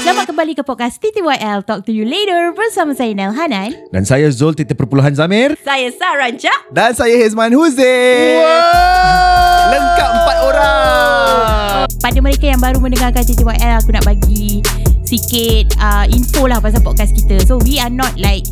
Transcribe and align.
Selamat 0.00 0.24
kembali 0.24 0.56
ke 0.56 0.64
podcast 0.64 0.96
TTYL 0.96 1.60
Talk 1.68 1.84
to 1.84 1.92
you 1.92 2.08
later 2.08 2.56
bersama 2.56 2.96
saya 2.96 3.12
Nel 3.12 3.36
Hanan. 3.36 3.76
Dan 3.92 4.08
saya 4.08 4.32
Zul 4.32 4.56
titik 4.56 4.80
perpuluhan 4.80 5.12
Zamir. 5.12 5.60
Saya 5.60 5.92
Sarah 5.92 6.32
Cak. 6.32 6.72
Dan 6.72 6.96
saya 6.96 7.12
Hezman 7.20 7.52
Huzain. 7.52 9.37
Lengkap 9.68 10.08
empat 10.08 10.36
orang. 10.40 11.84
Pada 12.00 12.18
mereka 12.24 12.44
yang 12.48 12.60
baru 12.60 12.80
mendengarkan 12.80 13.20
TTYL, 13.20 13.84
aku 13.84 13.92
nak 13.92 14.04
bagi 14.08 14.64
sikit 15.04 15.76
uh, 15.80 16.04
info 16.08 16.48
lah 16.48 16.60
pasal 16.60 16.80
podcast 16.80 17.12
kita. 17.12 17.40
So 17.44 17.60
we 17.60 17.76
are 17.76 17.92
not 17.92 18.16
like 18.16 18.44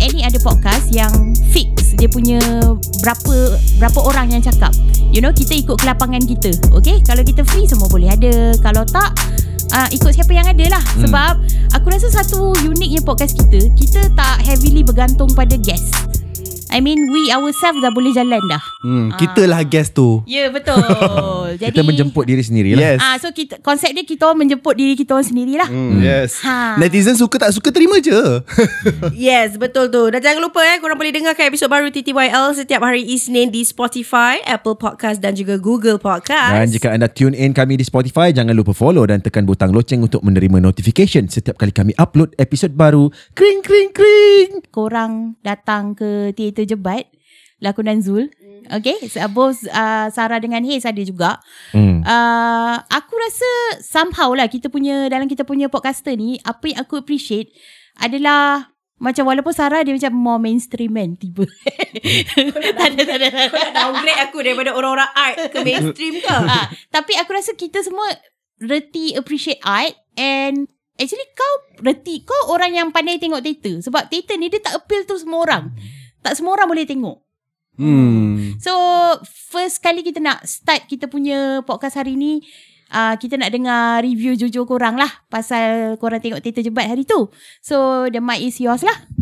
any 0.00 0.24
other 0.24 0.40
podcast 0.40 0.88
yang 0.92 1.36
fix 1.52 1.96
dia 1.98 2.06
punya 2.06 2.38
berapa 3.02 3.34
berapa 3.80 4.00
orang 4.04 4.36
yang 4.36 4.42
cakap. 4.44 4.70
You 5.08 5.24
know, 5.24 5.32
kita 5.32 5.56
ikut 5.56 5.80
kelapangan 5.80 6.22
kita. 6.22 6.52
Okay? 6.70 7.00
Kalau 7.02 7.24
kita 7.24 7.42
free 7.48 7.64
semua 7.64 7.88
boleh 7.88 8.12
ada. 8.12 8.52
Kalau 8.60 8.84
tak, 8.84 9.16
uh, 9.72 9.88
ikut 9.90 10.12
siapa 10.14 10.32
yang 10.32 10.46
ada 10.46 10.78
lah. 10.78 10.82
Hmm. 10.82 11.08
Sebab 11.08 11.32
aku 11.74 11.86
rasa 11.90 12.08
satu 12.12 12.54
uniknya 12.68 13.00
podcast 13.02 13.36
kita, 13.36 13.72
kita 13.74 14.00
tak 14.14 14.44
heavily 14.44 14.84
bergantung 14.84 15.32
pada 15.32 15.56
guest. 15.58 16.17
I 16.68 16.84
mean, 16.84 17.08
we 17.08 17.32
ourselves 17.32 17.80
dah 17.80 17.88
boleh 17.88 18.12
jalan 18.12 18.44
dah. 18.44 18.62
Hmm, 18.84 19.08
kita 19.16 19.48
lah 19.48 19.64
guest 19.64 19.96
tu. 19.96 20.20
Ya, 20.28 20.46
yeah, 20.46 20.48
betul. 20.52 20.76
Jadi, 21.58 21.74
Kita 21.74 21.82
menjemput 21.82 22.22
diri 22.22 22.38
sendiri 22.38 22.78
lah. 22.78 22.94
Yes. 22.94 22.98
Ah, 23.02 23.16
so 23.18 23.34
kita 23.34 23.58
konsep 23.58 23.90
dia 23.90 24.06
kita 24.06 24.30
menjemput 24.30 24.78
diri 24.78 24.94
kita 24.94 25.18
orang 25.18 25.26
sendirilah. 25.26 25.66
Hmm, 25.66 25.98
yes. 25.98 26.38
Ha. 26.46 26.78
Netizen 26.78 27.18
suka 27.18 27.42
tak 27.42 27.50
suka 27.50 27.74
terima 27.74 27.98
je. 27.98 28.14
Yes, 29.18 29.58
betul 29.58 29.90
tu. 29.90 30.06
Dan 30.14 30.22
jangan 30.22 30.38
lupa 30.38 30.62
eh, 30.62 30.78
korang 30.78 30.94
boleh 30.94 31.10
dengarkan 31.10 31.50
episod 31.50 31.66
baru 31.66 31.90
TTYL 31.90 32.54
setiap 32.54 32.86
hari 32.86 33.02
Isnin 33.02 33.50
di 33.50 33.66
Spotify, 33.66 34.38
Apple 34.46 34.78
Podcast 34.78 35.18
dan 35.18 35.34
juga 35.34 35.58
Google 35.58 35.98
Podcast. 35.98 36.54
Dan 36.54 36.70
jika 36.70 36.94
anda 36.94 37.10
tune 37.10 37.34
in 37.34 37.50
kami 37.50 37.74
di 37.74 37.82
Spotify, 37.82 38.30
jangan 38.30 38.54
lupa 38.54 38.70
follow 38.70 39.02
dan 39.08 39.18
tekan 39.18 39.42
butang 39.42 39.74
loceng 39.74 40.06
untuk 40.06 40.22
menerima 40.22 40.62
notification 40.62 41.26
setiap 41.26 41.58
kali 41.58 41.74
kami 41.74 41.92
upload 41.98 42.38
episod 42.38 42.70
baru. 42.78 43.10
Kring, 43.34 43.66
kring, 43.66 43.90
kring. 43.90 44.62
Korang 44.70 45.34
datang 45.42 45.98
ke 45.98 46.30
teater 46.36 46.68
jebat 46.68 47.08
lakonan 47.58 48.02
Zul. 48.02 48.30
Okay, 48.68 49.00
so, 49.08 49.22
both 49.32 49.64
uh, 49.72 50.12
Sarah 50.12 50.42
dengan 50.42 50.60
Haze 50.60 50.84
ada 50.84 51.00
juga. 51.00 51.40
Hmm. 51.72 52.04
Uh, 52.04 52.76
aku 52.92 53.16
rasa 53.16 53.50
somehow 53.80 54.28
lah 54.36 54.44
kita 54.50 54.68
punya 54.68 55.08
dalam 55.08 55.24
kita 55.24 55.48
punya 55.48 55.72
podcaster 55.72 56.12
ni 56.18 56.36
apa 56.44 56.68
yang 56.68 56.78
aku 56.84 57.00
appreciate 57.00 57.48
adalah 57.96 58.68
macam 58.98 59.30
walaupun 59.30 59.54
Sarah 59.54 59.86
dia 59.86 59.94
macam 59.94 60.12
more 60.12 60.42
mainstream 60.42 60.90
kan 60.92 61.14
tiba. 61.14 61.46
tak 62.78 62.86
ada 62.92 63.02
tak 63.06 63.16
ada. 63.22 63.26
tak 63.30 63.46
ada. 63.46 63.70
Downgrade 63.72 64.20
aku 64.26 64.38
daripada 64.42 64.70
orang-orang 64.74 65.10
art 65.14 65.36
ke 65.54 65.58
mainstream 65.62 66.18
ke? 66.18 66.34
ha, 66.34 66.66
tapi 66.94 67.14
aku 67.14 67.30
rasa 67.30 67.54
kita 67.54 67.80
semua 67.86 68.10
reti 68.58 69.14
appreciate 69.14 69.62
art 69.62 69.94
and 70.18 70.66
actually 70.98 71.24
kau 71.38 71.54
reti 71.86 72.26
kau 72.26 72.50
orang 72.50 72.74
yang 72.74 72.90
pandai 72.90 73.22
tengok 73.22 73.38
teater 73.38 73.78
sebab 73.86 74.10
teater 74.10 74.34
ni 74.34 74.50
dia 74.50 74.58
tak 74.58 74.82
appeal 74.82 75.06
tu 75.06 75.14
semua 75.14 75.46
orang. 75.46 75.64
Tak 76.18 76.34
semua 76.34 76.58
orang 76.58 76.66
boleh 76.66 76.84
tengok. 76.84 77.27
Hmm. 77.78 78.58
So 78.58 78.74
first 79.24 79.78
kali 79.78 80.02
kita 80.02 80.18
nak 80.18 80.42
start 80.44 80.90
kita 80.90 81.06
punya 81.06 81.62
podcast 81.62 81.94
hari 81.94 82.18
ni 82.18 82.42
uh, 82.90 83.14
kita 83.14 83.38
nak 83.38 83.54
dengar 83.54 84.02
review 84.02 84.34
jujur 84.34 84.66
korang 84.66 84.98
lah 84.98 85.08
pasal 85.30 85.94
korang 86.02 86.18
tengok 86.18 86.42
teater 86.42 86.66
jebat 86.66 86.90
hari 86.90 87.06
tu. 87.06 87.30
So 87.62 88.06
the 88.10 88.18
mic 88.18 88.42
is 88.42 88.58
yours 88.58 88.82
lah. 88.82 89.17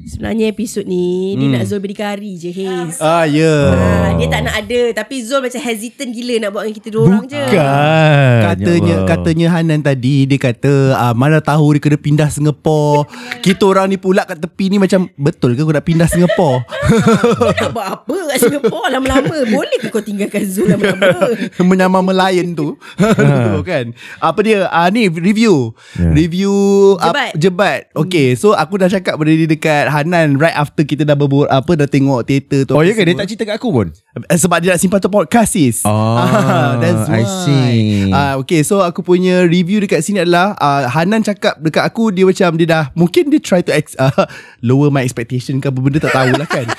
Sebenarnya 0.00 0.46
episod 0.46 0.82
ni 0.82 0.98
Hmm. 1.28 1.40
dia 1.40 1.46
nak 1.50 1.64
Zul 1.64 1.78
berdikari 1.78 2.32
je, 2.34 2.50
Haze. 2.50 2.96
Ah, 2.98 3.24
ya. 3.24 3.54
Ah, 3.68 4.14
dia 4.14 4.26
tak 4.26 4.40
nak 4.40 4.54
ada 4.56 4.80
Tapi 4.94 5.20
Zul 5.20 5.40
macam 5.40 5.58
hesitant 5.58 6.10
gila 6.10 6.34
Nak 6.38 6.50
buat 6.50 6.62
dengan 6.62 6.76
kita 6.76 6.88
dua 6.88 7.02
orang 7.04 7.24
je 7.24 7.40
Bukan. 7.40 8.38
Katanya 8.40 8.76
Ya 8.78 8.94
Allah. 8.94 9.06
katanya 9.06 9.46
Hanan 9.50 9.80
tadi 9.80 10.16
dia 10.24 10.38
kata 10.38 10.72
ah, 10.94 11.12
mana 11.12 11.38
tahu 11.38 11.74
dia 11.74 11.82
kena 11.82 11.96
pindah 11.96 12.28
Singapore. 12.28 13.10
Kita 13.44 13.64
orang 13.66 13.88
ni 13.88 13.96
pula 13.96 14.22
kat 14.22 14.38
tepi 14.38 14.68
ni 14.68 14.76
macam 14.76 15.10
betul 15.14 15.52
ke 15.52 15.60
kau 15.60 15.70
nak 15.70 15.82
pindah 15.82 16.06
Singapore? 16.06 16.62
Nak 17.58 17.70
buat 17.70 17.86
apa 17.98 18.16
kat 18.28 18.38
Singapore 18.40 18.86
lama-lama 18.88 19.36
Boleh 19.44 19.78
ke 19.78 19.88
kau 19.88 20.00
tinggalkan 20.00 20.42
Zul 20.42 20.68
lama-lama 20.68 21.32
Menyamar 21.68 22.02
Melayan 22.02 22.52
tu. 22.52 22.78
tu 22.96 23.60
kan. 23.62 23.90
Apa 24.18 24.40
dia? 24.40 24.68
Ah 24.68 24.88
ni 24.88 25.08
review. 25.08 25.74
Ya. 25.94 26.08
Review 26.08 26.54
Jebat. 26.98 27.30
Ap, 27.30 27.36
jebat. 27.36 27.80
Okay, 27.92 28.32
so 28.34 28.52
aku 28.52 28.76
dah 28.76 28.88
cakap 28.88 29.14
berdiri 29.14 29.44
dekat 29.44 29.87
Hanan 29.88 30.36
right 30.36 30.54
after 30.54 30.84
kita 30.84 31.02
dah 31.02 31.16
berbur 31.16 31.48
apa 31.48 31.74
dah 31.74 31.88
tengok 31.88 32.24
teater 32.28 32.64
tu. 32.68 32.76
Oh 32.76 32.84
ya 32.84 32.92
ke 32.92 33.02
dia 33.04 33.16
tak 33.16 33.28
cerita 33.28 33.44
kat 33.48 33.56
aku 33.58 33.68
pun? 33.72 33.86
Eh, 34.24 34.36
Sebab 34.36 34.58
dia 34.58 34.68
nak 34.70 34.78
simpan 34.78 34.98
tu 34.98 35.06
podcast 35.06 35.50
sis 35.50 35.82
Ah, 35.82 36.74
That's 36.82 37.06
I 37.06 37.12
why 37.12 37.24
see. 37.24 38.10
Ah, 38.10 38.34
Okay 38.38 38.60
so 38.60 38.80
aku 38.80 39.00
punya 39.00 39.44
review 39.44 39.78
dekat 39.78 40.00
sini 40.00 40.20
adalah 40.20 40.54
uh, 40.54 40.86
Hanan 40.86 41.20
cakap 41.20 41.58
dekat 41.58 41.82
aku 41.82 42.10
Dia 42.10 42.24
macam 42.24 42.54
dia 42.54 42.66
dah 42.66 42.84
Mungkin 42.92 43.28
dia 43.28 43.38
try 43.38 43.60
to 43.60 43.70
ex, 43.70 43.94
uh, 43.94 44.10
Lower 44.66 44.88
my 44.88 45.00
expectation 45.00 45.58
ke 45.58 45.66
apa 45.66 45.78
benda 45.78 45.98
tak 45.98 46.12
tahulah 46.12 46.44
kan 46.44 46.66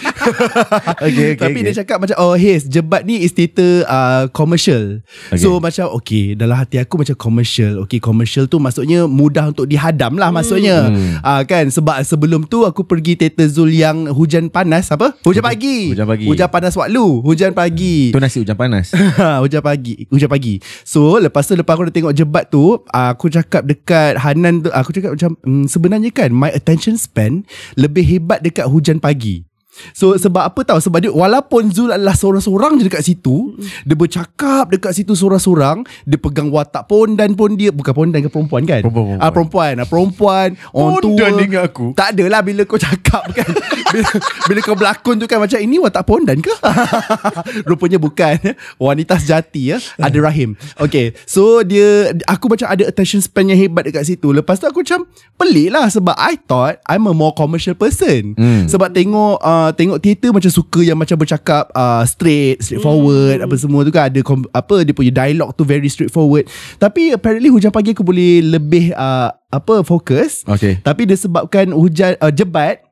Okay, 0.99 1.33
okay, 1.33 1.39
Tapi 1.39 1.51
okay. 1.55 1.65
dia 1.65 1.73
cakap 1.77 1.97
macam 1.99 2.15
Oh 2.17 2.33
Haze 2.33 2.65
Jebat 2.65 3.03
ni 3.03 3.19
is 3.19 3.31
theater 3.31 3.85
uh, 3.85 4.27
Commercial 4.29 5.01
Okay. 5.29 5.39
So 5.39 5.57
macam 5.57 5.91
Okay 5.95 6.33
dalam 6.33 6.55
hati 6.55 6.77
aku 6.77 6.97
macam 6.97 7.15
commercial 7.15 7.83
Okay 7.83 7.99
commercial 7.99 8.45
tu 8.45 8.57
maksudnya 8.57 9.05
Mudah 9.05 9.49
untuk 9.49 9.65
dihadam 9.65 10.15
lah 10.15 10.29
maksudnya 10.29 10.81
Hmm. 10.81 11.19
uh, 11.19 11.41
Kan 11.43 11.67
sebab 11.69 12.01
sebelum 12.01 12.43
tu 12.43 12.63
Aku 12.63 12.81
pergi 12.81 13.13
theater 13.13 13.45
Zul 13.45 13.69
yang 13.69 14.07
Hujan 14.07 14.47
panas 14.47 14.89
Apa? 14.89 15.13
Hujan 15.21 15.41
pagi 15.41 15.91
Hujan 15.91 16.05
pagi. 16.05 16.25
Hujan 16.25 16.47
panas 16.47 16.73
waktu 16.73 17.03
Hujan 17.29 17.53
pagi. 17.53 18.09
Tu 18.09 18.17
nasi 18.17 18.41
hujan 18.41 18.57
panas. 18.57 18.89
Hujan 19.45 19.61
pagi. 19.61 20.09
Hujan 20.09 20.25
pagi. 20.25 20.57
So 20.81 21.21
lepas 21.21 21.45
tu 21.45 21.53
Lepas 21.53 21.77
aku 21.77 21.85
dah 21.85 21.93
tengok 21.93 22.15
jebat 22.15 22.47
tu 22.47 22.81
Aku 22.89 23.27
cakap 23.27 23.67
dekat 23.67 24.15
Hanan 24.17 24.63
tu 24.63 24.69
Aku 24.71 24.95
cakap 24.95 25.13
macam 25.13 25.35
mm, 25.43 25.65
Sebenarnya 25.67 26.09
kan 26.09 26.31
My 26.31 26.49
attention 26.49 26.95
span 26.95 27.43
Lebih 27.75 28.07
hebat 28.07 28.39
dekat 28.39 28.65
hujan 28.65 28.97
pagi 28.97 29.48
So 29.93 30.15
sebab 30.15 30.51
apa 30.51 30.61
tahu 30.63 30.79
Sebab 30.79 30.99
dia 30.99 31.11
Walaupun 31.11 31.71
Zul 31.71 31.89
adalah 31.91 32.13
Seorang-seorang 32.13 32.79
je 32.79 32.83
dekat 32.87 33.03
situ 33.03 33.55
Dia 33.83 33.95
bercakap 33.95 34.69
Dekat 34.69 34.93
situ 34.95 35.15
seorang-seorang 35.15 35.83
Dia 36.05 36.17
pegang 36.19 36.51
watak 36.53 36.85
pondan 36.85 37.33
pun 37.33 37.55
dia 37.55 37.71
Bukan 37.71 37.93
pondan 37.93 38.19
ke 38.21 38.29
perempuan 38.29 38.63
kan? 38.67 38.81
Perempuan, 38.83 39.17
perempuan. 39.17 39.23
Ah 39.23 39.31
Perempuan. 39.31 39.73
Ah, 39.79 39.87
Perempuan 39.87 40.49
Orang 40.71 40.95
tua. 41.01 41.09
Pondan 41.09 41.31
ingat 41.41 41.63
aku. 41.71 41.85
Tak 41.95 42.07
adalah 42.15 42.39
Bila 42.43 42.61
kau 42.63 42.79
cakap 42.79 43.23
kan. 43.37 43.49
Bila, 43.89 44.09
bila 44.45 44.59
kau 44.61 44.75
berlakon 44.77 45.15
tu 45.17 45.25
kan 45.25 45.39
Macam 45.41 45.59
ini 45.59 45.75
watak 45.81 46.03
pondan 46.05 46.37
ke? 46.39 46.53
Rupanya 47.69 47.97
bukan. 47.97 48.37
Wanita 48.77 49.17
sejati 49.17 49.75
ya. 49.75 49.77
Ada 49.97 50.17
rahim. 50.27 50.53
Okay 50.77 51.17
So 51.25 51.63
dia 51.63 52.13
Aku 52.27 52.51
macam 52.51 52.69
ada 52.69 52.83
attention 52.85 53.21
span 53.23 53.49
yang 53.49 53.59
hebat 53.59 53.87
dekat 53.87 54.05
situ. 54.05 54.29
Lepas 54.31 54.61
tu 54.61 54.67
aku 54.67 54.83
macam 54.83 55.07
Pelik 55.39 55.71
lah 55.71 55.87
Sebab 55.89 56.15
I 56.19 56.35
thought 56.37 56.81
I'm 56.85 57.07
a 57.07 57.13
more 57.15 57.33
commercial 57.33 57.73
person. 57.75 58.35
Hmm. 58.35 58.65
Sebab 58.67 58.91
tengok 58.91 59.39
uh, 59.39 59.68
Tengok 59.71 59.97
teater 59.97 60.29
macam 60.29 60.47
suka 60.47 60.79
Yang 60.79 60.97
macam 60.97 61.15
bercakap 61.15 61.63
uh, 61.71 62.03
Straight 62.03 62.59
Straightforward 62.59 63.41
Apa 63.41 63.55
semua 63.55 63.81
tu 63.81 63.89
kan. 63.89 64.07
Ada 64.07 64.21
kom- 64.21 64.49
Apa 64.49 64.81
dia 64.81 64.91
punya 64.91 65.11
dialog 65.11 65.51
tu 65.51 65.63
Very 65.63 65.87
straightforward. 65.87 66.45
Tapi 66.75 67.11
apparently 67.11 67.49
Hujan 67.49 67.69
pagi 67.69 67.91
aku 67.91 68.01
boleh 68.01 68.41
Lebih 68.41 68.93
uh, 68.93 69.29
Apa 69.49 69.81
Fokus. 69.81 70.45
Okay. 70.45 70.77
tapi 70.79 71.03
disebabkan 71.03 71.73
hujan 71.73 72.13
uh, 72.17 72.29
jebat. 72.29 72.85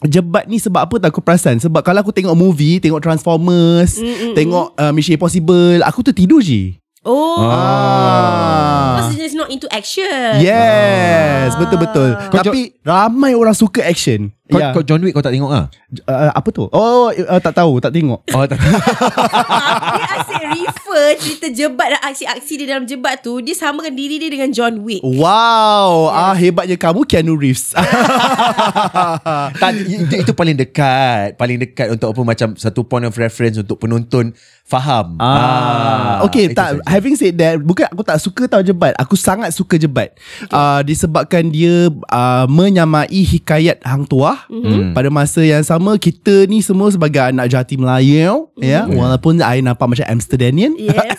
Jebat 0.00 0.48
ni 0.48 0.56
sebab 0.56 0.88
apa 0.88 0.96
tak 0.96 1.12
aku 1.12 1.20
perasan? 1.20 1.60
Sebab 1.60 1.84
kalau 1.84 2.00
aku 2.00 2.08
tengok 2.08 2.32
movie 2.32 2.80
Tengok 2.80 3.04
Transformers 3.04 4.00
mm, 4.00 4.32
Tengok 4.32 4.72
uh, 4.72 4.96
Mission 4.96 5.12
Impossible 5.12 5.84
Aku 5.84 6.00
tu 6.00 6.08
tidur 6.08 6.40
je 6.40 6.79
Oh 7.00 7.40
ah. 7.40 9.00
Because 9.00 9.16
he's 9.16 9.32
not 9.32 9.48
into 9.48 9.64
action 9.72 10.36
Yes 10.36 11.56
Betul-betul 11.56 12.12
Kau 12.28 12.44
Tapi 12.44 12.76
ramai 12.84 13.32
orang 13.32 13.56
suka 13.56 13.80
action 13.80 14.36
Kau, 14.52 14.60
Ya. 14.60 14.76
kau 14.76 14.84
John 14.84 15.00
Wick 15.00 15.16
kau 15.16 15.24
tak 15.24 15.32
tengok 15.32 15.48
ah? 15.48 15.72
uh, 16.04 16.30
Apa 16.36 16.48
tu 16.52 16.68
Oh 16.68 17.08
uh, 17.08 17.40
tak 17.40 17.56
tahu 17.56 17.80
Tak 17.80 17.96
tengok 17.96 18.20
Oh 18.36 18.44
tak. 18.44 18.60
Dia 18.60 20.06
asyik 20.18 20.42
refer 20.44 20.89
Cerita 21.18 21.46
jebat 21.50 21.96
dan 21.96 22.00
aksi-aksi 22.12 22.52
dia 22.60 22.66
dalam 22.76 22.84
jebat 22.86 23.24
tu 23.24 23.40
Dia 23.42 23.56
samakan 23.56 23.94
diri 23.96 24.20
dia 24.20 24.30
dengan 24.30 24.50
John 24.52 24.84
Wick 24.84 25.02
Wow 25.02 26.12
ah 26.12 26.34
Hebatnya 26.36 26.76
kamu 26.76 27.08
Keanu 27.08 27.34
Reeves 27.34 27.72
tak 29.60 29.70
itu, 29.76 30.14
itu 30.22 30.32
paling 30.32 30.56
dekat, 30.56 31.36
paling 31.36 31.58
dekat 31.60 31.92
untuk 31.92 32.12
apa 32.12 32.22
macam 32.22 32.48
satu 32.54 32.84
point 32.86 33.06
of 33.06 33.14
reference 33.16 33.58
untuk 33.60 33.80
penonton 33.80 34.32
faham. 34.70 35.18
Ah, 35.18 36.22
okay 36.22 36.46
itu 36.46 36.54
tak 36.54 36.78
saja. 36.78 36.86
having 36.86 37.18
said 37.18 37.34
that 37.34 37.58
bukan 37.58 37.90
aku 37.90 38.06
tak 38.06 38.22
suka 38.22 38.46
tau 38.46 38.62
jebat. 38.62 38.94
Aku 39.02 39.18
sangat 39.18 39.50
suka 39.50 39.74
jebat. 39.74 40.14
Okay. 40.46 40.54
Uh, 40.54 40.80
disebabkan 40.86 41.50
dia 41.50 41.90
uh, 41.90 42.46
menyamai 42.46 43.10
hikayat 43.10 43.82
hang 43.82 44.06
tuah. 44.06 44.46
Mm-hmm. 44.46 44.94
Pada 44.94 45.10
masa 45.10 45.42
yang 45.42 45.66
sama 45.66 45.98
kita 45.98 46.46
ni 46.46 46.62
semua 46.62 46.86
sebagai 46.94 47.18
anak 47.18 47.50
jati 47.50 47.74
Melayu 47.74 48.46
mm-hmm. 48.54 48.62
ya 48.62 48.86
walaupun 48.86 49.42
I 49.42 49.58
nampak 49.58 49.90
macam 49.90 50.06
Amsterdamian. 50.06 50.78
Yes. 51.06 51.18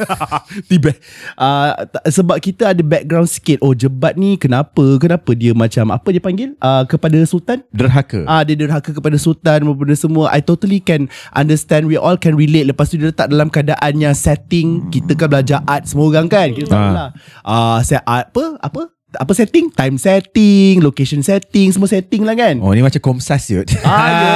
Tiba. 0.67 0.91
Uh, 1.33 1.71
sebab 2.07 2.37
kita 2.37 2.71
ada 2.71 2.81
background 2.81 3.25
sikit. 3.25 3.59
Oh 3.59 3.73
jebat 3.73 4.13
ni 4.13 4.35
kenapa? 4.35 4.83
Kenapa 4.97 5.33
dia 5.33 5.51
macam 5.51 5.89
apa 5.89 6.07
dia 6.09 6.19
panggil? 6.19 6.53
Uh, 6.57 6.85
kepada 6.85 7.17
sultan? 7.23 7.65
Derhaka. 7.69 8.21
Ah 8.25 8.41
dia 8.41 8.53
derhaka 8.53 8.91
kepada 8.91 9.17
sultan 9.17 9.65
benda 9.65 9.95
semua. 9.95 10.29
I 10.29 10.39
totally 10.39 10.77
can 10.77 11.07
understand 11.31 11.87
we 11.87 11.97
all 11.97 12.15
can 12.15 12.35
relate. 12.35 12.67
Lepas 12.67 12.89
tu 12.89 12.97
dia 12.97 13.09
letak 13.09 13.27
dalam 13.27 13.49
keadaan 13.49 13.97
yang 13.97 14.13
setting 14.13 14.87
kita 14.89 15.17
kan 15.17 15.27
belajar 15.27 15.59
art 15.65 15.85
semua 15.85 16.07
orang 16.07 16.27
kan. 16.27 16.51
Kita 16.51 16.67
tahu 16.69 16.77
Ah. 16.79 16.93
lah. 16.93 17.09
Ah 17.41 17.79
set 17.81 18.03
art 18.03 18.29
apa? 18.29 18.43
Apa? 18.61 18.81
Apa 19.19 19.35
setting? 19.35 19.67
Time 19.71 19.99
setting, 19.99 20.79
location 20.79 21.19
setting, 21.19 21.71
semua 21.75 21.91
setting 21.91 22.23
lah 22.23 22.35
kan. 22.37 22.63
Oh 22.63 22.71
ni 22.71 22.79
macam 22.79 23.01
komsas 23.01 23.51
yut. 23.51 23.67
Ah, 23.83 24.07
ya. 24.07 24.35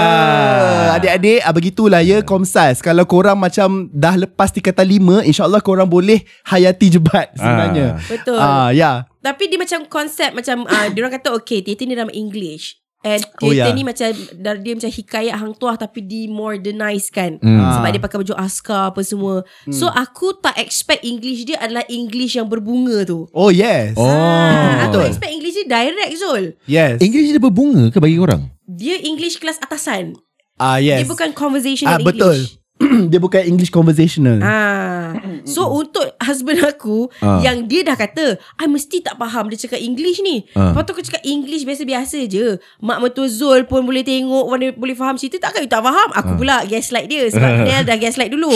Adik-adik, 1.00 1.40
ah, 1.44 1.54
begitulah 1.56 2.02
ya 2.04 2.20
Komsas. 2.24 2.84
Kalau 2.84 3.04
korang 3.08 3.40
macam 3.40 3.88
dah 3.92 4.16
lepas 4.16 4.52
tingkatan 4.52 4.88
lima, 4.88 5.16
insyaAllah 5.24 5.64
korang 5.64 5.88
boleh 5.88 6.24
hayati 6.48 6.92
jebat 6.92 7.32
sebenarnya. 7.36 8.00
Betul. 8.08 8.40
Ah, 8.40 8.72
ya. 8.72 9.08
Tapi 9.24 9.50
dia 9.50 9.58
macam 9.58 9.80
konsep 9.90 10.32
macam 10.38 10.70
uh, 10.70 10.88
dia 10.92 11.00
orang 11.02 11.16
kata 11.18 11.34
okay, 11.34 11.66
teater 11.66 11.90
ni 11.90 11.98
dalam 11.98 12.14
English. 12.14 12.85
And 13.06 13.22
Oh, 13.38 13.54
teater 13.54 13.70
ya. 13.70 13.72
ni 13.72 13.86
macam 13.86 14.10
dar- 14.36 14.58
dia 14.58 14.74
macam 14.74 14.90
hikayat 14.90 15.36
hang 15.36 15.54
tuah 15.54 15.78
tapi 15.78 16.02
di 16.02 16.26
modernize 16.26 17.08
kan. 17.08 17.38
Hmm. 17.38 17.62
Sebab 17.72 17.86
Ah. 17.86 17.94
dia 17.94 18.02
pakai 18.02 18.18
baju 18.20 18.34
askar 18.36 18.90
apa 18.90 19.02
semua. 19.02 19.46
So 19.70 19.86
aku 19.88 20.34
tak 20.36 20.58
expect 20.58 21.06
English 21.06 21.46
dia 21.46 21.62
adalah 21.62 21.86
English 21.86 22.34
yang 22.34 22.50
berbunga 22.50 23.06
tu. 23.06 23.30
Oh, 23.30 23.48
yes. 23.48 23.94
Oh. 23.94 24.04
Ah, 24.04 24.84
aku 24.84 24.98
betul. 24.98 25.06
expect 25.08 25.32
English 25.32 25.54
dia 25.56 25.68
direct 25.70 26.12
Zul. 26.18 26.44
Yes. 26.66 26.98
English 26.98 27.30
dia 27.30 27.38
berbunga 27.38 27.88
ke 27.88 28.02
bagi 28.02 28.18
korang? 28.18 28.50
Dia 28.66 28.98
English 29.00 29.38
kelas 29.38 29.62
atasan. 29.62 30.18
Ah, 30.56 30.82
yes. 30.82 30.98
Dia 30.98 31.08
bukan 31.08 31.30
conversational 31.32 31.94
Ah, 31.94 32.02
betul. 32.02 32.34
English. 32.34 32.58
dia 33.12 33.18
bukan 33.18 33.42
English 33.42 33.70
conversational. 33.70 34.40
Ah, 34.40 35.18
so 35.44 35.70
untuk 35.72 36.04
husband 36.18 36.62
aku 36.62 37.08
Ah. 37.20 37.40
yang 37.40 37.66
dia 37.66 37.82
dah 37.82 37.94
kata, 37.94 38.36
I 38.56 38.66
mesti 38.66 39.00
tak 39.00 39.16
faham 39.16 39.48
dia 39.48 39.58
cakap 39.58 39.80
English 39.80 40.22
ni. 40.22 40.46
Ah. 40.54 40.72
Lepas 40.72 40.84
tu 40.84 40.92
aku 40.94 41.04
cakap 41.04 41.24
English 41.24 41.64
biasa-biasa 41.64 42.26
je. 42.26 42.58
Mak 42.80 42.98
mertua 43.00 43.26
Zul 43.26 43.66
pun 43.66 43.84
boleh 43.84 44.02
tengok, 44.02 44.46
boleh, 44.46 44.70
boleh 44.72 44.94
faham 44.94 45.16
cerita. 45.16 45.38
Takkan 45.40 45.64
you 45.64 45.72
tak 45.72 45.82
faham? 45.82 46.10
Aku 46.14 46.36
pula 46.36 46.64
gaslight 46.64 47.08
dia 47.08 47.26
sebab 47.28 47.52
Nel 47.66 47.84
dah 47.84 47.98
gaslight 47.98 48.30
dulu. 48.30 48.52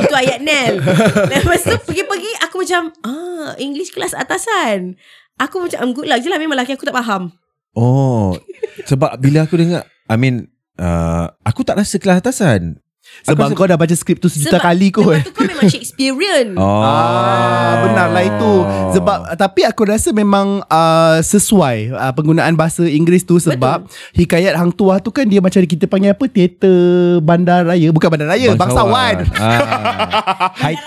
Itu 0.00 0.14
ayat 0.14 0.40
Nel. 0.40 0.80
Lepas 1.32 1.64
tu 1.64 1.76
pergi-pergi 1.80 2.32
aku 2.42 2.62
macam, 2.62 2.82
ah, 3.02 3.56
English 3.56 3.90
kelas 3.90 4.12
atasan. 4.12 4.98
Aku 5.34 5.58
macam, 5.58 5.78
I'm 5.82 5.90
good 5.90 6.06
lah 6.06 6.18
je 6.18 6.30
lah. 6.30 6.38
Memang 6.38 6.54
laki 6.54 6.74
aku 6.74 6.86
tak 6.86 6.94
faham. 6.94 7.34
Oh. 7.74 8.38
Sebab 8.86 9.18
bila 9.18 9.42
aku 9.42 9.58
dengar 9.58 9.82
I 10.06 10.14
mean 10.14 10.46
uh, 10.78 11.26
aku 11.42 11.66
tak 11.66 11.74
rasa 11.74 11.98
kelas 11.98 12.22
atasan. 12.22 12.78
Sebab 13.22 13.52
Aku 13.52 13.54
kau 13.54 13.68
dah 13.70 13.78
baca 13.78 13.94
skrip 13.94 14.18
tu 14.18 14.26
sejuta 14.26 14.58
kali 14.58 14.90
kot. 14.90 15.06
Lepas 15.06 15.22
tu 15.22 15.30
kau 15.30 15.46
memang 15.46 15.70
Shakespearean. 15.70 16.58
Oh. 16.58 16.82
Ah, 16.94 17.86
benar 17.86 18.08
lah 18.12 18.24
itu. 18.24 18.52
Sebab 18.98 19.34
tapi 19.34 19.64
aku 19.64 19.82
rasa 19.88 20.12
memang 20.12 20.62
uh, 20.66 21.18
sesuai 21.20 21.94
uh, 21.94 22.12
penggunaan 22.12 22.54
bahasa 22.54 22.84
Inggeris 22.84 23.24
tu 23.24 23.40
sebab 23.40 23.86
Betul. 23.88 24.20
hikayat 24.20 24.54
hang 24.54 24.70
tuah 24.70 25.00
tu 25.00 25.10
kan 25.10 25.24
dia 25.26 25.40
macam 25.40 25.64
kita 25.64 25.88
panggil 25.88 26.12
apa 26.12 26.24
teater 26.28 26.76
bandaraya 27.24 27.88
bukan 27.90 28.08
bandaraya 28.10 28.52
bangsawan. 28.54 29.26
Ah. 29.38 30.52
Height- 30.64 30.86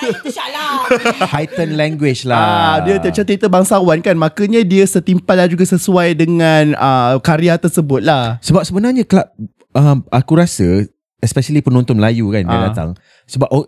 heightened 1.28 1.76
language 1.76 2.24
lah. 2.24 2.38
Ah, 2.38 2.76
dia 2.86 2.98
macam 3.02 3.24
teater 3.26 3.50
bangsawan 3.50 3.98
kan 4.00 4.16
makanya 4.16 4.62
dia 4.64 4.86
setimpal 4.88 5.38
dan 5.38 5.50
juga 5.52 5.66
sesuai 5.68 6.18
dengan 6.18 6.74
uh, 6.78 7.20
karya 7.20 7.58
tersebut 7.60 8.02
lah. 8.02 8.38
Sebab 8.42 8.64
sebenarnya 8.64 9.04
kelab 9.04 9.30
um, 9.74 10.02
aku 10.10 10.34
rasa 10.38 10.88
especially 11.20 11.62
penonton 11.62 11.98
Melayu 11.98 12.30
kan 12.30 12.46
dia 12.46 12.58
Ah. 12.58 12.64
datang 12.70 12.90
sebab 13.26 13.50
oh, 13.50 13.66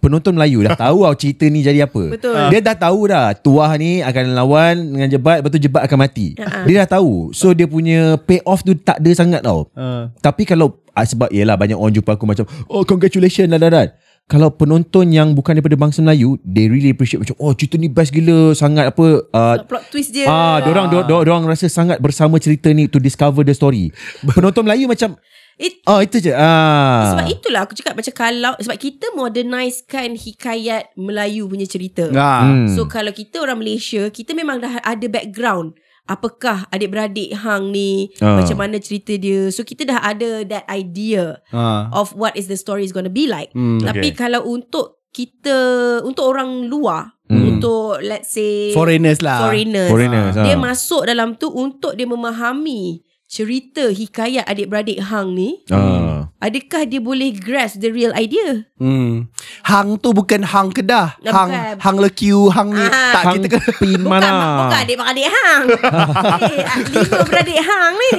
penonton 0.00 0.32
Melayu 0.32 0.64
dah 0.64 0.74
tahu 0.74 1.04
tau 1.04 1.16
cerita 1.20 1.44
ni 1.46 1.60
jadi 1.60 1.84
apa. 1.84 2.16
Betul. 2.16 2.32
Dia 2.32 2.60
dah 2.64 2.76
tahu 2.78 3.00
dah 3.06 3.36
tuah 3.36 3.70
ni 3.76 4.00
akan 4.00 4.24
lawan 4.32 4.74
dengan 4.96 5.08
jebat 5.12 5.44
lepas 5.44 5.50
tu 5.52 5.60
jebat 5.60 5.84
akan 5.84 5.98
mati. 6.00 6.32
Ah. 6.40 6.64
Dia 6.64 6.84
dah 6.84 6.96
tahu. 6.96 7.36
So 7.36 7.52
dia 7.52 7.68
punya 7.68 8.16
pay 8.16 8.40
off 8.48 8.64
tu 8.64 8.72
tak 8.72 8.96
ada 8.96 9.10
sangat 9.12 9.44
tau. 9.44 9.68
Uh. 9.76 10.08
Tapi 10.24 10.48
kalau 10.48 10.80
ah, 10.96 11.04
sebab 11.04 11.28
yelah 11.28 11.54
banyak 11.54 11.76
orang 11.76 11.92
jumpa 11.92 12.16
aku 12.16 12.24
macam 12.24 12.48
oh 12.72 12.82
congratulations 12.88 13.52
lah 13.52 13.60
dah 13.60 13.70
dah. 13.70 13.86
Kalau 14.30 14.46
penonton 14.46 15.10
yang 15.10 15.34
bukan 15.34 15.58
daripada 15.58 15.74
bangsa 15.74 16.06
Melayu, 16.06 16.38
they 16.46 16.70
really 16.70 16.94
appreciate 16.94 17.18
macam 17.18 17.34
oh 17.42 17.50
cerita 17.50 17.74
ni 17.74 17.90
best 17.90 18.14
gila 18.14 18.54
sangat 18.54 18.94
apa 18.94 19.26
uh, 19.26 19.58
Plot 19.66 19.90
twist 19.90 20.14
dia. 20.14 20.30
Ah, 20.30 20.62
dorang, 20.62 20.86
dorang, 20.86 21.26
dorang 21.26 21.42
rasa 21.50 21.66
sangat 21.66 21.98
bersama 21.98 22.38
cerita 22.38 22.70
ni 22.70 22.86
to 22.86 23.02
discover 23.02 23.42
the 23.42 23.50
story. 23.50 23.90
Penonton 24.38 24.62
Melayu 24.62 24.86
macam 24.86 25.18
It, 25.60 25.84
Oh 25.84 26.00
itu 26.00 26.16
je 26.18 26.32
ah. 26.32 27.12
Sebab 27.12 27.26
itulah 27.28 27.68
aku 27.68 27.76
cakap 27.76 27.92
macam 27.92 28.14
kalau 28.16 28.52
sebab 28.56 28.80
kita 28.80 29.12
modernizekan 29.12 30.16
hikayat 30.16 30.88
Melayu 30.96 31.44
punya 31.44 31.68
cerita. 31.68 32.08
Ah. 32.16 32.48
Hmm. 32.48 32.64
So 32.72 32.88
kalau 32.88 33.12
kita 33.12 33.44
orang 33.44 33.60
Malaysia, 33.60 34.08
kita 34.08 34.32
memang 34.32 34.58
dah 34.58 34.80
ada 34.80 35.06
background. 35.06 35.76
Apakah 36.08 36.66
adik-beradik 36.68 37.36
hang 37.36 37.70
ni, 37.70 38.08
Ah. 38.18 38.40
macam 38.40 38.56
mana 38.58 38.80
cerita 38.80 39.14
dia. 39.14 39.52
So 39.52 39.62
kita 39.62 39.84
dah 39.84 40.00
ada 40.00 40.42
that 40.48 40.64
idea 40.66 41.38
Ah. 41.52 41.92
of 41.92 42.16
what 42.16 42.32
is 42.34 42.48
the 42.48 42.56
story 42.56 42.82
is 42.82 42.90
going 42.90 43.06
to 43.06 43.12
be 43.12 43.28
like. 43.28 43.52
Hmm, 43.52 43.78
Tapi 43.78 44.10
okay. 44.10 44.16
kalau 44.16 44.42
untuk 44.42 45.04
kita 45.12 45.54
untuk 46.02 46.24
orang 46.24 46.66
luar, 46.66 47.14
Hmm. 47.28 47.46
untuk 47.58 48.02
let's 48.02 48.34
say 48.34 48.74
Foreigners 48.74 49.22
lah. 49.22 49.46
foreigners, 49.46 49.86
Foreigners, 49.86 50.34
dia 50.34 50.56
ah. 50.56 50.58
masuk 50.58 51.06
dalam 51.06 51.36
tu 51.36 51.46
untuk 51.46 51.94
dia 51.94 52.02
memahami 52.02 53.06
cerita 53.30 53.86
hikayat 53.86 54.42
adik-beradik 54.42 54.98
hang 54.98 55.38
ni. 55.38 55.62
ah. 55.70 56.26
Adakah 56.42 56.82
dia 56.82 56.98
boleh 56.98 57.30
grasp 57.30 57.78
the 57.78 57.86
real 57.86 58.10
idea? 58.10 58.66
Hmm. 58.74 59.30
Hang 59.62 60.02
tu 60.02 60.10
bukan 60.10 60.42
hang 60.42 60.74
Kedah. 60.74 61.14
Bukan. 61.14 61.30
Hang 61.30 61.50
hang 61.78 61.96
lekiu, 62.02 62.50
hang 62.50 62.74
ni. 62.74 62.82
Ah. 62.82 63.14
tak 63.14 63.22
Hang 63.22 63.34
kita 63.38 63.46
kan. 63.54 63.62
pin 63.78 64.02
Bukan, 64.02 64.18
mana? 64.18 64.30
bukan 64.58 64.78
adik-beradik 64.82 65.28
hang. 65.30 65.64
eh, 66.42 66.64
lima 66.90 67.18
beradik 67.22 67.60
hang 67.62 67.92
ni. 67.94 68.10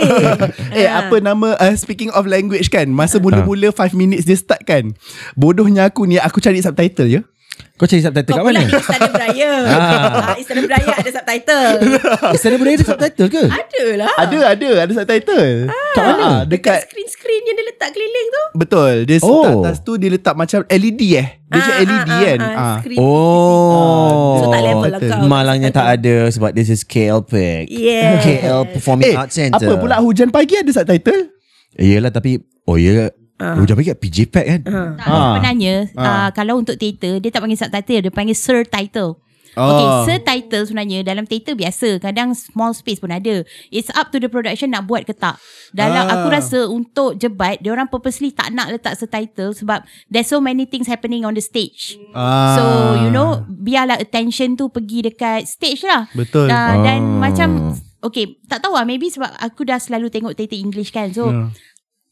Eh 0.80 0.88
Ah. 0.88 1.04
apa 1.04 1.20
nama 1.20 1.60
uh, 1.60 1.76
Speaking 1.76 2.16
of 2.16 2.24
language 2.24 2.72
kan 2.72 2.88
Masa 2.88 3.20
mula-mula 3.20 3.76
5 3.76 3.92
minutes 3.92 4.24
dia 4.24 4.40
start 4.40 4.64
kan 4.64 4.96
Bodohnya 5.36 5.92
aku 5.92 6.08
ni 6.08 6.16
Aku 6.16 6.40
cari 6.40 6.64
subtitle 6.64 7.12
ya 7.12 7.22
Kau 7.76 7.86
cari 7.86 8.00
subtitle 8.00 8.30
Kau 8.30 8.38
kat 8.38 8.46
pula 8.46 8.60
mana? 8.60 8.68
di 8.68 8.74
Istana 8.78 9.08
Beraya. 9.10 9.52
ah. 9.74 10.34
Istana 10.38 10.62
Beraya 10.64 10.94
ada 10.94 11.12
subtitle. 11.12 11.70
Istana 12.38 12.56
Budaya 12.56 12.76
ada 12.76 12.86
subtitle 12.86 13.28
ke? 13.28 13.44
ada 13.48 13.84
lah. 13.98 14.14
Ada 14.18 14.38
ada 14.54 14.70
Ada 14.82 14.94
subtitle 14.94 15.50
Kat 15.92 16.04
mana? 16.06 16.28
Dekat 16.44 16.50
Dekat 16.50 16.80
screen-screen 16.88 17.42
yang 17.44 17.56
dia 17.56 17.66
letak 17.66 17.90
keliling 17.92 18.28
tu. 18.30 18.44
Betul 18.54 18.94
Dia 19.04 19.18
Oh. 19.22 19.30
oh. 19.32 19.46
atas 19.62 19.82
tu 19.82 19.96
Dia 19.96 20.10
letak 20.10 20.34
macam 20.34 20.62
LED 20.66 21.02
eh 21.16 21.28
Dia 21.44 21.58
macam 21.58 21.74
Ah, 21.74 21.82
LED 21.82 22.00
ah, 22.08 22.20
kan 22.22 22.40
ah, 22.40 22.54
ah. 22.56 22.78
screen 22.80 22.98
Oh. 23.02 24.38
So 24.38 24.46
tak 24.48 24.62
level 24.62 24.90
lah 24.90 25.00
kau. 25.00 25.20
Malangnya 25.26 25.70
tak 25.70 25.88
ada 26.00 26.16
sebab 26.28 26.52
this 26.52 26.68
is 26.68 26.82
KL 26.82 27.22
Pick. 27.22 27.68
Yes. 27.68 28.22
KL 28.22 28.68
Performing 28.70 29.06
Eh 29.06 29.16
Arts 29.16 29.36
Center. 29.36 29.68
apa 29.68 29.74
pula 29.76 30.00
hujan 30.00 30.30
pagi 30.30 30.56
ada 30.56 30.70
subtitle? 30.70 31.34
Yelah 31.76 32.12
tapi 32.12 32.40
oh 32.66 32.76
ya. 32.76 33.10
Ah. 33.42 33.58
Hujan 33.58 33.74
pagi 33.74 33.90
kat 33.90 33.98
PJ 33.98 34.18
Pack 34.30 34.46
kan? 34.46 34.60
Tak, 34.62 35.02
Ah. 35.02 35.34
sebenarnya 35.34 35.76
Ah. 35.98 36.06
uh, 36.06 36.30
kalau 36.30 36.54
untuk 36.56 36.78
teater 36.78 37.18
dia 37.18 37.34
tak 37.34 37.42
panggil 37.42 37.58
subtitle, 37.58 38.02
dia 38.06 38.14
panggil 38.14 38.38
sir 38.38 38.62
title. 38.62 39.18
Oh. 39.52 39.68
Okay, 39.68 39.88
sir 40.06 40.18
title 40.24 40.64
sebenarnya 40.64 41.04
dalam 41.04 41.28
teater 41.28 41.60
biasa 41.60 42.00
kadang 42.00 42.32
small 42.32 42.72
space 42.72 43.04
pun 43.04 43.12
ada. 43.12 43.44
It's 43.68 43.92
up 43.92 44.08
to 44.08 44.18
the 44.18 44.32
production 44.32 44.72
nak 44.72 44.88
buat 44.88 45.04
ke 45.04 45.12
tak. 45.12 45.36
Dalam 45.74 46.08
Ah. 46.08 46.14
aku 46.16 46.32
rasa 46.32 46.72
untuk 46.72 47.20
jebat 47.20 47.60
dia 47.60 47.76
orang 47.76 47.92
purposely 47.92 48.32
tak 48.32 48.56
nak 48.56 48.72
letak 48.72 48.96
subtitle 48.96 49.52
sebab 49.52 49.84
there's 50.08 50.32
so 50.32 50.40
many 50.40 50.64
things 50.64 50.88
happening 50.88 51.28
on 51.28 51.36
the 51.36 51.44
stage. 51.44 52.00
Ah. 52.16 52.56
So 52.56 52.64
you 52.98 53.12
know 53.12 53.44
biarlah 53.44 54.00
attention 54.00 54.56
tu 54.56 54.72
pergi 54.72 55.04
dekat 55.04 55.44
stage 55.44 55.84
lah. 55.84 56.08
Betul. 56.14 56.48
Uh, 56.48 56.76
dan 56.80 57.00
macam 57.18 57.50
Okay 58.02 58.42
tak 58.50 58.66
tahu 58.66 58.74
lah 58.74 58.82
maybe 58.82 59.14
sebab 59.14 59.30
aku 59.38 59.62
dah 59.62 59.78
selalu 59.78 60.10
tengok 60.10 60.34
teater 60.34 60.58
English 60.58 60.90
kan. 60.90 61.14
So 61.14 61.30
Hmm. 61.30 61.54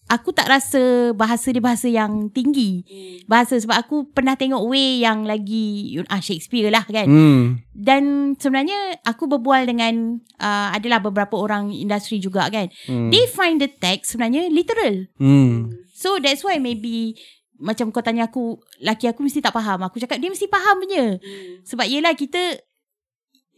Aku 0.10 0.34
tak 0.34 0.50
rasa 0.50 1.13
bahasa 1.13 1.54
dia 1.54 1.62
bahasa 1.62 1.86
yang 1.86 2.34
tinggi. 2.34 2.82
Bahasa 3.30 3.56
sebab 3.62 3.78
aku 3.78 3.96
pernah 4.10 4.34
tengok 4.34 4.66
way 4.66 5.06
yang 5.06 5.24
lagi 5.24 5.96
ah 6.10 6.20
Shakespeare 6.20 6.74
lah 6.74 6.84
kan. 6.89 7.06
Hmm. 7.06 7.44
Dan 7.70 8.34
sebenarnya 8.36 9.00
aku 9.06 9.30
berbual 9.30 9.70
dengan 9.70 10.18
uh, 10.42 10.74
adalah 10.74 11.00
beberapa 11.00 11.38
orang 11.38 11.70
industri 11.70 12.18
juga 12.18 12.50
kan. 12.50 12.68
Hmm. 12.89 13.13
They 13.13 13.30
find 13.30 13.62
the 13.62 13.70
text 13.70 14.18
sebenarnya 14.18 14.50
literal. 14.50 15.06
Hmm. 15.22 15.72
So 15.94 16.18
that's 16.18 16.42
why 16.42 16.58
maybe 16.58 17.16
macam 17.60 17.92
kau 17.92 18.01
tanya 18.01 18.32
aku 18.32 18.58
laki 18.82 19.06
aku 19.12 19.22
mesti 19.22 19.46
tak 19.46 19.54
faham. 19.54 19.86
Aku 19.86 20.01
cakap 20.01 20.18
dia 20.18 20.32
mesti 20.34 20.50
faham 20.50 20.82
punya. 20.82 21.22
Sebab 21.70 21.86
yelah 21.86 22.18
kita 22.18 22.58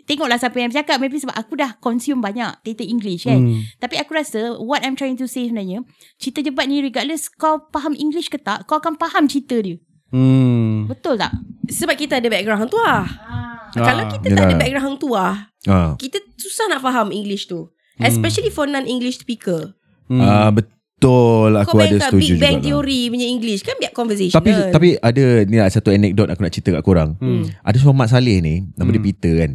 tengoklah 0.03 0.35
siapa 0.35 0.55
yang 0.55 0.69
bercakap 0.69 0.97
maybe 0.97 1.15
sebab 1.15 1.33
aku 1.33 1.53
dah 1.55 1.77
consume 1.77 2.19
banyak 2.19 2.49
teater 2.61 2.83
English 2.83 3.23
kan. 3.23 3.37
Hmm. 3.37 3.61
Tapi 3.77 3.95
aku 3.95 4.11
rasa 4.11 4.39
what 4.57 4.81
I'm 4.81 4.93
trying 4.93 5.15
to 5.15 5.25
say 5.25 5.45
sebenarnya 5.45 5.81
cerita 6.15 6.41
jebat 6.41 6.65
ni 6.65 6.79
regardless 6.79 7.27
kau 7.27 7.65
faham 7.69 7.93
English 7.93 8.27
ke 8.27 8.37
tak 8.37 8.65
kau 8.65 8.77
akan 8.77 8.95
faham 8.95 9.25
cerita 9.25 9.57
dia. 9.57 9.77
Hmm. 10.09 10.85
Betul 10.85 11.15
tak? 11.15 11.31
Sebab 11.65 11.95
kita 11.95 12.17
ada 12.17 12.27
background 12.27 12.59
hang 12.59 12.69
tuah. 12.69 13.03
Kalau 13.71 14.03
kita 14.09 14.25
tak 14.25 14.35
Yelah. 14.35 14.45
ada 14.45 14.55
background 14.57 14.85
hang 14.85 14.97
tuah, 14.97 15.33
Ah. 15.63 15.93
kita 15.95 16.19
susah 16.35 16.67
nak 16.67 16.81
faham 16.81 17.09
English 17.09 17.45
tu. 17.45 17.71
Especially 17.97 18.49
for 18.49 18.65
non-English 18.65 19.21
speaker. 19.21 19.77
Hmm. 20.05 20.19
Ah, 20.19 20.49
betul 20.49 21.53
aku 21.53 21.71
Kau 21.71 21.79
ada 21.79 21.87
bayangkan 21.87 22.09
setuju 22.09 22.19
Big 22.19 22.31
juga. 22.31 22.43
Bang 22.43 22.53
lah. 22.53 22.63
Theory 22.63 23.01
punya 23.07 23.27
English 23.27 23.61
kan 23.61 23.75
biar 23.77 23.91
conversation. 23.91 24.35
Tapi 24.35 24.51
tapi 24.67 24.87
ada 24.97 25.23
ni 25.45 25.55
lah 25.55 25.65
satu 25.65 25.89
anekdot 25.89 26.27
aku 26.27 26.41
nak 26.41 26.51
cerita 26.51 26.69
kat 26.73 26.83
korang. 26.83 27.15
Hmm. 27.17 27.47
Ada 27.61 27.77
seorang 27.77 27.95
Mat 27.95 28.09
Saleh 28.09 28.37
ni, 28.37 28.67
nama 28.75 28.89
dia 28.89 28.97
Hmm. 28.97 29.07
Peter 29.07 29.33
kan. 29.39 29.51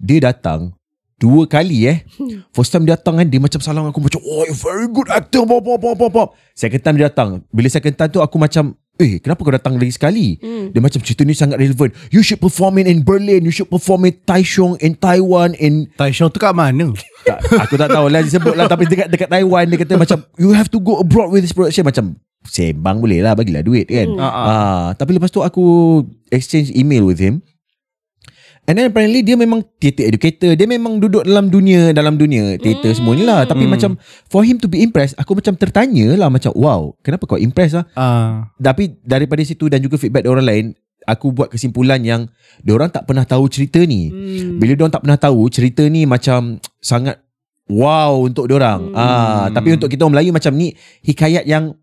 Dia 0.00 0.32
datang 0.32 0.74
dua 1.20 1.44
kali 1.44 1.84
eh. 1.84 2.02
Hmm. 2.16 2.48
First 2.56 2.72
time 2.72 2.88
dia 2.88 2.96
datang 2.96 3.20
kan 3.20 3.28
dia 3.28 3.36
macam 3.36 3.60
salam 3.60 3.84
aku 3.84 4.00
macam 4.00 4.24
oh 4.24 4.48
you 4.48 4.56
very 4.56 4.88
good 4.88 5.12
actor 5.12 5.44
pop 5.44 5.60
pop 5.60 5.76
pop 5.78 6.10
pop. 6.10 6.28
Second 6.56 6.80
time 6.80 6.96
dia 6.96 7.12
datang. 7.12 7.44
Bila 7.52 7.68
second 7.68 7.92
time 7.92 8.08
tu 8.08 8.24
aku 8.24 8.40
macam 8.40 8.72
eh 8.96 9.20
kenapa 9.20 9.40
kau 9.44 9.52
datang 9.52 9.76
lagi 9.76 9.92
sekali? 9.92 10.40
Hmm. 10.40 10.72
Dia 10.72 10.80
macam 10.80 11.00
cerita 11.04 11.22
ni 11.28 11.36
sangat 11.36 11.60
relevant. 11.60 11.92
You 12.08 12.24
should 12.24 12.40
perform 12.40 12.80
it 12.80 12.88
in 12.88 13.04
Berlin, 13.04 13.44
you 13.44 13.52
should 13.52 13.68
perform 13.68 14.08
it 14.08 14.24
Taichung 14.24 14.80
in 14.80 14.96
Taiwan 14.96 15.52
in 15.60 15.92
Taishong 15.92 16.32
tu 16.32 16.40
kat 16.40 16.56
mana? 16.56 16.88
tak, 17.28 17.38
aku 17.68 17.76
tak 17.76 17.92
tahu 17.92 18.08
lah 18.08 18.24
disebut 18.24 18.54
lah 18.56 18.64
tapi 18.64 18.88
dekat 18.88 19.12
dekat 19.12 19.28
Taiwan 19.28 19.68
dia 19.68 19.76
kata 19.76 20.00
macam 20.00 20.24
you 20.40 20.56
have 20.56 20.72
to 20.72 20.80
go 20.80 21.04
abroad 21.04 21.28
with 21.28 21.44
this 21.44 21.52
production 21.52 21.84
macam 21.84 22.16
sembang 22.48 23.04
boleh 23.04 23.20
lah 23.20 23.36
bagilah 23.36 23.60
duit 23.60 23.84
kan. 23.88 24.08
Ah, 24.16 24.24
ah. 24.24 24.44
Ah, 24.44 24.86
tapi 24.96 25.16
lepas 25.16 25.28
tu 25.28 25.44
aku 25.44 26.00
exchange 26.32 26.72
email 26.72 27.04
with 27.04 27.20
him. 27.20 27.44
And 28.70 28.78
then 28.78 28.86
apparently 28.94 29.26
dia 29.26 29.34
memang 29.34 29.66
theatre 29.82 30.06
educator. 30.06 30.54
Dia 30.54 30.62
memang 30.70 31.02
duduk 31.02 31.26
dalam 31.26 31.50
dunia 31.50 31.90
dalam 31.90 32.14
dunia 32.14 32.54
theatre 32.54 32.94
semua 32.94 33.18
ni 33.18 33.26
lah. 33.26 33.42
Tapi 33.42 33.66
Hmm. 33.66 33.74
macam 33.74 33.90
for 34.30 34.46
him 34.46 34.62
to 34.62 34.70
be 34.70 34.78
impressed, 34.78 35.18
aku 35.18 35.34
macam 35.34 35.58
tertanya 35.58 36.14
lah 36.14 36.30
macam 36.30 36.54
wow, 36.54 36.94
kenapa 37.02 37.26
kau 37.26 37.34
impressed 37.34 37.82
lah? 37.82 37.84
Ah. 37.98 38.46
Tapi 38.62 38.94
daripada 39.02 39.42
situ 39.42 39.66
dan 39.66 39.82
juga 39.82 39.98
feedback 39.98 40.22
orang 40.30 40.46
lain, 40.46 40.64
aku 41.02 41.34
buat 41.34 41.50
kesimpulan 41.50 41.98
yang 42.06 42.30
orang 42.70 42.94
tak 42.94 43.10
pernah 43.10 43.26
tahu 43.26 43.50
cerita 43.50 43.82
ni. 43.82 44.06
Hmm. 44.06 44.62
Bila 44.62 44.86
orang 44.86 44.94
tak 44.94 45.02
pernah 45.02 45.18
tahu 45.18 45.50
cerita 45.50 45.82
ni 45.90 46.06
macam 46.06 46.62
sangat 46.78 47.18
wow 47.66 48.22
untuk 48.22 48.46
orang. 48.54 48.94
Hmm. 48.94 48.94
Ah, 48.94 49.46
tapi 49.50 49.74
untuk 49.74 49.90
kita 49.90 50.06
orang 50.06 50.14
Melayu 50.14 50.30
macam 50.30 50.54
ni 50.54 50.78
hikayat 51.02 51.42
yang 51.42 51.74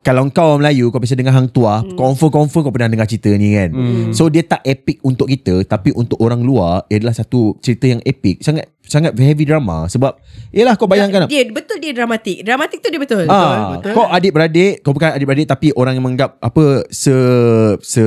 kalau 0.00 0.24
kau 0.28 0.56
orang 0.56 0.64
Melayu 0.64 0.88
kau 0.88 0.96
biasa 0.96 1.12
dengar 1.12 1.32
hang 1.32 1.46
tua, 1.46 1.80
Hmm. 1.80 1.92
confirm 1.92 2.32
confirm 2.32 2.62
kau 2.62 2.72
pernah 2.72 2.88
dengar 2.88 3.04
cerita 3.04 3.28
ni 3.30 3.52
kan. 3.52 3.68
Hmm. 3.68 4.10
So 4.10 4.26
dia 4.26 4.40
tak 4.40 4.64
epic 4.64 4.96
untuk 5.00 5.28
kita 5.28 5.60
tapi 5.62 5.92
untuk 5.92 6.16
orang 6.18 6.40
luar 6.40 6.88
ia 6.88 6.96
adalah 6.96 7.12
satu 7.12 7.60
cerita 7.60 7.84
yang 7.86 8.00
epic, 8.02 8.40
sangat 8.40 8.72
sangat 8.80 9.12
heavy 9.14 9.44
drama 9.44 9.84
sebab 9.86 10.16
yalah 10.50 10.74
kau 10.74 10.88
bayangkan 10.88 11.28
dia, 11.28 11.44
dia 11.44 11.52
betul 11.52 11.76
dia 11.78 11.92
dramatik. 11.92 12.40
Dramatik 12.40 12.80
tu 12.80 12.88
dia 12.88 12.96
betul. 12.96 13.24
Ah, 13.26 13.76
betul. 13.76 13.92
kau 13.92 14.08
adik-beradik, 14.08 14.80
kau 14.80 14.90
bukan 14.90 15.12
adik-beradik 15.12 15.46
tapi 15.46 15.68
orang 15.72 15.92
yang 15.92 16.02
menganggap 16.02 16.40
apa 16.40 16.88
se 16.88 17.12
se 17.78 18.00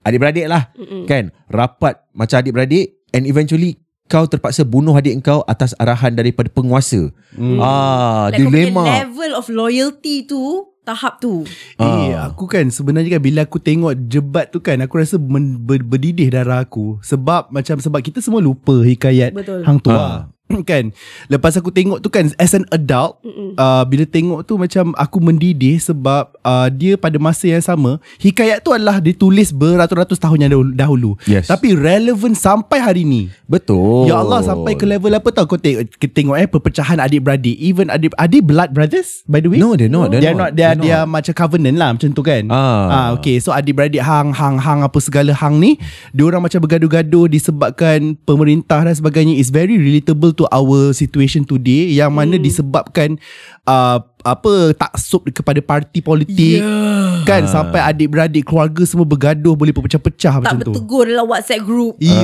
adik-beradik 0.00 0.48
lah 0.48 0.72
Mm-mm. 0.74 1.04
kan 1.04 1.28
rapat 1.46 2.00
macam 2.10 2.40
adik-beradik 2.40 3.04
and 3.10 3.28
eventually 3.28 3.76
kau 4.08 4.24
terpaksa 4.24 4.64
bunuh 4.64 4.96
adik 4.96 5.20
kau 5.20 5.44
atas 5.44 5.76
arahan 5.76 6.16
daripada 6.16 6.48
penguasa. 6.48 7.12
Hmm. 7.36 7.60
Ah, 7.60 8.32
Like 8.32 8.40
dilema. 8.40 9.04
level 9.04 9.36
of 9.36 9.44
loyalty 9.46 10.24
tu 10.24 10.64
tahap 10.88 11.20
tu. 11.20 11.44
Eh, 11.76 12.16
Ah. 12.16 12.32
aku 12.32 12.48
kan 12.48 12.72
sebenarnya 12.72 13.20
kan 13.20 13.22
bila 13.22 13.44
aku 13.44 13.60
tengok 13.60 13.92
jebat 14.08 14.48
tu 14.48 14.58
kan 14.58 14.80
aku 14.80 14.96
rasa 14.96 15.20
men, 15.20 15.60
ber, 15.60 15.84
berdidih 15.84 16.32
darah 16.32 16.64
aku 16.64 16.96
sebab 17.04 17.52
macam 17.52 17.76
sebab 17.76 18.00
kita 18.00 18.18
semua 18.18 18.40
lupa 18.40 18.72
hikayat 18.72 19.36
Betul. 19.36 19.68
hang 19.68 19.76
tua. 19.76 20.32
kan. 20.70 20.90
Lepas 21.28 21.56
aku 21.60 21.68
tengok 21.68 22.00
tu 22.00 22.08
kan 22.08 22.28
as 22.40 22.56
an 22.56 22.64
adult 22.72 23.20
Mm-mm. 23.20 23.54
uh, 23.60 23.84
bila 23.84 24.04
tengok 24.08 24.44
tu 24.48 24.56
macam 24.56 24.96
aku 24.96 25.20
mendidih 25.20 25.76
sebab 25.80 26.32
uh, 26.40 26.68
dia 26.72 26.96
pada 26.96 27.20
masa 27.20 27.48
yang 27.48 27.60
sama 27.60 28.00
hikayat 28.20 28.64
tu 28.64 28.72
adalah 28.72 29.00
ditulis 29.00 29.52
beratus-ratus 29.52 30.16
tahun 30.16 30.48
yang 30.48 30.52
dahulu. 30.72 31.20
Yes. 31.28 31.52
Tapi 31.52 31.76
relevan 31.76 32.32
sampai 32.32 32.80
hari 32.80 33.02
ni. 33.04 33.28
Betul. 33.44 34.08
Ya 34.08 34.20
Allah 34.20 34.40
sampai 34.44 34.76
ke 34.76 34.88
level 34.88 35.12
apa 35.12 35.28
tau 35.32 35.44
kau 35.44 35.60
tengok, 35.60 35.88
kita 36.00 36.12
tengok 36.12 36.36
eh 36.40 36.48
perpecahan 36.48 36.96
adik-beradik 37.00 37.56
even 37.60 37.92
adik 37.92 38.12
adik 38.16 38.44
blood 38.44 38.72
brothers 38.72 39.24
by 39.28 39.44
the 39.44 39.52
way. 39.52 39.60
No, 39.60 39.76
they're 39.76 39.92
not. 39.92 40.08
They 40.12 40.24
are 40.24 40.36
not, 40.36 40.56
they 40.56 40.64
are, 40.64 40.76
they 40.76 40.92
are 40.92 41.04
macam 41.04 41.32
covenant 41.36 41.76
lah 41.76 41.92
macam 41.92 42.08
tu 42.12 42.22
kan. 42.24 42.48
Ah. 42.48 42.88
ah 42.88 43.08
okay. 43.16 43.36
So 43.40 43.52
adik-beradik 43.52 44.00
hang 44.00 44.32
hang 44.32 44.56
hang 44.56 44.80
apa 44.80 44.98
segala 45.02 45.36
hang 45.36 45.60
ni, 45.60 45.76
dia 46.16 46.24
orang 46.24 46.40
macam 46.40 46.64
bergaduh-gaduh 46.64 47.28
disebabkan 47.28 48.16
pemerintah 48.24 48.80
dan 48.86 48.94
sebagainya 48.94 49.36
is 49.36 49.52
very 49.52 49.76
relatable 49.76 50.37
to 50.38 50.46
our 50.48 50.92
situation 50.92 51.42
today 51.42 51.90
yang 51.90 52.08
mana 52.08 52.30
Hmm. 52.30 52.44
disebabkan 52.44 53.18
uh, 53.64 53.98
apa 54.20 54.52
taksub 54.72 55.26
kepada 55.26 55.58
parti 55.58 55.98
politik 55.98 56.58
Yeah. 56.58 57.22
kan 57.24 57.44
sampai 57.44 57.82
adik-beradik 57.82 58.44
keluarga 58.44 58.82
semua 58.82 59.02
bergaduh 59.02 59.52
boleh 59.52 59.70
pecah-pecah 59.70 60.32
Tak 60.32 60.40
macam 60.40 60.56
tu. 60.60 60.70
bertegur 60.70 61.04
dalam 61.04 61.26
WhatsApp 61.26 61.62
group. 61.62 61.98
Ya. 61.98 62.22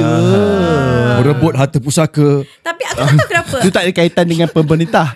merebut 1.15 1.55
harta 1.55 1.79
pusaka. 1.79 2.43
Tapi 2.61 2.83
aku 2.85 3.01
tak 3.01 3.09
tahu 3.09 3.29
kenapa. 3.29 3.57
Itu 3.63 3.71
tak 3.71 3.83
ada 3.83 3.93
kaitan 3.93 4.27
dengan 4.27 4.49
pemerintah. 4.49 5.15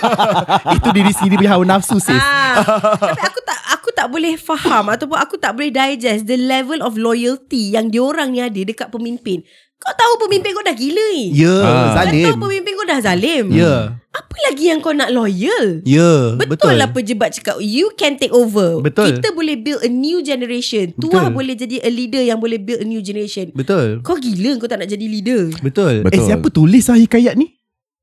Itu 0.76 0.88
diri 0.90 1.12
sendiri 1.12 1.36
punya 1.38 1.52
hawa 1.52 1.64
nafsu 1.66 1.96
sis. 1.98 2.16
Ah, 2.16 2.64
tapi 2.96 3.22
aku 3.22 3.40
tak 3.42 3.58
aku 3.70 3.88
tak 3.92 4.06
boleh 4.08 4.34
faham 4.34 4.88
ataupun 4.88 5.16
aku 5.16 5.36
tak 5.36 5.52
boleh 5.52 5.68
digest 5.68 6.24
the 6.24 6.36
level 6.36 6.80
of 6.80 6.96
loyalty 6.96 7.72
yang 7.72 7.88
diorang 7.88 8.32
ni 8.32 8.40
ada 8.40 8.56
dekat 8.56 8.88
pemimpin. 8.88 9.44
Kau 9.78 9.94
tahu 9.94 10.26
pemimpin 10.26 10.50
kau 10.52 10.60
dah 10.60 10.74
gila 10.74 11.04
ni. 11.12 11.30
Ya, 11.32 11.54
Ah. 11.54 11.62
Kau 11.62 12.02
tahu 12.02 12.10
zalim. 12.10 12.34
pemimpin 12.36 12.72
kau 12.74 12.84
dah 12.84 13.00
zalim. 13.00 13.44
Ya. 13.48 13.74
Apa 14.08 14.36
lagi 14.44 14.64
yang 14.66 14.80
kau 14.80 14.90
nak 14.90 15.08
loyal? 15.08 15.78
Ya, 15.82 16.34
Betul, 16.34 16.50
betul. 16.50 16.72
lah 16.74 16.90
pejabat 16.90 17.30
cakap 17.30 17.56
You 17.60 17.94
can 17.94 18.18
take 18.18 18.34
over 18.34 18.82
Betul. 18.82 19.14
Kita 19.14 19.30
boleh 19.30 19.54
build 19.54 19.78
a 19.78 19.86
new 19.86 20.18
generation 20.20 20.90
Tua 20.92 21.30
Betul. 21.30 21.36
boleh 21.36 21.54
jadi 21.54 21.76
a 21.78 21.88
leader 21.88 22.18
Yang 22.20 22.38
boleh 22.40 22.58
build 22.58 22.80
a 22.82 22.86
new 22.88 22.98
generation 22.98 23.54
Betul. 23.54 24.02
Kau 24.02 24.18
gila 24.18 24.58
kau 24.58 24.66
tak 24.66 24.82
nak 24.82 24.90
jadi 24.90 25.06
leader 25.06 25.54
Betul. 25.60 26.02
Betul. 26.02 26.10
Eh 26.10 26.20
siapa 26.20 26.46
tulis 26.48 26.82
lah 26.84 26.98
hikayat 26.98 27.38
ni? 27.38 27.54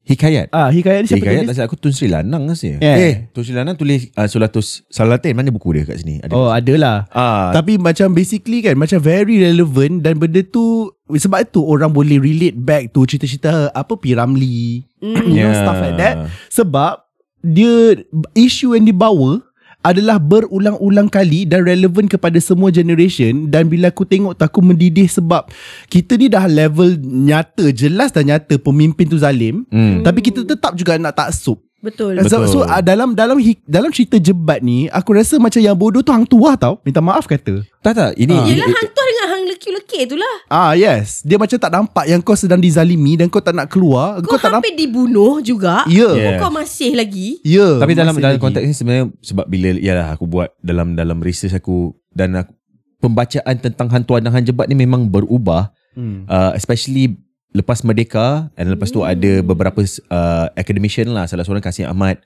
Hikayat. 0.06 0.54
Ah, 0.54 0.70
hikayat 0.70 1.04
ni 1.04 1.08
siapa 1.10 1.20
Hikayat 1.20 1.36
tulis? 1.36 1.50
tak 1.50 1.56
silap 1.58 1.68
aku 1.68 1.78
Tun 1.78 1.92
Sri 1.92 2.08
Lanang 2.08 2.44
rasa. 2.46 2.72
Yeah. 2.72 2.96
Eh, 2.96 3.14
Tun 3.30 3.42
Sri 3.42 3.52
Lanang 3.52 3.76
tulis 3.76 4.08
uh, 4.14 4.28
Sulatus 4.30 4.86
Salatin. 4.88 5.34
Mana 5.34 5.50
buku 5.50 5.74
dia 5.74 5.84
kat 5.84 6.00
sini? 6.00 6.22
Ada. 6.22 6.32
Oh, 6.32 6.48
adalah. 6.48 7.10
Ah, 7.10 7.52
Tapi 7.52 7.76
macam 7.76 8.14
basically 8.14 8.62
kan 8.62 8.78
Macam 8.78 9.02
very 9.02 9.42
relevant 9.42 10.00
Dan 10.00 10.16
benda 10.16 10.40
tu 10.42 10.95
Sebab 11.08 11.40
itu 11.44 11.62
orang 11.62 11.90
boleh 11.90 12.18
relate 12.18 12.56
back 12.56 12.90
to 12.90 13.04
Cerita-cerita 13.04 13.70
Apa 13.70 13.94
Piramli 13.96 14.82
Mm. 14.98 15.14
You 15.28 15.40
know 15.40 15.48
Yeah. 15.48 15.60
stuff 15.60 15.78
like 15.78 15.96
that 15.96 16.16
Sebab 16.50 16.94
Dia 17.40 17.94
Isu 18.34 18.74
yang 18.74 18.84
dibawa 18.84 19.38
adalah 19.82 20.18
berulang-ulang 20.18 21.06
kali 21.06 21.46
dan 21.46 21.62
relevan 21.62 22.10
kepada 22.10 22.34
semua 22.40 22.74
generation 22.74 23.46
dan 23.46 23.70
bila 23.70 23.88
aku 23.88 24.02
tengok 24.02 24.34
tu 24.34 24.42
aku 24.42 24.58
mendidih 24.60 25.06
sebab 25.06 25.46
kita 25.88 26.18
ni 26.18 26.26
dah 26.26 26.42
level 26.44 26.98
nyata 26.98 27.70
jelas 27.70 28.10
dah 28.10 28.26
nyata 28.26 28.58
pemimpin 28.58 29.06
tu 29.06 29.14
zalim 29.16 29.62
Hmm. 29.70 30.02
tapi 30.02 30.26
kita 30.26 30.42
tetap 30.42 30.74
juga 30.74 30.98
nak 30.98 31.14
taksub 31.16 31.62
Betul 31.78 32.18
So, 32.20 32.42
Betul. 32.42 32.50
so 32.50 32.60
uh, 32.64 32.82
dalam 32.82 33.14
dalam 33.14 33.38
hi- 33.38 33.62
dalam 33.64 33.94
cerita 33.94 34.18
jebat 34.18 34.58
ni 34.60 34.90
aku 34.90 35.14
rasa 35.14 35.38
macam 35.38 35.62
yang 35.62 35.78
bodoh 35.78 36.02
tu 36.02 36.10
hang 36.10 36.26
tua 36.26 36.58
tau 36.58 36.82
minta 36.82 36.98
maaf 36.98 37.30
kata 37.30 37.62
Tak 37.80 37.94
tak 37.94 38.12
Ini, 38.18 38.34
Ah. 38.34 38.42
ini 38.44 38.58
Yelah 38.58 38.74
hang 38.74 38.90
tu 38.90 39.02
dengan 39.06 39.28
lekir-lekir 39.56 40.06
tu 40.06 40.16
lah 40.16 40.36
Ah 40.46 40.76
yes, 40.76 41.24
dia 41.24 41.36
macam 41.36 41.56
tak 41.56 41.72
nampak 41.72 42.06
yang 42.06 42.20
kau 42.20 42.36
sedang 42.36 42.60
dizalimi 42.60 43.16
dan 43.16 43.28
kau 43.28 43.40
tak 43.40 43.52
nak 43.52 43.68
keluar. 43.68 44.20
Kau, 44.20 44.36
Kau, 44.36 44.38
tak 44.38 44.52
nampak. 44.52 44.68
hampir 44.68 44.76
dibunuh 44.76 45.40
juga 45.40 45.88
Ya. 45.88 46.12
Yeah. 46.12 46.38
Kau 46.38 46.52
masih 46.52 46.94
lagi 46.94 47.40
Ya. 47.42 47.80
Tapi 47.80 47.96
dalam 47.96 48.12
dalam 48.14 48.36
lagi. 48.36 48.44
konteks 48.44 48.66
ni 48.66 48.74
sebenarnya 48.74 49.06
sebab 49.20 49.46
bila 49.48 49.72
yalah 49.76 50.12
aku 50.12 50.28
buat 50.28 50.52
dalam 50.60 50.94
dalam 50.94 51.18
research 51.20 51.56
aku 51.56 51.96
dan 52.12 52.36
aku, 52.38 52.52
pembacaan 52.98 53.56
tentang 53.56 53.88
hantuan 53.88 54.20
dan 54.20 54.34
hanjebat 54.34 54.66
ni 54.66 54.76
memang 54.76 55.08
berubah 55.08 55.72
Hmm. 55.94 56.28
uh, 56.28 56.52
especially 56.52 57.16
lepas 57.52 57.80
merdeka 57.80 58.52
and 58.54 58.68
lepas 58.68 58.92
tu 58.92 59.00
ada 59.00 59.40
beberapa 59.40 59.80
uh, 60.12 60.52
academician 60.54 61.08
lah 61.08 61.24
salah 61.24 61.48
seorang 61.48 61.64
Kasim 61.64 61.88
Ahmad 61.88 62.20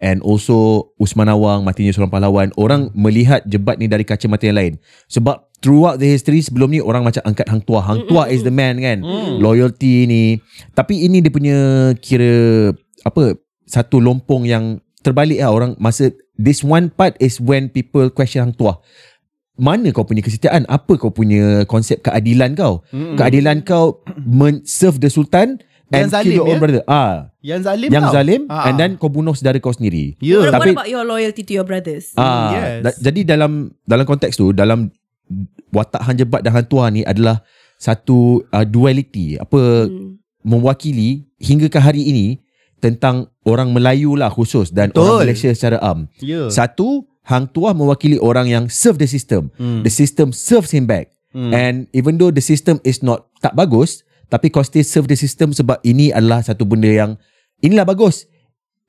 and 0.00 0.24
also 0.24 0.88
Usman 0.96 1.28
Awang 1.28 1.60
matinya 1.60 1.92
seorang 1.92 2.08
pahlawan 2.08 2.48
orang 2.56 2.88
melihat 2.96 3.44
jebat 3.44 3.76
ni 3.76 3.92
dari 3.92 4.08
kacamata 4.08 4.48
yang 4.48 4.56
lain 4.56 4.74
sebab 5.04 5.49
throughout 5.60 5.96
the 5.96 6.08
history 6.08 6.40
sebelum 6.40 6.68
ni 6.68 6.80
orang 6.80 7.02
macam 7.02 7.20
angkat 7.22 7.44
hang 7.44 7.60
tua 7.60 7.80
hang 7.80 8.04
tua 8.04 8.26
is 8.26 8.40
the 8.40 8.50
man 8.50 8.76
kan 8.76 9.04
loyalty 9.36 10.04
ni 10.04 10.22
tapi 10.72 11.00
ini 11.00 11.20
dia 11.20 11.28
punya 11.28 11.58
kira 11.96 12.72
apa 13.00 13.36
satu 13.64 13.96
lompong 13.96 14.44
yang 14.44 14.64
terbalik 15.00 15.38
lah 15.38 15.48
orang 15.48 15.72
masa 15.76 16.10
this 16.34 16.60
one 16.60 16.88
part 16.88 17.16
is 17.18 17.38
when 17.38 17.68
people 17.68 18.08
question 18.08 18.42
hang 18.42 18.52
tua 18.52 18.80
mana 19.54 19.88
kau 19.90 20.02
punya 20.02 20.20
kesetiaan 20.20 20.64
apa 20.66 20.96
kau 20.96 21.08
punya 21.10 21.64
konsep 21.66 22.00
keadilan 22.00 22.52
kau 22.52 22.80
Mm-mm. 22.90 23.14
keadilan 23.14 23.60
kau 23.60 24.00
men- 24.18 24.64
serve 24.64 24.96
the 24.98 25.08
sultan 25.08 25.60
and 25.90 26.06
Yang 26.06 26.08
kill 26.08 26.14
zalim, 26.14 26.32
your 26.34 26.46
own 26.46 26.54
ya? 26.54 26.60
brother 26.60 26.82
ah 26.86 27.14
Yang 27.42 27.60
zalim 27.62 27.88
yang 27.90 28.04
tau. 28.06 28.14
zalim 28.14 28.40
Ah, 28.46 28.64
and 28.64 28.74
ah. 28.74 28.78
then 28.78 28.90
kau 28.94 29.10
bunuh 29.10 29.34
saudara 29.34 29.58
kau 29.58 29.68
sendiri 29.70 30.16
Ya. 30.18 30.40
What 30.40 30.54
Tapi- 30.54 30.72
about 30.72 30.88
your 30.88 31.04
loyalty 31.04 31.42
to 31.42 31.52
your 31.52 31.66
brothers 31.66 32.16
ah 32.16 32.48
yes. 32.50 32.80
da- 32.80 32.98
jadi 33.04 33.36
dalam 33.36 33.52
dalam 33.82 34.04
konteks 34.04 34.34
tu 34.34 34.48
dalam 34.50 34.88
watak 35.70 36.02
hang 36.02 36.18
jebat 36.18 36.40
dan 36.42 36.52
hang 36.52 36.66
tua 36.66 36.90
ni 36.90 37.06
adalah 37.06 37.40
satu 37.76 38.44
uh, 38.50 38.66
duality 38.66 39.38
apa 39.40 39.88
Hmm. 39.88 40.16
mewakili 40.40 41.28
hingga 41.36 41.68
ke 41.68 41.76
hari 41.76 42.02
ini 42.04 42.26
tentang 42.80 43.28
orang 43.44 43.72
Melayu 43.72 44.16
lah 44.16 44.32
khusus 44.32 44.72
dan 44.72 44.88
Betul. 44.88 45.04
orang 45.04 45.28
Malaysia 45.28 45.52
secara 45.52 45.76
am. 45.84 46.08
Ya. 46.24 46.48
Satu, 46.48 47.04
hang 47.28 47.44
tua 47.52 47.76
mewakili 47.76 48.16
orang 48.16 48.48
yang 48.48 48.64
serve 48.72 48.96
the 48.96 49.04
system. 49.04 49.52
Hmm. 49.60 49.84
The 49.84 49.92
system 49.92 50.32
serves 50.32 50.72
him 50.72 50.88
back. 50.88 51.12
hmm. 51.34 51.52
and 51.54 51.86
even 51.94 52.18
though 52.18 52.30
the 52.34 52.42
system 52.42 52.82
is 52.82 53.02
not 53.06 53.30
tak 53.38 53.54
bagus 53.54 54.02
tapi 54.30 54.50
kau 54.50 54.62
still 54.62 54.82
serve 54.82 55.06
the 55.10 55.18
system 55.18 55.50
sebab 55.54 55.78
ini 55.82 56.10
adalah 56.10 56.42
satu 56.42 56.62
benda 56.66 56.90
yang 56.90 57.14
inilah 57.62 57.86
bagus 57.86 58.29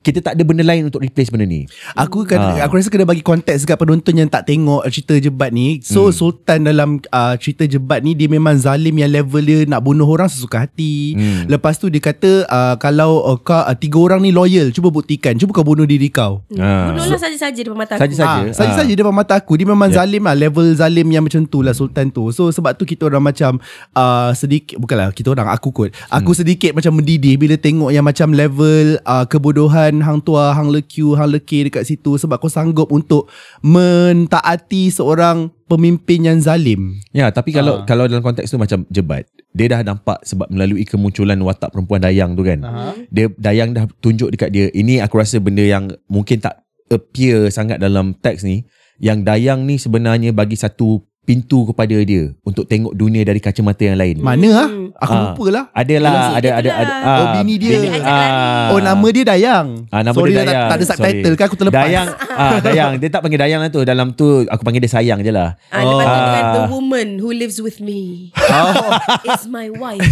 kita 0.02 0.18
tak 0.20 0.34
ada 0.34 0.42
benda 0.42 0.60
lain 0.60 0.86
untuk 0.86 1.00
replace 1.00 1.30
benda 1.30 1.42
ni 1.42 1.64
Aku 1.94 2.22
kan 2.24 2.38
Ah. 2.38 2.66
aku 2.66 2.74
rasa 2.74 2.88
kena 2.88 3.02
bagi 3.02 3.22
konteks 3.22 3.62
dekat 3.62 3.78
penonton 3.78 4.12
yang 4.12 4.26
tak 4.26 4.44
tengok 4.44 4.82
cerita 4.88 5.14
jebat 5.16 5.50
ni. 5.50 5.78
So 5.80 6.04
hmm. 6.04 6.12
Sultan 6.12 6.58
dalam 6.64 6.88
uh, 7.08 7.34
cerita 7.36 7.62
jebat 7.62 8.00
ni 8.00 8.12
dia 8.12 8.26
memang 8.26 8.54
zalim 8.54 8.92
yang 8.92 9.08
level 9.08 9.38
dia 9.38 9.62
nak 9.64 9.80
bunuh 9.80 10.04
orang 10.04 10.26
sesuka 10.26 10.58
hati. 10.60 11.14
Hmm. 11.14 11.46
Lepas 11.46 11.76
tu 11.76 11.86
dia 11.86 11.98
kata 11.98 12.44
uh, 12.44 12.74
kalau 12.76 13.22
uh, 13.22 13.38
kau 13.38 13.54
uh, 13.56 13.72
tiga 13.72 13.96
orang 13.96 14.20
ni 14.20 14.30
loyal, 14.30 14.68
cuba 14.70 14.88
buktikan, 14.88 15.34
cuba 15.34 15.52
kau 15.52 15.62
bunuh 15.62 15.84
diri 15.84 16.08
kau. 16.08 16.42
Ah. 16.54 16.90
Bunuhlah 16.90 17.16
saja-saja 17.16 17.60
depan 17.60 17.78
mata 17.78 17.94
aku. 17.94 18.02
Saja-saja. 18.02 18.40
Ah, 18.42 18.52
saja-saja 18.52 18.90
Ah. 18.90 18.98
depan 18.98 19.14
mata 19.14 19.34
aku 19.34 19.54
Dia 19.54 19.64
memang 19.64 19.84
Yeah. 19.84 19.94
yeah. 19.94 20.08
zalim 20.08 20.22
lah 20.22 20.34
Level 20.34 20.66
zalim 20.72 21.06
yang 21.06 21.22
macam 21.22 21.42
tu 21.44 21.60
lah 21.60 21.72
Sultan 21.72 22.08
tu 22.08 22.24
So 22.30 22.48
sebab 22.48 22.74
tu 22.74 22.82
kita 22.82 23.06
orang 23.06 23.22
macam 23.22 23.60
uh, 23.92 24.30
Sedikit 24.32 24.76
Bukanlah 24.76 25.12
kita 25.12 25.28
orang 25.28 25.46
Aku 25.48 25.70
kot 25.70 25.92
Aku 26.08 26.32
Hmm. 26.32 26.38
sedikit 26.38 26.72
macam 26.72 26.96
mendidih 26.96 27.36
Bila 27.36 27.54
tengok 27.54 27.90
yang 27.90 28.02
macam 28.02 28.32
level 28.32 28.96
uh, 29.02 29.24
Kebodohan 29.26 29.91
Hang 30.00 30.24
tua 30.24 30.56
Hang 30.56 30.72
lekiu 30.72 31.12
Hang 31.12 31.28
lekir 31.28 31.68
dekat 31.68 31.84
situ 31.84 32.16
Sebab 32.16 32.40
kau 32.40 32.48
sanggup 32.48 32.88
untuk 32.88 33.28
Mentaati 33.60 34.88
seorang 34.88 35.52
Pemimpin 35.66 36.28
yang 36.28 36.38
zalim 36.40 37.00
Ya, 37.10 37.32
tapi 37.32 37.50
kalau 37.50 37.80
Ah. 37.80 37.88
kalau 37.88 38.04
dalam 38.04 38.20
konteks 38.20 38.48
tu 38.48 38.60
macam 38.60 38.84
jebat, 38.92 39.24
dia 39.56 39.72
dah 39.72 39.80
nampak 39.80 40.20
sebab 40.20 40.52
melalui 40.52 40.84
kemunculan 40.84 41.40
watak 41.40 41.72
perempuan 41.72 42.04
Dayang 42.04 42.36
tu 42.36 42.44
kan. 42.44 42.60
Aha. 42.60 42.92
Dia 43.08 43.32
Dayang 43.40 43.72
dah 43.72 43.88
tunjuk 44.00 44.28
dekat 44.32 44.52
dia. 44.52 44.68
Ini 44.68 45.00
aku 45.00 45.16
rasa 45.16 45.40
benda 45.40 45.64
yang 45.64 45.88
mungkin 46.12 46.44
tak 46.44 46.60
appear 46.92 47.48
sangat 47.48 47.80
dalam 47.80 48.12
teks 48.12 48.44
ni. 48.44 48.68
Yang 49.00 49.24
Dayang 49.24 49.64
ni 49.64 49.80
sebenarnya 49.80 50.36
bagi 50.36 50.60
satu 50.60 51.00
pintu 51.22 51.62
kepada 51.64 51.94
dia 51.96 52.34
untuk 52.42 52.66
tengok 52.66 52.92
dunia 52.92 53.22
dari 53.22 53.38
kacamata 53.38 53.78
yang 53.84 53.94
lain. 53.94 54.18
Mana 54.18 54.48
ah? 54.56 54.68
Aku 54.98 55.08
Ah. 55.08 55.22
lupa 55.24 55.44
lah 55.48 55.64
Adalah 55.72 56.34
ada 56.34 56.50
ada 56.52 56.70
ada 56.74 56.92
lah. 56.92 57.16
Oh, 57.16 57.26
bini 57.38 57.54
dia. 57.56 57.78
Dia 57.78 57.90
ajak 57.94 58.02
lari. 58.02 58.68
Oh 58.68 58.80
nama 58.80 59.06
dia 59.08 59.22
Dayang 59.24 59.66
Ah, 59.88 60.00
nama 60.00 60.12
Sorry 60.12 60.28
dia 60.28 60.36
dah 60.36 60.42
tak, 60.42 60.50
Dayang. 60.50 60.66
tak 60.66 60.74
ada 60.74 60.84
subtitle 60.84 61.22
Sorry. 61.24 61.38
kan 61.38 61.46
Aku 61.46 61.56
terlepas 61.56 61.80
Dayang 61.80 62.08
ah 62.28 62.56
Dayang 62.58 62.92
dia 62.98 63.08
tak 63.08 63.20
panggil 63.20 63.38
Dayang 63.38 63.60
lah 63.60 63.70
tu 63.70 63.80
dalam 63.82 64.06
tu 64.10 64.26
aku 64.44 64.62
panggil 64.62 64.82
dia 64.82 64.90
sayang 64.90 65.18
je 65.20 65.30
lah. 65.30 65.54
Ah, 65.68 65.80
lepas 65.80 66.04
tu 66.04 66.18
Oh. 66.42 66.52
the 66.52 66.62
woman 66.68 67.08
who 67.16 67.30
lives 67.30 67.56
with 67.56 67.78
me 67.78 68.34
oh. 68.36 68.90
is 69.24 69.46
my 69.46 69.70
wife. 69.70 70.02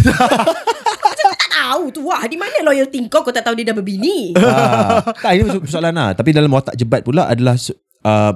Tahu 1.51 1.91
tu 1.91 2.01
wah 2.01 2.23
di 2.23 2.35
mana 2.35 2.63
loyalty 2.63 3.03
kau 3.05 3.21
kau 3.21 3.29
tak 3.29 3.43
tahu 3.43 3.53
dia 3.53 3.67
dah 3.67 3.75
berbini. 3.75 4.31
ah, 4.33 5.03
tak 5.13 5.31
ini 5.33 5.43
perso- 5.45 5.61
persoalan 5.61 5.93
lah 5.93 6.09
Tapi 6.13 6.29
dalam 6.31 6.49
watak 6.49 6.73
jebat 6.73 7.01
pula 7.01 7.27
adalah 7.27 7.55
uh, 8.01 8.31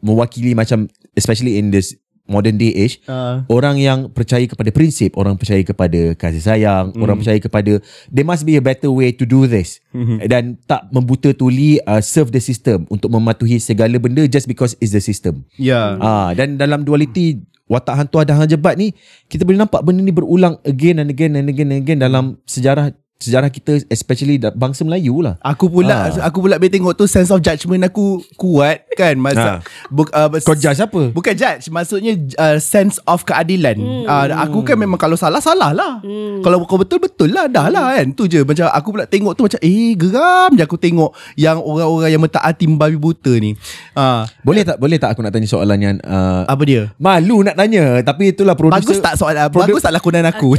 Mewakili 0.00 0.52
macam 0.52 0.84
Especially 1.12 1.56
in 1.56 1.70
this 1.70 1.94
modern 2.24 2.56
day 2.56 2.72
age 2.72 3.04
uh, 3.04 3.44
Orang 3.52 3.76
yang 3.76 4.08
percaya 4.08 4.44
kepada 4.48 4.72
prinsip 4.72 5.12
Orang 5.16 5.36
percaya 5.36 5.60
kepada 5.60 6.16
kasih 6.16 6.42
sayang 6.42 6.84
mm. 6.92 7.00
Orang 7.00 7.20
percaya 7.20 7.38
kepada 7.40 7.72
There 8.08 8.26
must 8.26 8.48
be 8.48 8.56
a 8.56 8.64
better 8.64 8.88
way 8.88 9.12
to 9.12 9.28
do 9.28 9.44
this 9.44 9.84
mm-hmm. 9.92 10.24
Dan 10.24 10.56
tak 10.64 10.88
membuta 10.88 11.30
tuli 11.36 11.80
uh, 11.84 12.00
Serve 12.00 12.32
the 12.32 12.40
system 12.40 12.88
Untuk 12.88 13.12
mematuhi 13.12 13.60
segala 13.60 13.96
benda 14.00 14.24
Just 14.24 14.48
because 14.48 14.76
it's 14.80 14.96
the 14.96 15.04
system 15.04 15.44
Ya 15.60 15.96
Ah, 16.00 16.32
Dan 16.32 16.56
dalam 16.56 16.82
duality 16.82 17.44
Watak 17.64 17.96
hantu 17.96 18.20
dan 18.28 18.36
hang 18.44 18.50
jebat 18.52 18.76
ni 18.76 18.92
Kita 19.28 19.44
boleh 19.48 19.60
nampak 19.60 19.80
benda 19.84 20.04
ni 20.04 20.12
berulang 20.12 20.60
Again 20.68 21.00
and 21.00 21.08
again 21.08 21.32
and 21.36 21.48
again 21.48 21.72
and 21.72 21.80
again 21.80 22.00
Dalam 22.00 22.36
sejarah 22.44 22.92
Sejarah 23.16 23.46
kita 23.46 23.78
Especially 23.86 24.36
bangsa 24.52 24.82
Melayu 24.82 25.18
lah. 25.18 25.38
Aku 25.40 25.66
pula 25.66 26.10
Ah. 26.10 26.26
aku 26.26 26.42
pula 26.42 26.58
bila 26.58 26.66
tengok 26.68 26.92
tu 26.92 27.06
sense 27.06 27.28
of 27.28 27.38
judgment 27.38 27.80
aku 27.82 28.18
kuat 28.34 28.84
kan? 28.92 29.14
Masa 29.16 29.40
Ah. 29.40 29.58
buk, 29.86 30.10
uh, 30.10 30.26
bes- 30.28 30.42
Kau 30.42 30.52
judge 30.52 30.76
apa? 30.76 31.08
Bukan 31.08 31.32
judge 31.32 31.66
Maksudnya 31.68 32.12
uh, 32.36 32.58
Sense 32.58 32.98
of 33.02 33.22
keadilan. 33.22 33.74
Hmm. 33.74 34.04
uh, 34.04 34.26
Aku 34.42 34.60
kan 34.60 34.74
memang 34.74 34.96
Kalau 34.96 35.14
salah 35.14 35.38
Salah 35.38 35.70
lah. 35.70 35.92
Hmm. 36.00 36.42
Kalau 36.42 36.62
kau 36.62 36.76
betul 36.76 36.98
Betul 36.98 37.30
lah 37.30 37.46
Dah 37.46 37.68
lah 37.68 37.94
kan? 37.94 38.10
Tu 38.10 38.26
je 38.26 38.42
Macam 38.42 38.66
aku 38.66 38.88
pula 38.90 39.04
tengok 39.04 39.32
tu 39.32 39.42
Macam 39.42 39.60
eh 39.60 39.94
geram 39.94 40.50
je 40.50 40.62
aku 40.62 40.76
tengok 40.76 41.10
Yang 41.34 41.58
orang-orang 41.60 42.10
yang 42.10 42.20
mentaati 42.20 42.64
Babi 42.68 42.96
buta 42.96 43.30
ni. 43.32 43.54
Uh, 43.94 44.26
Boleh 44.42 44.62
tak 44.62 44.76
boleh 44.76 44.96
tak 44.96 45.14
aku 45.14 45.20
nak 45.20 45.30
tanya 45.30 45.46
soalan 45.46 45.78
yang 45.78 45.96
uh, 46.02 46.44
Apa 46.44 46.62
dia? 46.62 46.90
malu 46.96 47.40
nak 47.40 47.54
tanya 47.54 48.02
tapi 48.02 48.30
itulah 48.30 48.52
producer 48.52 48.82
Bagus 48.82 48.98
tak 48.98 49.14
soalan 49.14 49.46
produ- 49.46 49.70
Bagus 49.70 49.82
tak 49.82 49.92
lakonan 49.92 50.26
aku? 50.26 50.58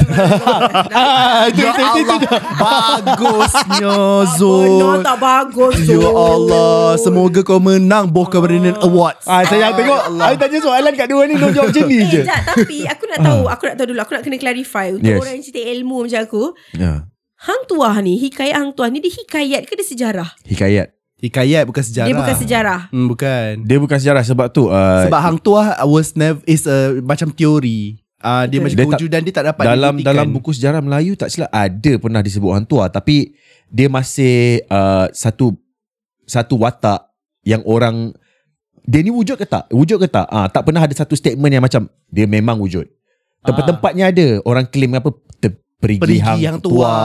Ah, 0.88 1.45
itu, 1.50 1.62
Ya 1.62 1.71
itu, 1.74 2.00
itu, 2.01 2.15
Allah 2.47 3.01
Bagusnya 3.01 3.93
Benar 3.95 4.36
Zul 4.36 4.97
tak 5.01 5.17
bagus 5.17 5.75
Ya 5.79 5.95
Zul. 5.95 6.05
Allah 6.08 6.95
Semoga 6.95 7.39
kau 7.41 7.58
menang 7.58 8.05
Boh 8.08 8.25
Keberanian 8.25 8.77
Awards 8.79 9.25
Ah, 9.25 9.41
saya 9.43 9.71
tengok 9.71 10.01
I 10.19 10.36
tanya 10.36 10.60
soalan 10.60 10.93
kat 10.93 11.08
dua 11.08 11.23
ni 11.23 11.36
Dia 11.36 11.49
jawab 11.49 11.69
macam 11.69 11.84
ni 11.86 11.97
Eh, 11.97 12.08
je 12.08 12.21
tapi 12.25 12.77
aku 12.86 13.03
nak 13.08 13.19
tahu, 13.21 13.41
aku 13.47 13.63
nak 13.65 13.75
tahu 13.75 13.88
dulu, 13.88 13.99
aku 13.99 14.13
nak 14.13 14.23
kena 14.23 14.38
clarify 14.38 14.86
untuk 14.89 15.05
Yes. 15.08 15.17
orang 15.17 15.34
yang 15.34 15.43
cerita 15.43 15.62
ilmu 15.63 15.97
macam 16.01 16.21
aku. 16.21 16.43
ya. 16.73 16.93
Hang 17.38 17.62
tuah 17.65 17.95
ni, 17.99 18.17
hikayat 18.17 18.55
hang 18.55 18.71
tuah 18.71 18.88
ni 18.88 18.97
dia 18.99 19.12
hikayat 19.12 19.62
ke 19.63 19.73
dia 19.73 19.86
sejarah? 19.86 20.29
Hikayat 20.43 20.88
Hikayat 21.15 21.63
bukan 21.63 21.79
sejarah 21.81 22.08
Dia 22.08 22.15
bukan 22.15 22.36
sejarah. 22.36 22.79
hmm, 22.89 23.08
Bukan 23.08 23.49
Dia 23.63 23.77
bukan 23.77 23.97
sejarah 23.97 24.21
sebab 24.21 24.47
tu 24.49 24.67
uh, 24.67 25.03
Sebab 25.03 25.15
Hang 25.17 25.38
Tuah 25.38 25.79
was 25.84 26.12
never 26.13 26.43
is 26.43 26.65
a 26.65 26.99
macam 26.99 27.31
teori. 27.31 28.03
Ah 28.23 28.43
uh, 28.43 28.43
dia 28.47 28.63
macam 28.63 28.80
kewujudan 28.80 29.21
dia 29.21 29.34
tak 29.36 29.45
dapat 29.51 29.63
dalam 29.67 29.99
dibuktikan. 29.99 30.08
dalam 30.15 30.28
buku 30.32 30.49
sejarah 30.56 30.82
Melayu 30.82 31.13
tak 31.19 31.30
silap 31.30 31.51
ada 31.51 31.91
pernah 31.99 32.23
disebut 32.23 32.51
hantua 32.56 32.88
tapi 32.88 33.36
dia 33.67 33.91
masih 33.91 34.63
uh, 34.71 35.12
satu 35.12 35.51
satu 36.23 36.58
watak 36.63 37.12
yang 37.45 37.62
orang 37.67 38.15
dia 38.86 39.01
ni 39.01 39.10
wujud 39.10 39.36
ke 39.36 39.45
tak? 39.49 39.65
Wujud 39.73 39.97
ke 39.97 40.06
tak? 40.06 40.30
Ah, 40.30 40.45
tak 40.45 40.62
pernah 40.69 40.86
ada 40.86 40.93
satu 40.93 41.17
statement 41.17 41.49
yang 41.49 41.63
macam 41.65 41.89
dia 42.06 42.30
memang 42.30 42.62
wujud. 42.62 42.86
Tempat-tempatnya 43.41 44.13
ada 44.13 44.28
orang 44.45 44.65
claim 44.69 44.93
apa 44.93 45.10
te- 45.41 45.58
perigi, 45.82 46.01
Perigi 46.01 46.21
hang, 46.21 46.41
hang 46.41 46.60
tua. 46.62 46.73
tua. 46.82 46.95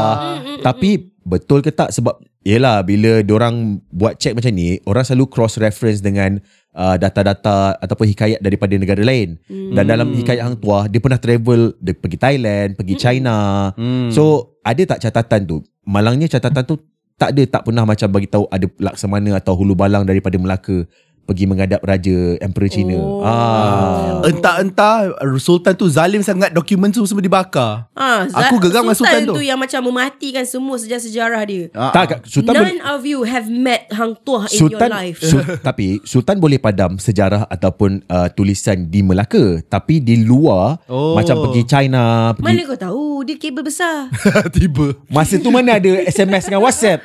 Tapi 0.60 1.09
betul 1.24 1.60
ke 1.60 1.70
tak? 1.72 1.92
Sebab 1.94 2.18
Yelah 2.40 2.80
bila 2.80 3.20
orang 3.36 3.84
buat 3.92 4.16
check 4.16 4.32
macam 4.32 4.48
ni 4.56 4.80
Orang 4.88 5.04
selalu 5.04 5.28
cross 5.28 5.60
reference 5.60 6.00
dengan 6.00 6.40
uh, 6.72 6.96
Data-data 6.96 7.76
Ataupun 7.76 8.08
hikayat 8.08 8.40
daripada 8.40 8.72
negara 8.80 9.04
lain. 9.04 9.36
Hmm. 9.44 9.76
Dan 9.76 9.84
dalam 9.92 10.08
hikayat 10.16 10.40
Hang 10.40 10.56
Tuah 10.56 10.88
Dia 10.88 11.04
pernah 11.04 11.20
travel 11.20 11.76
Dia 11.76 11.92
pergi 11.92 12.16
Thailand 12.16 12.80
Pergi 12.80 12.94
China. 12.96 13.68
Hmm. 13.76 14.08
So 14.08 14.56
ada 14.64 14.80
tak 14.88 15.04
catatan 15.04 15.44
tu? 15.44 15.56
Malangnya 15.84 16.32
catatan 16.32 16.64
tu 16.64 16.80
Tak 17.20 17.36
ada 17.36 17.42
tak 17.44 17.62
pernah 17.68 17.84
macam 17.84 18.08
bagi 18.08 18.28
tahu 18.32 18.48
Ada 18.48 18.66
laksamana 18.80 19.36
atau 19.36 19.52
hulu 19.60 19.76
balang 19.76 20.08
Daripada 20.08 20.40
Melaka 20.40 20.88
Pergi 21.22 21.44
menghadap 21.44 21.78
Raja 21.80 22.16
Emperor 22.38 22.66
China 22.66 22.96
Oh. 22.96 23.22
ah. 23.22 24.18
entah-entah 24.22 25.14
Sultan 25.36 25.72
tu 25.72 25.86
zalim 25.86 26.20
sangat 26.20 26.50
dokumen 26.50 26.90
tu 26.90 27.02
semua 27.02 27.20
dibakar. 27.20 27.86
Ah, 27.92 28.26
Aku 28.26 28.58
geram 28.58 28.82
dengan 28.82 28.94
Sultan 28.94 29.20
tu. 29.24 29.34
tu. 29.34 29.42
yang 29.42 29.54
macam 29.54 29.78
mematikan 29.84 30.42
semua 30.42 30.74
sejarah-sejarah 30.74 31.42
dia. 31.44 31.62
Ah, 31.70 31.92
Tak 31.92 32.24
Sultan 32.24 32.50
boleh 32.52 32.74
None 32.74 32.82
of 32.84 33.02
you 33.04 33.22
have 33.22 33.46
met 33.46 33.86
Hang 33.90 34.18
Tuah 34.18 34.44
in 34.44 34.58
Sultan 34.58 34.80
your 34.82 34.90
life. 34.92 35.18
Sul, 35.20 35.40
tapi 35.62 36.02
Sultan 36.02 36.36
boleh 36.36 36.58
padam 36.58 36.96
sejarah 36.96 37.46
ataupun 37.46 38.02
uh, 38.04 38.28
tulisan 38.28 38.86
di 38.86 39.00
Melaka 39.00 39.62
tapi 39.64 39.98
di 39.98 40.20
luar 40.20 40.82
Oh. 40.84 41.12
oh. 41.12 41.14
macam 41.14 41.38
pergi 41.40 41.62
China 41.64 42.02
pergi 42.32 42.44
Mana 42.44 42.60
kau 42.64 42.76
tahu 42.76 43.02
dia 43.22 43.36
kabel 43.36 43.62
besar. 43.62 44.10
tiba. 44.52 44.98
masa 45.06 45.36
tu 45.36 45.48
mana 45.48 45.76
ada 45.76 45.90
SMS 46.04 46.44
dengan 46.44 46.60
WhatsApp 46.60 47.00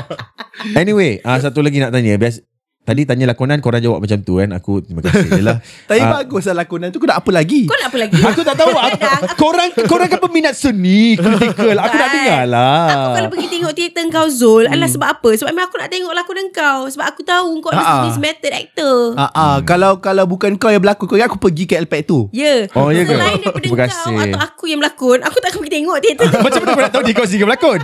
anyway 0.74 1.20
uh, 1.20 1.38
satu 1.38 1.60
lagi 1.60 1.78
nak 1.78 1.90
tanya 1.90 2.14
biasa 2.14 2.40
tadi 2.90 3.06
tanya 3.06 3.24
lakonan 3.24 3.58
korang 3.58 3.78
jawab 3.78 4.02
macam 4.02 4.18
tu 4.18 4.36
kan 4.36 4.50
aku 4.50 4.82
terima 4.82 5.00
kasih 5.00 5.28
je 5.38 5.42
lah 5.42 5.56
Tapi 5.86 6.00
Ah. 6.00 6.10
bagus 6.18 6.42
lah 6.44 6.56
lakonan 6.58 6.90
tu. 6.90 6.98
Kau 6.98 7.06
nak 7.06 7.22
apa 7.22 7.30
lagi? 7.30 7.62
Kau 7.64 7.76
nak 7.76 7.88
apa 7.88 7.98
lagi? 8.00 8.18
aku 8.28 8.42
tak 8.42 8.56
tahu 8.56 8.72
aku, 8.72 8.98
korang 9.38 9.68
korang 9.86 10.08
kan 10.08 10.18
peminat 10.18 10.52
seni 10.52 11.14
kritikal 11.14 11.78
aku 11.78 11.94
nak 11.94 12.02
Kan? 12.02 12.16
dengar 12.18 12.42
lah 12.44 12.82
Aku 12.90 13.08
kalau 13.14 13.28
pergi 13.30 13.48
tengok 13.48 13.72
teater 13.72 14.04
kau 14.10 14.26
Zul 14.26 14.66
Adalah 14.66 14.90
sebab 14.90 15.08
apa 15.08 15.30
Sebab 15.32 15.48
memang 15.48 15.66
aku 15.66 15.78
nak 15.78 15.88
tengok 15.88 16.10
lakonan 16.10 16.46
kau 16.50 16.80
Sebab 16.86 17.06
aku 17.06 17.20
tahu 17.22 17.50
Kau 17.60 17.70
Ah, 17.70 17.78
ah. 17.78 18.02
is 18.02 18.10
this 18.10 18.18
method 18.18 18.50
actor 18.50 19.14
Ah, 19.14 19.30
ah, 19.30 19.56
kalau 19.62 20.00
kalau 20.00 20.26
bukan 20.26 20.56
kau 20.56 20.68
yang 20.68 20.80
berlakon, 20.80 21.06
kau 21.06 21.14
ingat 21.14 21.28
aku 21.28 21.38
pergi 21.38 21.64
ke 21.64 21.78
LPAC 21.78 22.02
tu. 22.04 22.26
Ya 22.30 22.66
Oh, 22.72 22.90
ya 22.90 23.02
ke? 23.02 23.12
Selain 23.12 23.38
daripada 23.38 23.62
Terima 23.62 23.76
kau 23.76 23.86
kasih. 23.86 24.16
Atau 24.18 24.40
aku 24.40 24.64
yang 24.66 24.78
berlakon 24.78 25.18
Aku 25.22 25.36
tak 25.38 25.48
akan 25.50 25.58
pergi 25.60 25.74
tengok 25.76 25.96
teater 26.00 26.26
tu 26.26 26.38
macam 26.46 26.58
mana 26.58 26.70
kau 26.70 26.82
nak 26.82 26.90
tahu 26.90 27.02
dia 27.04 27.14
kau 27.14 27.24
sendiri 27.24 27.46
berlakon 27.46 27.80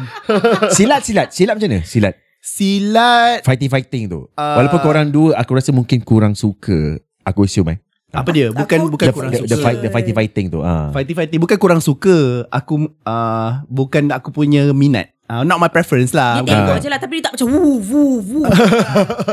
silat 0.71 1.01
silat 1.03 1.29
silat 1.31 1.55
macam 1.55 1.69
mana 1.69 1.81
silat 1.83 2.15
Silat 2.47 3.43
fighting-fighting 3.43 4.07
tu. 4.07 4.31
Ah. 4.33 4.63
Walaupun 4.63 4.79
korang 4.79 5.11
dua 5.11 5.35
aku 5.35 5.59
rasa 5.59 5.75
mungkin 5.75 5.99
kurang 6.01 6.39
suka. 6.39 7.03
Aku 7.27 7.43
assume 7.43 7.75
eh. 7.75 7.79
apa 8.15 8.31
dia? 8.31 8.55
Bukan 8.55 8.79
Aku- 8.81 8.93
bukan 8.95 9.07
The, 9.11 9.13
kurang 9.13 9.31
the, 9.35 9.39
suka. 9.43 9.51
the, 9.51 9.59
fight, 9.59 9.79
the 9.83 9.91
fighting-fighting 9.91 10.47
tu. 10.49 10.63
Ah. 10.63 10.95
Fighting 10.95 11.19
fighting 11.19 11.41
bukan 11.43 11.59
kurang 11.59 11.81
suka. 11.83 12.47
Aku 12.49 12.87
uh, 13.03 13.51
bukan 13.67 14.15
aku 14.15 14.31
punya 14.31 14.71
minat. 14.71 15.11
Uh, 15.27 15.43
not 15.43 15.59
my 15.59 15.67
preference 15.67 16.11
lah. 16.11 16.39
Dia 16.39 16.55
tengok 16.55 16.71
Ah. 16.71 16.79
je 16.79 16.87
lah 16.87 16.99
Tapi 16.99 17.19
dia 17.19 17.25
tak 17.25 17.33
macam 17.35 17.51
Woo 17.51 17.83
woo 17.83 18.23
woo 18.23 18.47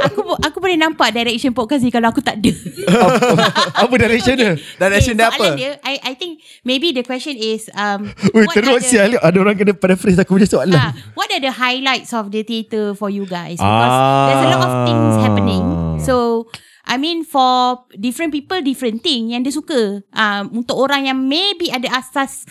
Aku 0.01 0.19
aku 0.41 0.57
boleh 0.57 0.73
nampak 0.73 1.13
direction 1.13 1.53
podcast 1.53 1.79
ni 1.79 1.89
kalau 1.89 2.09
aku 2.09 2.17
tak 2.17 2.41
ada. 2.41 2.49
apa 3.75 3.93
direction 3.93 4.33
dia? 4.33 4.57
Direction 4.81 5.13
dia 5.13 5.29
soalan 5.29 5.53
apa? 5.53 5.55
Dia, 5.55 5.71
I 5.79 5.93
I 6.03 6.13
think 6.13 6.41
maybe 6.63 6.91
the 6.91 7.01
question 7.01 7.33
is 7.33 7.69
um 7.71 8.09
Ui, 8.31 8.41
what 8.41 8.53
teruk 8.53 8.73
are 8.73 8.81
the- 8.81 8.89
sial. 8.89 9.09
Ada 9.15 9.37
orang 9.37 9.53
kena 9.53 9.73
paraphrase 9.73 10.17
aku 10.17 10.35
punya 10.35 10.49
soalan. 10.49 10.73
Ah, 10.75 10.91
what 11.13 11.29
are 11.29 11.37
the 11.37 11.53
highlights 11.53 12.09
of 12.11 12.29
the 12.29 12.41
theatre 12.41 12.93
for 12.93 13.07
you 13.07 13.23
guys? 13.23 13.57
Because 13.57 13.95
there's 14.27 14.43
a 14.43 14.49
lot 14.49 14.63
of 14.63 14.73
things 14.83 15.13
Ah. 15.13 15.21
happening. 15.23 15.63
So 16.01 16.49
I 16.83 16.97
mean 16.97 17.23
for 17.23 17.85
different 17.93 18.33
people 18.33 18.59
different 18.59 18.99
thing 18.99 19.31
yang 19.31 19.45
dia 19.45 19.53
suka. 19.53 20.01
Uh, 20.09 20.41
untuk 20.51 20.75
orang 20.75 21.05
yang 21.05 21.21
maybe 21.21 21.69
ada 21.69 21.87
asas 21.93 22.43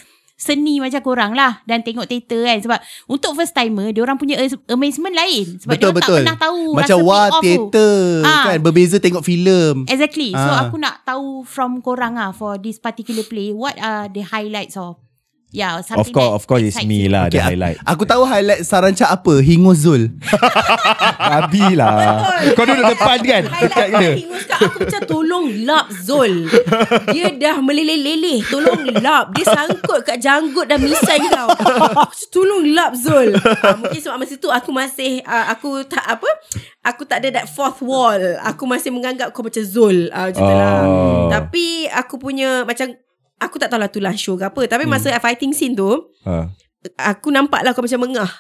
seni 0.43 0.83
macam 0.83 0.99
korang 0.99 1.33
lah 1.33 1.63
dan 1.63 1.81
tengok 1.81 2.05
teater 2.05 2.43
kan 2.43 2.59
sebab 2.59 2.79
untuk 3.07 3.39
first 3.39 3.55
timer 3.55 3.95
dia 3.95 4.03
orang 4.03 4.19
punya 4.19 4.35
amazement 4.67 5.15
lain 5.15 5.55
sebab 5.57 5.71
Betul 5.73 5.87
dia 5.87 5.95
betul. 5.95 6.11
tak 6.11 6.19
pernah 6.19 6.39
tahu 6.41 6.61
Macam 6.75 6.99
rasa 6.99 7.07
wah 7.07 7.27
off 7.29 7.35
tu. 7.37 7.47
teater 7.47 7.97
Ah. 8.23 8.45
kan 8.45 8.59
berbeza 8.59 8.97
tengok 8.99 9.23
filem. 9.23 9.87
Exactly. 9.87 10.33
So 10.33 10.43
Ah. 10.43 10.67
aku 10.67 10.77
nak 10.77 11.03
tahu 11.03 11.45
from 11.45 11.79
korang 11.79 12.17
ah 12.17 12.31
for 12.31 12.59
this 12.59 12.77
particular 12.77 13.23
play 13.23 13.55
what 13.55 13.79
are 13.79 14.09
the 14.09 14.21
highlights 14.21 14.75
of 14.75 14.99
Yeah, 15.53 15.85
Of 15.85 15.85
something 15.85 16.17
course, 16.17 16.33
that 16.33 16.39
of 16.41 16.45
course 16.49 16.65
it's 16.65 16.81
me 16.81 17.05
you. 17.05 17.13
lah 17.13 17.29
Okay, 17.29 17.37
the 17.37 17.45
highlight. 17.45 17.77
Aku 17.85 18.09
tahu 18.09 18.25
highlight 18.25 18.65
Saranca 18.65 19.13
apa 19.13 19.37
Hingus 19.45 19.85
Zul 19.85 20.09
Abi 21.37 21.77
lah. 21.77 22.25
Kau 22.57 22.65
duduk 22.65 22.89
depan 22.89 23.21
kan? 23.21 23.43
Dekat 23.61 23.69
Highlight 23.69 23.93
dia. 24.01 24.13
Hingus 24.17 24.45
kat 24.49 24.59
aku 24.65 24.79
macam 24.89 25.03
tolong 25.05 25.47
lap 25.69 25.87
Zul. 25.93 26.49
Dia 27.13 27.37
dah 27.37 27.61
meleleh-leleh. 27.61 28.41
Tolong 28.49 28.81
lap. 29.05 29.37
Dia 29.37 29.45
sangkut 29.45 30.01
kat 30.09 30.25
janggut 30.25 30.67
dan 30.73 30.81
misai 30.81 31.21
kau. 31.29 31.49
Tolong 32.33 32.73
lap 32.73 32.97
Zul. 32.97 33.37
Ha, 33.37 33.77
mungkin 33.77 34.01
sebab 34.01 34.17
masa 34.17 34.35
tu 34.41 34.49
aku 34.49 34.73
masih 34.73 35.21
uh, 35.29 35.53
aku 35.53 35.85
tak 35.85 36.05
apa? 36.09 36.29
Aku 36.81 37.05
tak 37.05 37.23
ada 37.23 37.45
that 37.45 37.47
fourth 37.53 37.85
wall. 37.85 38.19
Aku 38.41 38.65
masih 38.65 38.89
menganggap 38.89 39.37
kau 39.37 39.45
macam 39.45 39.61
Zul. 39.61 40.09
Uh, 40.09 40.33
macam 40.33 40.43
lah. 40.49 40.81
Oh. 40.89 41.29
Tapi 41.29 41.87
aku 41.93 42.17
punya 42.17 42.65
macam 42.65 42.97
aku 43.45 43.59
tak 43.59 43.69
tahu 43.71 43.81
lah 43.83 43.91
tu 43.91 43.99
lah 43.99 44.15
show 44.15 44.39
ke 44.39 44.47
apa. 44.47 44.63
Tapi 44.71 44.85
masa 44.87 45.13
fighting 45.19 45.53
scene 45.53 45.75
tu 45.75 45.91
Ha. 46.23 46.47
aku 47.15 47.31
nampak 47.31 47.63
lah 47.67 47.75
kau 47.75 47.83
macam 47.83 48.03
mengah. 48.03 48.31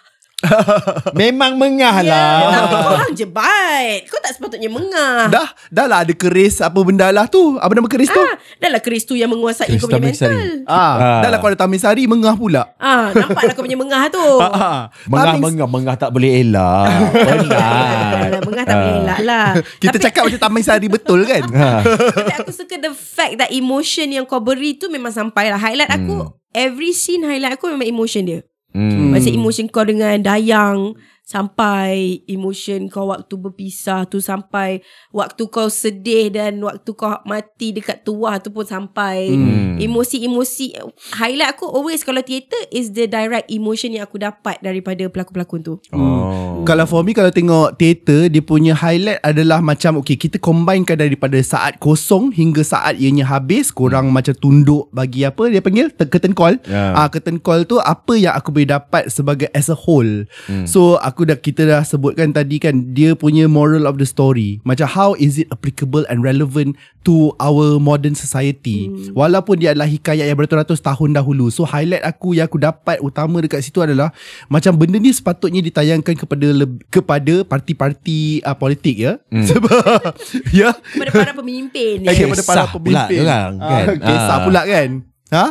Memang 1.14 1.54
mengah 1.54 1.96
Ya, 2.00 2.10
lah. 2.10 2.36
tapi 2.58 2.74
kau 2.76 2.90
orang 2.92 3.14
jebat. 3.14 3.94
Kau 4.06 4.18
tak 4.18 4.32
sepatutnya 4.32 4.66
mengah. 4.66 5.28
Dah 5.28 5.48
Dah 5.68 5.86
lah 5.86 5.98
ada 6.00 6.12
keris 6.12 6.58
Apa 6.58 6.78
benda 6.80 7.08
lah 7.08 7.26
tu 7.26 7.56
Apa 7.56 7.72
nama 7.72 7.86
keris 7.86 8.08
tu 8.08 8.18
Ah, 8.18 8.34
dah 8.56 8.68
lah 8.68 8.80
keris 8.80 9.02
tu 9.02 9.14
yang 9.14 9.28
menguasai 9.28 9.68
Keris 9.68 9.80
kau 9.80 9.88
punya 9.88 10.02
mental. 10.02 10.34
Ah, 10.64 10.92
Ah. 10.92 11.20
Dah 11.20 11.28
lah 11.28 11.38
kau 11.38 11.46
ada 11.46 11.56
Tamin 11.56 11.76
Sari 11.76 12.04
Mengah 12.04 12.34
pula 12.34 12.74
Ah, 12.76 13.10
nampaklah 13.10 13.52
kau 13.52 13.62
punya 13.62 13.76
mengah 13.76 14.02
tu. 14.08 14.26
Ah, 14.42 14.90
Mengah, 15.04 15.24
Tamin- 15.28 15.42
mengah, 15.44 15.68
mengah 15.68 15.94
tak 15.96 16.10
boleh 16.10 16.30
elak. 16.38 16.86
Penat. 17.12 18.40
Mengah 18.42 18.64
tak 18.64 18.76
boleh 18.76 18.94
elak 19.00 19.20
lah. 19.22 19.46
Kita 19.82 19.90
tapi, 19.92 20.04
cakap 20.04 20.22
macam 20.26 20.40
Tamin 20.40 20.62
Sari 20.62 20.86
betul 20.88 21.20
kan 21.22 21.42
Ha. 21.52 21.84
tapi 21.84 22.32
aku 22.34 22.50
suka 22.50 22.74
the 22.76 22.92
fact 22.92 23.36
that 23.36 23.50
emotion 23.50 24.08
yang 24.08 24.24
kau 24.24 24.38
beri 24.38 24.74
tu 24.74 24.88
memang 24.88 25.10
sampai 25.10 25.48
lah. 25.48 25.58
Highlight 25.58 25.90
aku, 25.90 26.26
every 26.50 26.90
scene 26.90 27.22
highlight 27.22 27.54
aku 27.54 27.68
memang 27.68 27.86
emotion 27.86 28.22
dia. 28.24 28.40
Hmm. 28.72 29.12
Macam 29.12 29.32
emotion 29.32 29.68
kau 29.68 29.84
dengan 29.84 30.16
Dayang 30.20 30.96
sampai 31.22 32.20
emotion 32.26 32.90
kau 32.90 33.08
waktu 33.08 33.34
berpisah 33.34 34.04
tu 34.04 34.18
sampai 34.18 34.82
waktu 35.10 35.42
kau 35.46 35.66
sedih 35.66 36.28
dan 36.28 36.58
waktu 36.60 36.90
kau 36.92 37.14
mati 37.24 37.72
dekat 37.72 38.02
tuah 38.02 38.36
tu 38.36 38.50
pun 38.50 38.62
sampai 38.62 39.32
Hmm. 39.32 39.78
emosi-emosi 39.78 40.76
highlight 41.14 41.54
aku 41.54 41.64
always 41.64 42.02
kalau 42.02 42.20
theater 42.20 42.58
is 42.68 42.92
the 42.92 43.06
direct 43.06 43.48
emotion 43.48 43.94
yang 43.94 44.04
aku 44.04 44.18
dapat 44.18 44.58
daripada 44.60 45.06
pelakon-pelakon 45.06 45.60
tu. 45.62 45.74
Oh. 45.94 46.62
Kalau 46.62 46.86
for 46.86 47.02
me 47.02 47.10
Kalau 47.10 47.34
tengok 47.34 47.74
teater 47.74 48.30
Dia 48.30 48.38
punya 48.38 48.70
highlight 48.72 49.18
adalah 49.20 49.58
Macam 49.58 49.98
okay 49.98 50.14
Kita 50.14 50.38
combinekan 50.38 50.94
daripada 50.94 51.34
Saat 51.42 51.82
kosong 51.82 52.30
Hingga 52.30 52.62
saat 52.62 53.02
ianya 53.02 53.26
habis 53.26 53.74
Korang 53.74 54.14
macam 54.14 54.30
tunduk 54.38 54.86
Bagi 54.94 55.26
apa 55.26 55.50
Dia 55.50 55.58
panggil 55.58 55.90
Curtain 55.90 56.38
call 56.38 56.62
Ya. 56.62 56.94
Ah 56.94 57.10
Curtain 57.10 57.42
call 57.42 57.66
tu 57.66 57.82
Apa 57.82 58.14
yang 58.14 58.38
aku 58.38 58.54
boleh 58.54 58.70
dapat 58.70 59.10
Sebagai 59.10 59.50
as 59.50 59.66
a 59.66 59.76
whole 59.76 60.22
Hmm. 60.46 60.62
So 60.66 61.02
aku 61.12 61.22
dah 61.22 61.36
Kita 61.36 61.62
dah 61.62 61.82
sebutkan 61.82 62.30
tadi 62.30 62.56
kan 62.56 62.90
Dia 62.90 63.12
punya 63.12 63.44
moral 63.46 63.84
of 63.84 63.94
the 63.94 64.04
story 64.04 64.58
Macam 64.62 64.84
how 64.86 65.12
is 65.14 65.36
it 65.36 65.46
applicable 65.48 66.02
And 66.06 66.20
relevant 66.20 66.74
To 67.02 67.36
our 67.36 67.76
modern 67.78 68.14
society 68.14 68.84
Hmm. 68.84 69.12
Walaupun 69.12 69.58
dia 69.58 69.70
adalah 69.70 69.84
Hikayat 69.84 70.24
yang 70.24 70.34
beratus-ratus 70.34 70.80
Tahun 70.80 71.10
dahulu 71.12 71.48
So 71.48 71.62
highlight 71.62 72.00
aku 72.00 72.32
Yang 72.32 72.48
aku 72.48 72.58
dapat 72.62 72.96
Utama 72.98 73.38
dekat 73.38 73.60
situ 73.60 73.78
adalah 73.78 74.10
Macam 74.46 74.74
benda 74.74 74.96
ni 74.96 75.10
sepatutnya 75.10 75.60
Ditayangkan 75.60 76.14
kepada 76.16 76.48
leb- 76.48 76.80
Kepada 76.88 77.42
parti-parti 77.42 78.20
uh, 78.40 78.54
Politik 78.54 78.96
ya 78.96 79.20
Hmm. 79.28 79.44
Sebab 79.50 80.16
Ya 80.50 80.72
Kepada 80.72 81.10
para 81.12 81.32
pemimpin. 81.34 82.00
Okay, 82.00 82.14
Kisah 82.14 82.24
kepada 82.24 82.42
para 82.44 82.62
pula 82.64 82.78
pemimpin 83.04 83.18
dorang, 83.20 83.52
kan? 83.58 83.84
Ah, 83.84 83.96
Kisah 83.98 84.32
Ah. 84.32 84.40
pula 84.40 84.62
kan 84.62 84.88
Ha? 85.32 85.46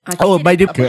Ah, 0.00 0.16
Oh, 0.24 0.40
by 0.40 0.56
the 0.56 0.64
datang. 0.64 0.88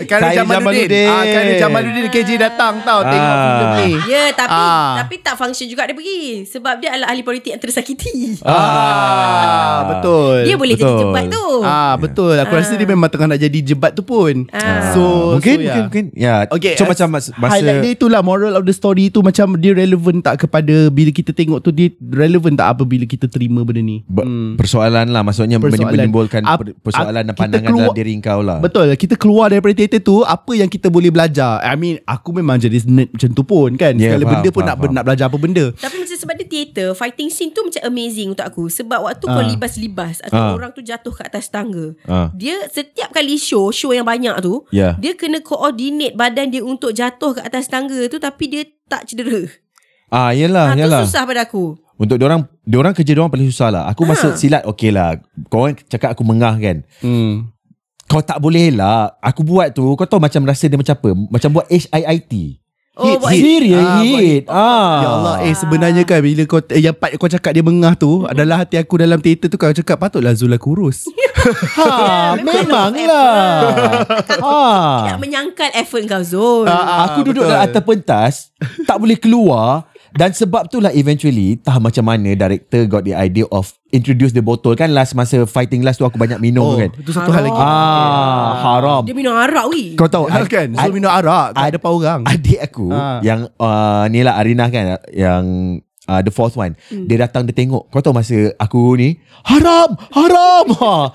KJ 0.00 0.40
Jamaluddin. 0.40 0.88
Khairul 1.12 1.28
Khairul 1.28 1.56
Jamaluddin. 1.60 2.02
Ah, 2.02 2.10
KJ 2.10 2.30
datang 2.40 2.74
tau 2.80 3.00
tengok 3.04 3.20
Ah. 3.28 3.44
filem 3.44 3.68
ni. 3.76 3.90
Ya 4.08 4.24
tapi 4.32 4.48
Ah. 4.50 4.92
tapi 4.96 5.14
tak 5.20 5.36
function 5.36 5.68
juga 5.68 5.84
dia 5.84 5.92
pergi 5.92 6.20
sebab 6.42 6.80
dia 6.80 6.88
adalah 6.90 7.12
ahli 7.12 7.20
politik 7.20 7.52
yang 7.52 7.60
tersakiti. 7.60 8.40
Ah, 8.40 9.84
betul. 9.86 10.40
Dia 10.42 10.56
boleh 10.56 10.72
jadi 10.72 10.88
betul. 10.88 11.00
jebat 11.04 11.24
tu. 11.28 11.46
Ah, 11.60 11.94
betul. 11.94 12.32
Aku 12.38 12.52
rasa 12.54 12.72
dia 12.74 12.88
memang 12.88 13.08
tengah 13.08 13.28
nak 13.28 13.36
jadi 13.38 13.58
jebat 13.62 13.92
tu 13.92 14.00
pun. 14.00 14.48
Ah. 14.50 14.88
So, 14.90 15.36
mungkin, 15.36 15.52
so, 15.54 15.60
ya. 15.60 15.74
mungkin, 15.76 15.82
mungkin. 15.84 16.04
Ya. 16.16 16.34
Okay, 16.48 16.74
so 16.74 16.88
macam 16.88 17.12
mas- 17.12 17.28
masa 17.34 17.60
Highlight 17.60 17.84
dia 17.84 17.92
itulah 17.92 18.20
moral 18.20 18.56
of 18.56 18.64
the 18.64 18.72
story 18.72 19.08
tu 19.08 19.20
macam 19.20 19.52
dia 19.54 19.76
relevant 19.76 20.24
tak 20.24 20.40
kepada 20.40 20.88
bila 20.88 21.12
kita 21.12 21.30
tengok 21.30 21.60
tu 21.60 21.68
dia 21.70 21.92
relevant 22.00 22.56
tak 22.56 22.72
apabila 22.72 23.04
kita 23.04 23.28
terima 23.28 23.60
benda 23.62 23.84
ni. 23.84 24.00
Ber- 24.02 24.24
persoalan 24.56 25.12
lah 25.12 25.20
maksudnya 25.20 25.60
Persoalan. 25.60 25.92
menimbulkan 25.92 26.40
Ap- 26.42 26.72
persoalan 26.78 27.22
dan 27.22 27.36
pandangan 27.36 27.68
keluar- 27.68 27.92
dalam 27.92 27.97
diri 27.98 28.14
kau 28.18 28.40
lah. 28.40 28.58
Betul 28.58 28.94
Kita 28.94 29.14
keluar 29.14 29.48
daripada 29.48 29.74
teater 29.74 29.98
tu 29.98 30.22
Apa 30.22 30.54
yang 30.54 30.66
kita 30.66 30.86
boleh 30.86 31.08
belajar 31.08 31.58
I 31.60 31.74
mean 31.74 31.98
Aku 32.02 32.30
memang 32.30 32.56
jadi 32.56 32.78
nerd 32.84 33.10
macam 33.10 33.30
tu 33.30 33.42
pun 33.42 33.70
kan 33.74 33.92
Yeah, 33.92 34.14
Segala 34.14 34.22
faham, 34.22 34.32
benda 34.32 34.48
pun 34.48 34.54
faham, 34.56 34.68
nak, 34.68 34.76
faham. 34.78 34.92
nak 34.92 35.04
belajar 35.04 35.24
apa 35.26 35.36
benda 35.36 35.64
Tapi 35.72 35.96
macam 35.98 36.16
sebab 36.16 36.34
dia 36.34 36.46
teater 36.46 36.88
Fighting 36.92 37.28
scene 37.28 37.50
tu 37.50 37.60
macam 37.60 37.82
amazing 37.84 38.28
untuk 38.30 38.44
aku 38.44 38.64
Sebab 38.68 39.00
waktu 39.02 39.24
kau 39.24 39.36
Ah. 39.36 39.44
libas-libas 39.44 40.22
Atau 40.22 40.38
Ah. 40.38 40.52
orang 40.52 40.70
tu 40.70 40.80
jatuh 40.80 41.10
kat 41.10 41.26
atas 41.26 41.48
tangga 41.48 41.98
Ah. 42.04 42.30
Dia 42.32 42.54
setiap 42.68 43.10
kali 43.10 43.34
show 43.34 43.68
Show 43.68 43.90
yang 43.90 44.04
banyak 44.04 44.38
tu 44.38 44.62
Ya. 44.70 44.94
Dia 44.96 45.12
kena 45.12 45.40
coordinate 45.40 46.14
badan 46.14 46.48
dia 46.48 46.62
Untuk 46.62 46.92
jatuh 46.92 47.34
kat 47.34 47.44
atas 47.44 47.66
tangga 47.66 48.06
tu 48.06 48.16
Tapi 48.16 48.44
dia 48.46 48.62
tak 48.86 49.04
cedera 49.04 49.44
Ah, 50.08 50.32
yalah, 50.32 50.72
ha, 50.72 50.74
Tu 50.74 50.80
yalah. 50.80 51.04
susah 51.04 51.22
pada 51.22 51.44
aku 51.44 51.76
Untuk 51.98 52.16
orang 52.22 52.48
orang 52.70 52.94
kerja 52.94 53.12
orang 53.12 53.28
paling 53.28 53.50
susah 53.50 53.68
lah. 53.68 53.82
Aku 53.90 54.06
masa 54.06 54.30
silat 54.32 54.62
okey 54.64 54.88
lah. 54.88 55.18
Kau 55.50 55.66
orang 55.66 55.74
cakap 55.84 56.14
aku 56.14 56.22
mengah 56.22 56.54
kan. 56.56 56.86
hmm. 57.02 57.50
Kau 58.08 58.20
tak 58.20 58.40
boleh 58.40 58.72
lah. 58.72 59.14
Aku 59.20 59.44
buat 59.44 59.68
tu, 59.70 59.84
kau 59.92 60.02
tahu 60.02 60.16
macam 60.18 60.42
rasa 60.42 60.64
dia 60.64 60.74
macam 60.74 60.94
apa? 60.94 61.10
Macam 61.28 61.48
buat 61.52 61.66
HIIT. 61.68 62.32
Oh, 62.98 63.06
Hit, 63.06 63.16
buat 63.20 63.30
hit. 63.30 63.38
Serius 63.38 63.86
Ah, 63.86 64.02
hit. 64.02 64.42
Ah. 64.50 64.96
Ya 64.98 65.08
Allah 65.12 65.36
Eh 65.46 65.54
sebenarnya 65.54 66.02
kan 66.02 66.18
Bila 66.18 66.42
kau 66.50 66.58
eh, 66.66 66.82
Yang 66.82 66.98
part 66.98 67.14
kau 67.14 67.30
cakap 67.30 67.54
dia 67.54 67.62
mengah 67.62 67.94
tu 67.94 68.26
Adalah 68.26 68.66
hati 68.66 68.74
aku 68.74 68.98
dalam 68.98 69.22
teater 69.22 69.46
tu 69.46 69.54
Kau 69.54 69.70
cakap 69.70 70.02
patutlah 70.02 70.34
Zula 70.34 70.58
kurus 70.58 71.06
Ha, 71.78 72.34
memang 72.36 72.90
lah. 72.98 74.02
Ha. 74.34 74.58
Tidak 75.06 75.18
menyangkal 75.22 75.70
effort 75.78 76.02
kau 76.04 76.26
Zul 76.26 76.66
Ah, 76.66 77.06
Aku 77.06 77.22
duduk 77.22 77.46
betul. 77.46 77.54
dalam 77.54 77.62
atas 77.62 77.82
pentas 77.86 78.34
Tak 78.82 78.98
boleh 78.98 79.14
keluar 79.14 79.86
Dan 80.18 80.30
sebab 80.32 80.66
tu 80.66 80.78
lah 80.78 80.90
eventually 80.90 81.54
Entah 81.54 81.78
macam 81.78 82.02
mana 82.02 82.34
Director 82.34 82.82
got 82.84 83.02
the 83.02 83.14
idea 83.14 83.46
of 83.48 83.70
Introduce 83.88 84.34
the 84.34 84.42
bottle 84.42 84.74
Kan 84.74 84.90
last 84.90 85.14
masa 85.14 85.46
Fighting 85.46 85.80
last 85.80 85.96
tu 85.96 86.04
Aku 86.04 86.18
banyak 86.18 86.36
minum 86.38 86.60
Oh 86.60 86.74
tu 86.74 86.82
kan. 86.82 86.90
Itu 86.92 87.10
satu 87.14 87.30
hal 87.30 87.46
lagi. 87.46 87.54
Ah, 87.54 88.50
haram. 88.58 89.02
Dia 89.02 89.14
minum 89.14 89.32
arak 89.32 89.70
weh. 89.70 89.94
Kau 89.94 90.10
tahu 90.10 90.26
Ah, 90.26 90.42
kan? 90.42 90.74
So 90.74 90.90
minum 90.90 91.06
arak 91.08 91.54
Kat 91.54 91.62
ad- 91.62 91.72
depan 91.72 91.90
orang 91.92 92.20
Adik 92.26 92.58
aku 92.60 92.90
Ah. 92.90 93.22
Yang 93.22 93.46
uh, 93.56 94.04
Ni 94.10 94.20
lah 94.20 94.34
Arina 94.34 94.66
kan 94.66 94.98
Yang 95.08 95.44
uh, 96.08 96.20
The 96.24 96.32
fourth 96.32 96.56
one. 96.56 96.74
Hmm. 96.88 97.04
Dia 97.04 97.28
datang 97.28 97.44
dia 97.44 97.54
tengok 97.54 97.92
Kau 97.92 98.00
tahu 98.00 98.16
masa 98.16 98.56
Aku 98.56 98.96
ni? 98.96 99.20
Haram! 99.44 99.94
Haram! 100.10 100.66
Ha. 100.78 101.10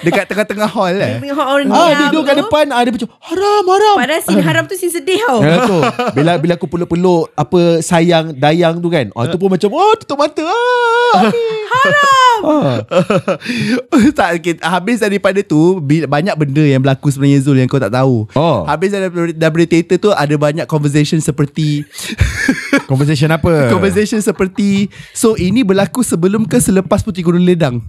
Dekat 0.00 0.30
tengah-tengah 0.30 0.70
hall 0.70 0.96
eh. 0.96 1.18
Ah, 1.36 1.58
Dia 1.92 2.08
duduk 2.08 2.24
kat 2.24 2.34
tu. 2.36 2.40
depan 2.46 2.64
ah, 2.72 2.80
Dia 2.80 2.92
macam 2.94 3.08
Haram 3.20 3.64
Haram! 3.68 3.96
Padahal 3.98 4.22
scene 4.22 4.44
haram 4.48 4.64
tu 4.64 4.74
scene 4.78 4.92
sedih 4.92 5.20
tau. 5.20 5.40
Ya 5.44 5.66
tu 5.66 5.78
Bila 6.16 6.40
bila 6.40 6.52
aku 6.56 6.66
peluk-peluk 6.66 7.32
Apa 7.34 7.82
sayang 7.82 8.32
Dayang 8.32 8.80
tu 8.80 8.88
kan 8.88 9.12
ah, 9.12 9.28
Itu 9.28 9.36
pun 9.36 9.52
macam 9.52 9.68
Oh 9.72 9.92
tutup 9.98 10.16
mata 10.16 10.44
ah, 10.46 11.28
Haram! 11.68 12.38
Ah. 12.46 12.76
tak, 14.18 14.28
okay, 14.40 14.54
Habis 14.60 15.04
daripada 15.04 15.40
tu 15.42 15.80
Banyak 15.84 16.34
benda 16.36 16.64
yang 16.64 16.80
berlaku 16.80 17.12
sebenarnya 17.12 17.40
Zul 17.42 17.60
Yang 17.60 17.76
kau 17.76 17.82
tak 17.82 17.92
tahu. 17.92 18.28
Oh. 18.32 18.64
Habis 18.64 18.94
daripada, 18.94 19.32
daripada 19.32 19.64
teater 19.68 19.96
tu 20.00 20.10
Ada 20.12 20.34
banyak 20.36 20.66
conversation 20.68 21.18
seperti 21.20 21.84
Conversation 22.86 23.28
apa 23.32 23.75
Conversation 23.76 24.18
seperti 24.18 24.88
So 25.12 25.36
ini 25.36 25.62
berlaku 25.62 26.00
sebelum 26.00 26.48
ke 26.48 26.58
Selepas 26.58 27.04
Putih 27.04 27.22
Gunung 27.22 27.44
Ledang? 27.44 27.80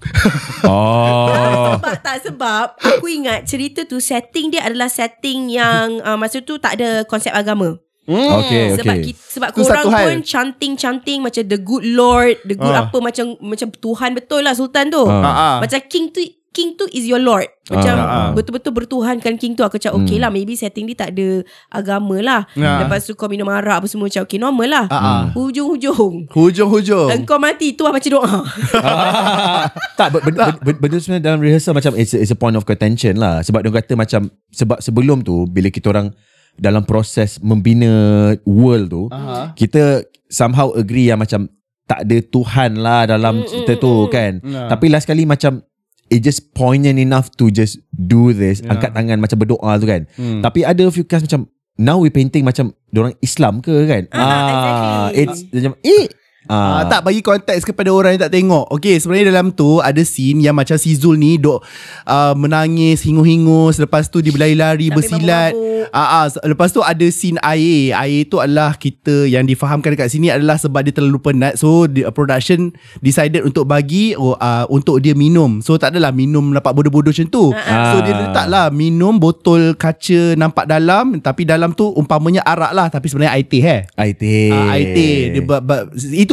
Oh. 0.67 1.77
Sebab 1.77 1.95
tak 2.01 2.17
sebab 2.25 2.65
Aku 2.81 3.05
ingat 3.07 3.45
cerita 3.45 3.85
tu 3.85 4.01
Setting 4.01 4.51
dia 4.51 4.65
adalah 4.65 4.89
setting 4.89 5.53
yang 5.53 6.01
uh, 6.01 6.17
Masa 6.17 6.41
tu 6.41 6.57
tak 6.57 6.81
ada 6.81 7.05
konsep 7.05 7.31
agama. 7.31 7.77
Okay 8.07 8.71
Sebab 8.79 8.95
okay. 8.95 9.03
kita, 9.11 9.19
sebab 9.19 9.49
Tu 9.51 9.61
korang 9.67 9.85
pun 9.91 10.15
chanting-chanting 10.23 11.19
macam 11.19 11.43
the 11.43 11.59
good 11.59 11.83
lord, 11.83 12.39
the 12.47 12.55
good 12.55 12.71
Ah. 12.71 12.87
apa 12.87 12.97
macam 13.03 13.35
macam 13.43 13.67
Tuhan 13.67 14.15
betul 14.15 14.47
lah 14.47 14.55
sultan 14.55 14.87
tu. 14.87 15.03
Ah, 15.03 15.27
ah. 15.27 15.55
Macam 15.59 15.79
king 15.91 16.07
tu 16.15 16.23
king 16.49 16.73
tu 16.73 16.87
is 16.89 17.03
your 17.03 17.17
lord. 17.17 17.45
Macam 17.67 17.95
Ah. 17.95 18.29
betul-betul 18.31 18.73
bertuhankan 18.73 19.35
king 19.35 19.53
tu. 19.53 19.61
Aku 19.61 19.75
cakap 19.75 19.93
okay 19.93 20.17
lah. 20.17 20.27
Maybe 20.27 20.53
setting 20.53 20.85
dia 20.85 20.97
tak 20.97 21.11
ada 21.11 21.43
agama 21.69 22.17
lah. 22.17 22.41
Ah. 22.53 22.81
Lepas 22.81 23.03
tu 23.03 23.13
kau 23.13 23.27
minum 23.27 23.45
arak 23.45 23.79
apa 23.79 23.87
semua 23.87 24.07
macam 24.07 24.21
okay 24.21 24.35
normal 24.35 24.67
lah. 24.67 24.85
Ah, 24.87 24.97
ah. 24.97 25.21
Hujung-hujung. 25.31 26.27
Hujung-hujung. 26.27 27.13
Engkau 27.13 27.37
mati 27.37 27.71
Tuhan 27.71 27.91
baca 27.91 28.07
doa. 28.07 28.37
tak 29.95 30.07
ben- 30.11 30.23
ben- 30.25 30.59
ben- 30.63 30.79
benda 30.79 30.97
sebenarnya 30.97 31.23
dalam 31.23 31.39
rehearsal 31.39 31.73
macam 31.73 31.93
it's 31.93 32.11
a, 32.11 32.19
it's 32.19 32.29
a 32.29 32.37
point 32.37 32.53
of 32.53 32.63
contention 32.63 33.15
lah 33.15 33.41
sebab 33.41 33.61
dia 33.61 33.71
kata 33.73 33.93
macam 33.93 34.21
sebab 34.49 34.77
sebelum 34.79 35.21
tu 35.21 35.45
bila 35.45 35.67
kita 35.67 35.89
orang 35.89 36.13
dalam 36.53 36.81
proses 36.81 37.37
membina 37.39 37.89
world 38.43 38.87
tu 38.87 39.03
Aha. 39.09 39.53
kita 39.53 40.01
somehow 40.27 40.73
agree 40.73 41.07
yang 41.07 41.17
macam 41.17 41.49
tak 41.83 42.03
ada 42.03 42.17
Tuhan 42.19 42.71
lah 42.75 43.07
dalam 43.07 43.39
Mm, 43.39 43.47
cerita 43.47 43.73
mm, 43.73 43.79
tu 43.79 43.93
mm. 43.93 44.09
kan 44.09 44.31
Nah. 44.43 44.67
tapi 44.67 44.85
last 44.87 45.05
kali 45.05 45.23
macam 45.23 45.61
it 46.07 46.21
just 46.21 46.51
poignant 46.51 46.97
enough 46.97 47.27
to 47.31 47.47
just 47.49 47.77
do 47.91 48.31
this 48.31 48.59
Yeah. 48.59 48.73
angkat 48.73 48.91
tangan 48.91 49.17
macam 49.17 49.37
berdoa 49.37 49.75
tu 49.77 49.85
kan 49.85 50.07
Hmm. 50.15 50.39
tapi 50.39 50.63
ada 50.63 50.87
few 50.87 51.03
cast 51.03 51.23
macam 51.23 51.47
now 51.75 51.97
we 51.97 52.09
painting 52.09 52.41
macam 52.41 52.71
orang 52.91 53.13
Islam 53.19 53.59
ke 53.59 53.85
kan 53.85 54.03
Ah, 54.09 55.11
exactly. 55.11 55.21
it's 55.21 55.39
macam 55.51 55.73
eh 55.81 56.05
Ah, 56.47 56.87
tak 56.87 57.03
bagi 57.03 57.19
konteks 57.19 57.67
kepada 57.67 57.91
orang 57.91 58.15
yang 58.15 58.23
tak 58.27 58.33
tengok. 58.33 58.71
Okay, 58.79 58.97
sebenarnya 58.97 59.35
dalam 59.35 59.51
tu 59.51 59.83
ada 59.83 59.99
scene 60.03 60.39
yang 60.43 60.55
macam 60.55 60.79
si 60.79 60.95
Zul 60.95 61.19
ni 61.19 61.35
duk 61.35 61.59
uh, 62.07 62.33
menangis, 62.33 63.03
hingus-hingus, 63.03 63.79
lepas 63.83 64.07
tu 64.07 64.23
dia 64.23 64.31
berlari-lari, 64.31 64.87
bersilat. 64.91 65.51
Ah, 65.91 66.23
ah, 66.23 66.25
lepas 66.47 66.71
tu 66.71 66.83
ada 66.83 67.03
scene 67.11 67.39
air. 67.43 67.95
Air 67.95 68.27
tu 68.27 68.39
adalah 68.39 68.75
kita 68.75 69.27
yang 69.27 69.47
difahamkan 69.47 69.95
dekat 69.95 70.11
sini 70.11 70.31
adalah 70.31 70.59
sebab 70.59 70.83
dia 70.83 70.95
terlalu 70.95 71.19
penat. 71.19 71.59
So 71.59 71.87
the 71.87 72.09
production 72.11 72.75
decided 72.99 73.43
untuk 73.43 73.67
bagi 73.67 74.15
oh, 74.15 74.35
uh, 74.39 74.67
untuk 74.67 74.99
dia 74.99 75.15
minum. 75.15 75.59
So 75.63 75.75
tak 75.79 75.95
adalah 75.95 76.11
minum 76.11 76.51
nampak 76.51 76.75
bodoh-bodoh 76.75 77.11
macam 77.11 77.27
tu. 77.27 77.51
Ah. 77.55 77.95
So 77.95 78.03
dia 78.03 78.15
letaklah 78.15 78.71
minum 78.71 79.19
botol 79.19 79.75
kaca 79.75 80.35
nampak 80.35 80.67
dalam 80.67 81.19
tapi 81.19 81.43
dalam 81.43 81.71
tu 81.75 81.91
umpamanya 81.95 82.43
arak 82.43 82.71
lah 82.71 82.87
tapi 82.87 83.07
sebenarnya 83.07 83.33
air 83.35 83.47
teh 83.47 83.63
eh. 83.63 83.81
IT 83.97 84.23
Ah, 84.51 84.75
IT 84.75 84.97
dia 85.33 85.41
ber, 85.43 85.59
ber, 85.63 85.79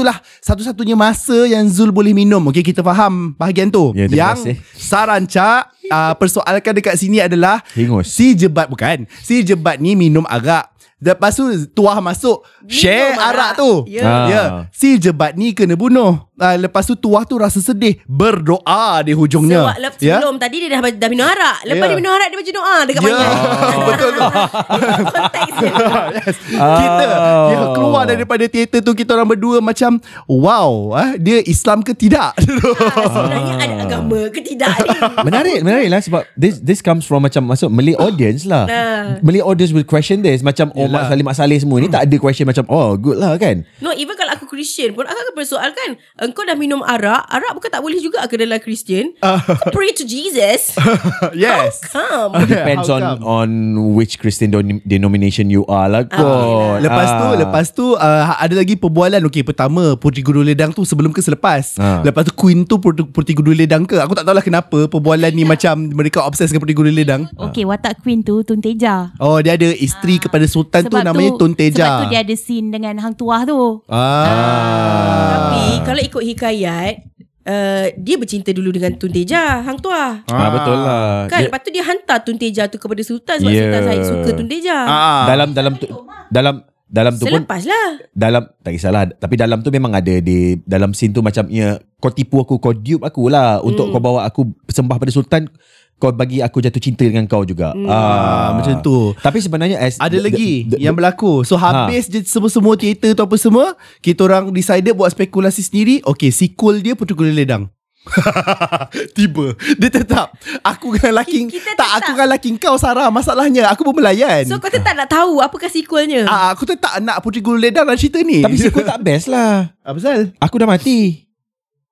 itulah 0.05 0.21
satu-satunya 0.45 0.93
masa 0.93 1.49
yang 1.49 1.65
Zul 1.73 1.89
boleh 1.89 2.13
minum. 2.13 2.45
Okey 2.53 2.61
kita 2.61 2.85
faham 2.85 3.33
bahagian 3.41 3.73
tu. 3.73 3.97
Ya, 3.97 4.05
terima 4.05 4.21
yang 4.21 4.37
kasih. 4.37 4.55
Saranca 4.77 5.49
uh, 5.97 6.13
persoalkan 6.21 6.77
dekat 6.77 7.01
sini 7.01 7.25
adalah 7.25 7.65
Hingus. 7.73 8.13
si 8.13 8.37
jebat 8.37 8.69
bukan. 8.69 9.09
Si 9.25 9.41
jebat 9.41 9.81
ni 9.81 9.97
minum 9.97 10.29
arak. 10.29 10.69
Lepas 11.01 11.37
tu 11.37 11.45
tuah 11.73 12.01
masuk 12.01 12.45
share 12.69 13.17
Minum 13.17 13.29
arak 13.29 13.33
arak. 13.33 13.53
tu. 13.57 13.71
Ya. 13.89 14.05
Ah. 14.05 14.25
Ya. 14.29 14.43
Si 14.73 15.01
jebat 15.01 15.33
ni 15.37 15.57
kena 15.57 15.73
bunuh. 15.73 16.21
Uh, 16.35 16.59
lepas 16.59 16.83
tu 16.83 16.95
tuah 16.95 17.23
tu 17.23 17.37
rasa 17.37 17.59
sedih, 17.59 17.95
berdoa 18.05 18.59
di 19.01 19.13
hujungnya. 19.13 19.63
Sebab 19.65 19.77
lep, 19.79 19.93
sebelum 19.95 20.35
tadi 20.35 20.57
dia 20.59 20.69
dah, 20.69 20.81
dah 20.83 21.07
minum 21.07 21.23
arak. 21.25 21.63
Lepas 21.65 21.79
Ya. 21.81 21.89
dia 21.89 21.97
minum 21.97 22.13
arak 22.13 22.27
dia 22.27 22.37
baca 22.37 22.53
doa 22.53 22.77
dekat 22.83 23.01
Ya. 23.01 23.07
banyak. 23.07 23.31
Betul 23.89 24.11
tu. 24.11 24.23
Konteks 25.15 25.55
dia. 25.55 25.73
yes. 26.19 26.37
Kita 26.51 27.05
Oh. 27.15 27.47
dia 27.47 27.67
keluar 27.71 28.03
daripada 28.05 28.45
teater 28.45 28.81
tu 28.81 28.93
kita 28.93 29.15
orang 29.15 29.29
berdua 29.29 29.59
macam 29.61 29.99
wow, 30.27 30.71
ah 30.93 31.15
dia 31.15 31.39
Islam 31.41 31.81
ke 31.81 31.95
tidak? 31.95 32.35
Ah, 32.35 33.07
Sebenarnya 33.07 33.55
ada 33.57 33.75
agama 33.81 34.21
ke 34.29 34.41
tidak 34.41 34.75
ni? 34.81 34.91
Menarik 35.23 35.59
Menarik 35.61 35.89
lah 35.89 36.01
Sebab 36.01 36.23
this 36.35 36.59
this 36.59 36.81
comes 36.81 37.05
from 37.05 37.23
Macam 37.23 37.45
Masuk 37.45 37.69
Malay 37.69 37.95
audience 37.95 38.43
lah 38.43 38.67
Ah. 38.67 39.21
Malay 39.21 39.39
audience 39.41 39.71
will 39.71 39.85
question 39.85 40.21
this 40.21 40.41
Macam 40.41 40.73
Oh 40.73 40.85
Mak 40.85 41.07
Yelah. 41.07 41.09
Saleh 41.09 41.25
Mak 41.25 41.37
Saleh 41.37 41.59
semua 41.59 41.79
ni 41.79 41.87
Tak 41.87 42.03
ada 42.03 42.17
question 42.17 42.45
macam 42.45 42.65
Oh 42.67 42.97
good 42.97 43.17
lah 43.17 43.37
kan 43.37 43.63
No, 43.79 43.93
even 43.93 44.15
kalau 44.15 44.33
aku 44.33 44.47
Christian 44.47 44.93
pun 44.93 45.05
aku 45.05 45.15
akan 45.15 45.35
persoalkan. 45.35 45.89
Engkau 46.25 46.43
dah 46.43 46.55
minum 46.55 46.81
arak, 46.81 47.23
arak 47.27 47.53
bukan 47.53 47.71
tak 47.71 47.81
boleh 47.81 47.99
juga 47.99 48.25
ke 48.25 48.35
dalam 48.35 48.57
Christian? 48.59 49.13
Kau 49.17 49.39
pray 49.75 49.93
to 49.93 50.03
Jesus. 50.03 50.73
yes. 51.37 51.85
Come. 51.87 52.41
Depends 52.45 52.87
How 52.87 52.97
on 52.97 53.03
come? 53.03 53.19
on 53.23 53.49
which 53.93 54.17
Christian 54.17 54.51
denomination 54.83 55.47
you 55.47 55.65
are 55.67 55.87
lah 55.87 56.03
kot 56.05 56.25
lah. 56.25 56.81
Lepas 56.81 57.09
tu 57.11 57.25
Ah. 57.25 57.35
Lepas 57.37 57.67
tu 57.71 57.87
uh, 57.93 58.25
Ada 58.37 58.55
lagi 58.57 58.75
perbualan 58.75 59.21
Okay 59.25 59.43
pertama 59.43 59.95
Puteri 59.95 60.21
Guru 60.21 60.41
Ledang 60.41 60.71
tu 60.71 60.83
Sebelum 60.83 61.11
ke 61.11 61.19
selepas 61.19 61.77
Ah. 61.77 62.01
Lepas 62.01 62.25
tu 62.25 62.33
Queen 62.33 62.63
tu 62.63 62.79
Puteri, 62.79 63.33
Guru 63.33 63.53
Ledang 63.53 63.85
ke 63.85 63.97
Aku 63.97 64.13
tak 64.13 64.23
tahulah 64.23 64.41
kenapa 64.41 64.87
Perbualan 64.87 65.31
ni 65.31 65.43
macam 65.43 65.89
Mereka 65.89 66.21
obses 66.21 66.49
dengan 66.49 66.63
Puteri 66.63 66.77
Guru 66.77 66.91
Ledang 66.91 67.27
Okay 67.35 67.63
watak 67.63 68.01
queen 68.01 68.21
tu 68.21 68.41
Tun 68.43 68.59
Teja 68.59 69.13
Oh 69.19 69.39
dia 69.39 69.55
ada 69.55 69.69
isteri 69.71 70.17
kepada 70.17 70.45
Sultan 70.45 70.85
tu 70.85 70.97
Namanya 70.97 71.35
Tun 71.35 71.53
Teja 71.53 71.75
Sebab 71.77 71.99
tu 71.99 72.07
dia 72.09 72.21
ada 72.21 72.35
scene 72.35 72.69
dengan 72.69 72.95
Hang 72.97 73.15
Tuah 73.15 73.43
tu 73.43 73.83
Ah. 73.87 75.31
Tapi 75.35 75.65
kalau 75.83 76.01
ikut 76.01 76.14
hikayat, 76.21 77.03
uh, 77.43 77.87
dia 77.95 78.15
bercinta 78.15 78.51
dulu 78.51 78.71
dengan 78.71 78.95
Tun 78.95 79.09
Teja, 79.09 79.61
Hang 79.61 79.79
Tuah. 79.79 80.23
ah, 80.25 80.51
Betul 80.51 80.77
lah 80.77 81.05
Kan 81.27 81.39
Dia- 81.39 81.47
lepas 81.49 81.61
tu 81.61 81.71
dia 81.71 81.83
hantar 81.83 82.19
Tun 82.21 82.37
Teja 82.37 82.67
tu 82.67 82.77
kepada 82.77 83.01
Sultan 83.01 83.37
sebab 83.39 83.49
Yeah. 83.49 83.63
Sultan 83.65 83.83
Syed 83.85 84.03
suka 84.05 84.31
Tun 84.33 84.49
Teja. 84.49 84.77
Ah. 84.79 85.25
Dalam 85.27 85.49
dalam 85.51 85.73
tu 85.75 85.87
Dalam 86.29 86.55
dalam 86.85 87.11
tu 87.13 87.27
pun 87.27 87.43
Selepas 87.43 87.67
lah. 87.67 87.89
dalam 88.09 88.47
tak 88.63 88.71
kisahlah 88.71 89.11
tapi 89.11 89.35
dalam 89.35 89.59
tu 89.59 89.67
memang 89.69 89.91
ada 89.91 90.15
di 90.15 90.55
dalam 90.63 90.95
scene 90.95 91.11
tu 91.11 91.19
macam 91.21 91.43
ya 91.49 91.75
kau 91.99 92.07
tipu 92.09 92.39
aku 92.39 92.55
kau 92.57 92.71
dupe 92.71 93.03
aku 93.03 93.27
lah 93.27 93.59
untuk 93.59 93.91
kau 93.91 93.99
bawa 93.99 94.23
aku 94.23 94.47
sembah 94.69 94.95
pada 94.95 95.11
sultan 95.11 95.51
kau 95.97 96.11
bagi 96.11 96.39
aku 96.39 96.59
jatuh 96.59 96.79
cinta 96.79 97.01
dengan 97.01 97.25
kau 97.25 97.43
juga 97.43 97.73
Ah, 97.85 98.53
macam 98.55 98.79
tu. 98.79 99.15
tapi 99.17 99.39
sebenarnya 99.39 99.79
as 99.79 99.97
Ada 99.97 100.13
the- 100.13 100.23
lagi 100.23 100.51
the- 100.63 100.71
the- 100.71 100.81
yang 100.81 100.93
berlaku. 100.93 101.41
So 101.43 101.55
habis 101.55 102.07
je 102.07 102.21
semua-semua 102.21 102.75
teater 102.75 103.13
tu 103.13 103.23
apa 103.23 103.35
semua, 103.35 103.73
kita 103.99 104.21
orang 104.23 104.51
decided 104.51 104.93
buat 104.93 105.09
spekulasi 105.09 105.61
sendiri. 105.61 106.05
Okay, 106.05 106.29
sequel 106.29 106.79
dia 106.79 106.93
Puteri 106.93 107.17
Gula 107.17 107.33
Ledang. 107.33 107.71
Tiba 109.17 109.57
Dia 109.75 109.89
tetap 109.89 110.37
Aku 110.63 110.93
dengan 110.93 111.17
laki 111.17 111.49
Kita 111.49 111.73
Tak 111.73 111.89
tetap. 111.89 111.97
aku 111.97 112.11
dengan 112.13 112.29
laki 112.31 112.49
kau 112.59 112.77
Sarah 112.77 113.09
Masalahnya 113.09 113.65
Aku 113.67 113.81
pun 113.81 113.97
melayan 113.97 114.45
So 114.45 114.61
kau 114.61 114.69
tetap 114.69 114.93
nak 114.93 115.09
tahu 115.09 115.41
apakah 115.41 115.67
sequelnya? 115.67 116.27
ah, 116.27 116.53
Aku 116.53 116.65
tetap 116.65 117.01
nak 117.01 117.21
Puteri 117.21 117.41
Gula 117.41 117.57
Ledang 117.63 117.89
dalam 117.89 117.97
cerita 117.97 118.21
ni 118.21 118.41
tapi 118.41 118.61
sequel 118.61 118.85
tak 118.93 119.01
best 119.01 119.27
lah 119.27 119.73
Apa 119.81 119.97
pasal? 119.97 120.37
aku 120.37 120.55
dah 120.55 120.69
mati 120.69 121.25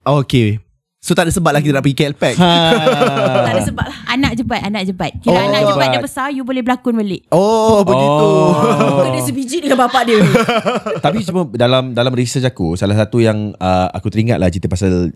okay 0.05 0.61
So 1.03 1.13
tak 1.13 1.27
ada 1.27 1.35
sebab 1.35 1.51
lah 1.51 1.59
kita 1.59 1.75
nak 1.75 1.83
pergi 1.83 1.99
KL 1.99 2.15
Pack 2.15 2.39
tak 2.39 2.47
ha. 2.47 3.51
ada 3.51 3.61
sebab 3.61 3.83
lah. 3.83 3.97
Anak 4.09 4.39
jebat 4.39 4.61
Anak 4.63 4.83
jebat 4.87 5.11
Kira 5.19 5.35
Oh, 5.35 5.43
anak 5.43 5.61
jebat 5.65 5.83
dia 5.83 5.93
jebat. 5.93 6.07
besar 6.07 6.31
You 6.31 6.47
boleh 6.47 6.63
berlakon 6.63 6.95
balik 6.95 7.27
Oh 7.29 7.83
begitu 7.83 8.23
Oh. 8.23 9.03
Dia 9.05 9.21
sebiji 9.21 9.59
dengan 9.59 9.83
bapak 9.83 10.03
dia. 10.05 10.23
Tapi 11.05 11.27
cuma 11.27 11.51
dalam 11.51 11.91
dalam 11.91 12.13
research 12.13 12.47
aku 12.47 12.75
salah 12.75 12.95
satu 12.95 13.19
yang 13.19 13.51
uh, 13.53 13.91
aku 13.91 14.09
teringat 14.09 14.39
lah 14.39 14.47
cerita 14.47 14.71
pasal 14.71 15.11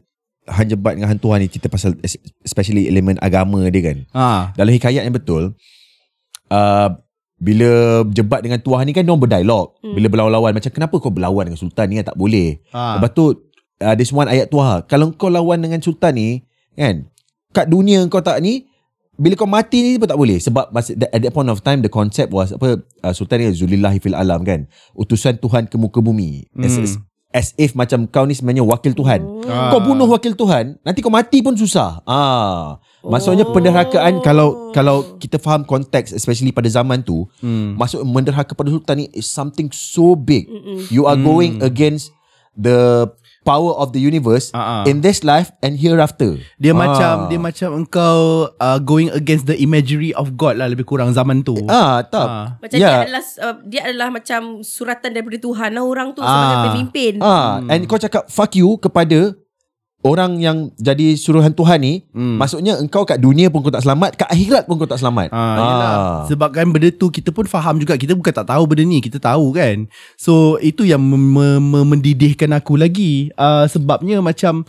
Han 0.46 0.66
Jebat 0.66 0.94
dengan 0.94 1.06
hantuan 1.08 1.38
ni 1.38 1.46
cerita 1.46 1.66
pasal 1.66 1.94
es- 2.00 2.18
especially 2.40 2.86
elemen 2.86 3.14
agama 3.20 3.62
dia 3.66 3.82
kan. 3.84 3.98
ah. 4.10 4.50
Dalam 4.54 4.70
hikayat 4.72 5.02
yang 5.02 5.14
betul 5.14 5.54
uh, 6.48 6.88
bila 7.36 7.70
Jebat 8.08 8.40
dengan 8.40 8.58
tuah 8.58 8.82
ni 8.82 8.90
kan 8.90 9.02
dia 9.02 9.12
berdialog. 9.12 9.78
Hmm. 9.78 9.94
Bila 9.94 10.06
berlawan-lawan 10.08 10.50
macam 10.50 10.72
kenapa 10.72 10.94
kau 10.96 11.10
berlawan 11.10 11.46
dengan 11.46 11.60
sultan 11.60 11.86
ni 11.86 12.00
kan 12.00 12.10
tak 12.10 12.18
boleh. 12.18 12.58
Ah. 12.70 12.98
Lepas 12.98 13.10
tu 13.12 13.45
uh, 13.80 13.94
there's 13.94 14.10
one 14.10 14.26
ayat 14.26 14.48
tuah. 14.48 14.84
Kalau 14.84 15.12
kau 15.12 15.28
lawan 15.28 15.60
dengan 15.60 15.80
sultan 15.80 16.14
ni 16.14 16.28
kan 16.72 17.08
kat 17.50 17.66
dunia 17.66 18.04
kau 18.06 18.20
tak 18.20 18.38
ni 18.38 18.68
bila 19.16 19.32
kau 19.32 19.48
mati 19.48 19.80
ni 19.80 19.90
pun 19.96 20.04
tak 20.04 20.20
boleh 20.20 20.36
sebab 20.36 20.68
masa, 20.68 20.92
at 20.92 21.16
that 21.16 21.32
point 21.32 21.48
of 21.48 21.64
time 21.64 21.80
the 21.80 21.88
concept 21.88 22.28
was 22.28 22.52
apa 22.52 22.76
uh, 23.00 23.12
sultan 23.12 23.40
ni 23.40 23.48
zulillahi 23.48 23.96
fil 23.96 24.12
alam 24.12 24.44
kan 24.44 24.68
utusan 24.92 25.40
Tuhan 25.40 25.64
ke 25.64 25.80
muka 25.80 26.04
bumi 26.04 26.44
as, 26.54 26.76
Hmm. 26.76 26.84
as, 26.84 26.92
as 27.32 27.46
if 27.56 27.72
macam 27.72 28.04
kau 28.04 28.28
ni 28.28 28.36
sebenarnya 28.36 28.60
wakil 28.60 28.92
Tuhan 28.92 29.24
Ah. 29.48 29.72
kau 29.72 29.80
bunuh 29.80 30.04
wakil 30.04 30.36
Tuhan 30.36 30.76
nanti 30.84 31.00
kau 31.00 31.08
mati 31.08 31.40
pun 31.40 31.56
susah 31.56 32.04
ah 32.04 32.76
maksudnya 33.00 33.48
Oh. 33.48 33.56
penderhakaan 33.56 34.20
kalau 34.20 34.68
kalau 34.70 35.16
kita 35.16 35.40
faham 35.40 35.64
konteks 35.64 36.12
especially 36.12 36.52
pada 36.52 36.68
zaman 36.68 37.00
tu 37.00 37.24
Hmm. 37.40 37.72
maksud 37.72 38.04
menderhaka 38.04 38.52
pada 38.52 38.68
sultan 38.68 39.00
ni 39.00 39.06
is 39.16 39.24
something 39.24 39.72
so 39.72 40.12
big 40.12 40.44
Mm-mm. 40.44 40.92
you 40.92 41.08
are 41.08 41.16
Hmm. 41.16 41.24
going 41.24 41.52
against 41.64 42.12
the 42.52 43.08
power 43.46 43.70
of 43.72 43.94
the 43.94 44.02
universe 44.02 44.50
ah. 44.50 44.82
in 44.84 44.98
this 45.00 45.22
life 45.22 45.54
and 45.62 45.78
hereafter 45.78 46.34
Dia 46.58 46.74
Ah. 46.74 46.76
macam 46.76 47.14
Dia 47.28 47.38
macam 47.38 47.68
engkau 47.78 48.18
uh, 48.52 48.78
Going 48.78 49.08
against 49.10 49.46
the 49.46 49.54
imagery 49.56 50.10
of 50.12 50.34
God 50.34 50.58
lah 50.58 50.66
Lebih 50.66 50.82
kurang 50.84 51.14
zaman 51.14 51.40
tu 51.40 51.54
ah 51.66 52.02
tak 52.02 52.26
Ah. 52.26 52.46
Macam 52.58 52.76
Ya. 52.76 52.90
dia 52.90 52.98
adalah 53.06 53.22
uh, 53.40 53.54
dia 53.62 53.80
adalah 53.84 54.08
macam 54.10 54.40
suratan 54.60 55.14
daripada 55.14 55.38
Tuhan 55.38 55.70
lah 55.70 55.82
orang 55.82 56.10
tu 56.10 56.20
sebagai 56.20 56.34
Ah. 56.52 56.64
pemimpin. 56.66 57.12
Ah, 57.18 57.30
Hmm. 57.56 57.70
and 57.70 57.80
kau 57.86 57.96
cakap 57.96 58.26
fuck 58.26 58.50
you 58.52 58.74
kepada 58.76 59.38
orang 60.06 60.38
yang 60.38 60.70
jadi 60.78 61.18
suruhan 61.18 61.50
Tuhan 61.50 61.82
ni, 61.82 62.06
Hmm. 62.14 62.38
maksudnya 62.38 62.78
engkau 62.78 63.02
kat 63.02 63.18
dunia 63.18 63.50
pun 63.50 63.66
kau 63.66 63.74
tak 63.74 63.82
selamat, 63.82 64.14
kat 64.14 64.30
akhirat 64.30 64.70
pun 64.70 64.78
kau 64.78 64.86
tak 64.86 65.02
selamat. 65.02 65.34
Ah, 65.34 65.56
yelah. 65.58 65.96
Sebab 66.30 66.48
kan 66.54 66.70
benda 66.70 66.94
tu 66.94 67.10
kita 67.10 67.34
pun 67.34 67.50
faham 67.50 67.82
juga 67.82 67.98
kita 67.98 68.14
bukan 68.14 68.30
tak 68.30 68.46
tahu 68.46 68.62
benda 68.70 68.86
ni 68.86 69.02
kita 69.02 69.18
tahu 69.18 69.50
kan. 69.50 69.90
So 70.14 70.62
itu 70.62 70.86
yang 70.86 71.02
mem- 71.02 71.34
mem- 71.34 71.66
mem- 71.66 71.88
mendidihkan 71.98 72.54
aku 72.54 72.78
lagi. 72.78 73.34
Uh, 73.34 73.66
sebabnya 73.66 74.22
macam 74.22 74.62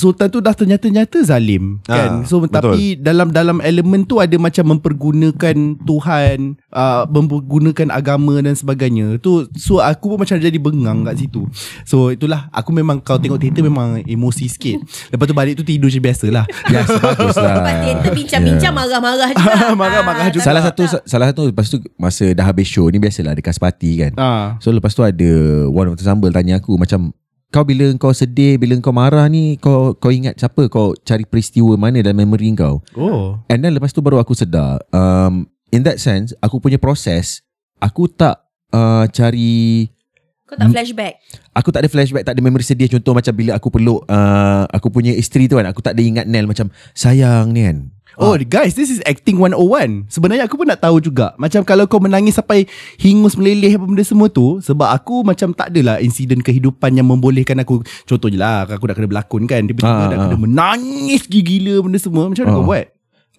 Sultan 0.00 0.26
tu 0.26 0.40
dah 0.40 0.50
ternyata-nyata 0.50 1.20
zalim 1.20 1.76
Ah, 1.84 2.08
kan. 2.08 2.10
So 2.24 2.40
betul. 2.40 2.72
tapi 2.72 2.96
dalam 2.96 3.28
dalam 3.28 3.60
elemen 3.60 4.02
tu 4.02 4.16
ada 4.16 4.32
macam 4.34 4.72
mempergunakan 4.72 5.56
Tuhan, 5.78 6.38
uh, 6.68 7.04
mempergunakan 7.06 7.88
agama 7.90 8.40
dan 8.40 8.52
sebagainya. 8.52 9.18
Tu 9.18 9.44
so 9.54 9.78
aku 9.78 10.08
pun 10.10 10.18
macam 10.18 10.36
jadi 10.36 10.56
bengang 10.56 11.04
kat 11.04 11.20
situ. 11.20 11.44
So 11.84 12.08
itulah 12.08 12.48
aku 12.50 12.72
memang 12.72 12.98
kau 12.98 13.16
tengok 13.16 13.36
teater 13.36 13.60
memang 13.60 14.00
emosi 14.02 14.48
sikit. 14.48 14.80
Lepas 15.10 15.24
tu 15.26 15.34
balik 15.34 15.54
tu 15.54 15.62
tidur 15.62 15.86
je 15.86 15.98
biasalah. 15.98 16.48
Yes, 16.70 16.86
bagus 16.88 17.34
lah. 17.34 17.54
Lepas 17.58 17.74
teater 17.82 18.10
bincang-bincang 18.14 18.72
marah-marah 18.72 19.30
juga. 19.36 19.74
Marah-marah 19.74 20.22
Ah, 20.22 20.30
juga. 20.30 20.44
Salah 20.44 20.62
satu 20.62 20.82
salah 21.04 21.26
satu 21.28 21.42
lepas 21.44 21.66
tu 21.66 21.76
masa 21.96 22.30
dah 22.30 22.46
habis 22.46 22.64
show 22.64 22.86
ni 22.86 22.96
biasalah 22.96 23.34
ada 23.34 23.42
party 23.42 23.90
kan. 23.98 24.12
Ah. 24.16 24.46
So 24.58 24.70
lepas 24.70 24.94
tu 24.94 25.02
ada 25.02 25.30
one 25.66 25.90
of 25.90 25.96
the 25.96 26.04
sambal 26.06 26.30
tanya 26.30 26.56
aku 26.56 26.78
macam 26.78 27.10
kau 27.50 27.66
bila 27.66 27.90
kau 27.98 28.14
sedih, 28.14 28.56
bila 28.56 28.78
kau 28.78 28.94
marah 28.94 29.26
ni 29.26 29.58
kau 29.58 29.92
kau 29.98 30.14
ingat 30.14 30.38
siapa? 30.38 30.70
Kau 30.70 30.94
cari 31.02 31.26
peristiwa 31.26 31.74
mana 31.74 31.98
dalam 31.98 32.22
memory 32.22 32.54
kau? 32.54 32.78
Oh. 32.94 33.42
And 33.50 33.60
then 33.60 33.74
lepas 33.74 33.90
tu 33.90 34.00
baru 34.00 34.22
aku 34.22 34.38
sedar 34.38 34.78
um, 34.94 35.50
In 35.74 35.82
that 35.86 35.98
sense 35.98 36.30
Aku 36.38 36.62
punya 36.62 36.78
proses 36.78 37.42
Aku 37.82 38.06
tak 38.06 38.38
uh, 38.70 39.06
cari 39.10 39.90
Kau 40.46 40.58
tak 40.58 40.70
flashback. 40.74 41.14
Aku 41.54 41.68
tak 41.70 41.86
ada 41.86 41.88
flashback 41.90 42.22
Tak 42.26 42.34
ada 42.38 42.42
memory 42.42 42.66
sedih 42.66 42.90
Contoh 42.90 43.14
macam 43.14 43.34
bila 43.34 43.58
aku 43.58 43.70
peluk 43.70 44.06
uh, 44.06 44.66
Aku 44.70 44.90
punya 44.90 45.14
isteri 45.14 45.50
tu 45.50 45.58
kan 45.58 45.66
Aku 45.70 45.82
tak 45.82 45.98
ada 45.98 46.02
ingat 46.02 46.26
Nel 46.30 46.46
Macam 46.46 46.70
sayang 46.94 47.50
ni 47.54 47.66
kan 47.66 47.90
Oh 48.20 48.36
guys 48.38 48.72
This 48.72 48.90
is 48.90 49.00
acting 49.02 49.40
101 49.40 49.56
Sebenarnya 50.06 50.44
aku 50.44 50.54
pun 50.54 50.68
nak 50.68 50.78
tahu 50.78 51.00
juga 51.00 51.32
Macam 51.34 51.64
kalau 51.64 51.84
kau 51.84 51.96
menangis 51.96 52.36
Sampai 52.36 52.68
hingus 52.94 53.32
meleleh 53.32 53.72
Apa 53.72 53.82
benda 53.82 54.04
semua 54.04 54.28
tu 54.28 54.60
Sebab 54.60 54.86
aku 54.86 55.24
macam 55.24 55.50
tak 55.50 55.72
adalah 55.72 55.96
Insiden 55.98 56.38
kehidupan 56.38 56.92
Yang 56.92 57.08
membolehkan 57.08 57.56
aku 57.58 57.80
Contoh 58.04 58.28
je 58.28 58.36
lah 58.36 58.68
Aku 58.68 58.84
dah 58.84 58.92
kena 58.92 59.08
berlakon 59.08 59.44
kan 59.44 59.64
Tiba-tiba 59.64 59.88
Ah, 59.88 60.06
dah 60.06 60.16
ah. 60.16 60.22
kena 60.26 60.36
menangis 60.36 61.24
Gila 61.24 61.80
benda 61.80 61.96
semua 61.96 62.28
Macam 62.28 62.44
mana 62.44 62.52
Ah. 62.52 62.54
kau 62.54 62.66
buat 62.66 62.86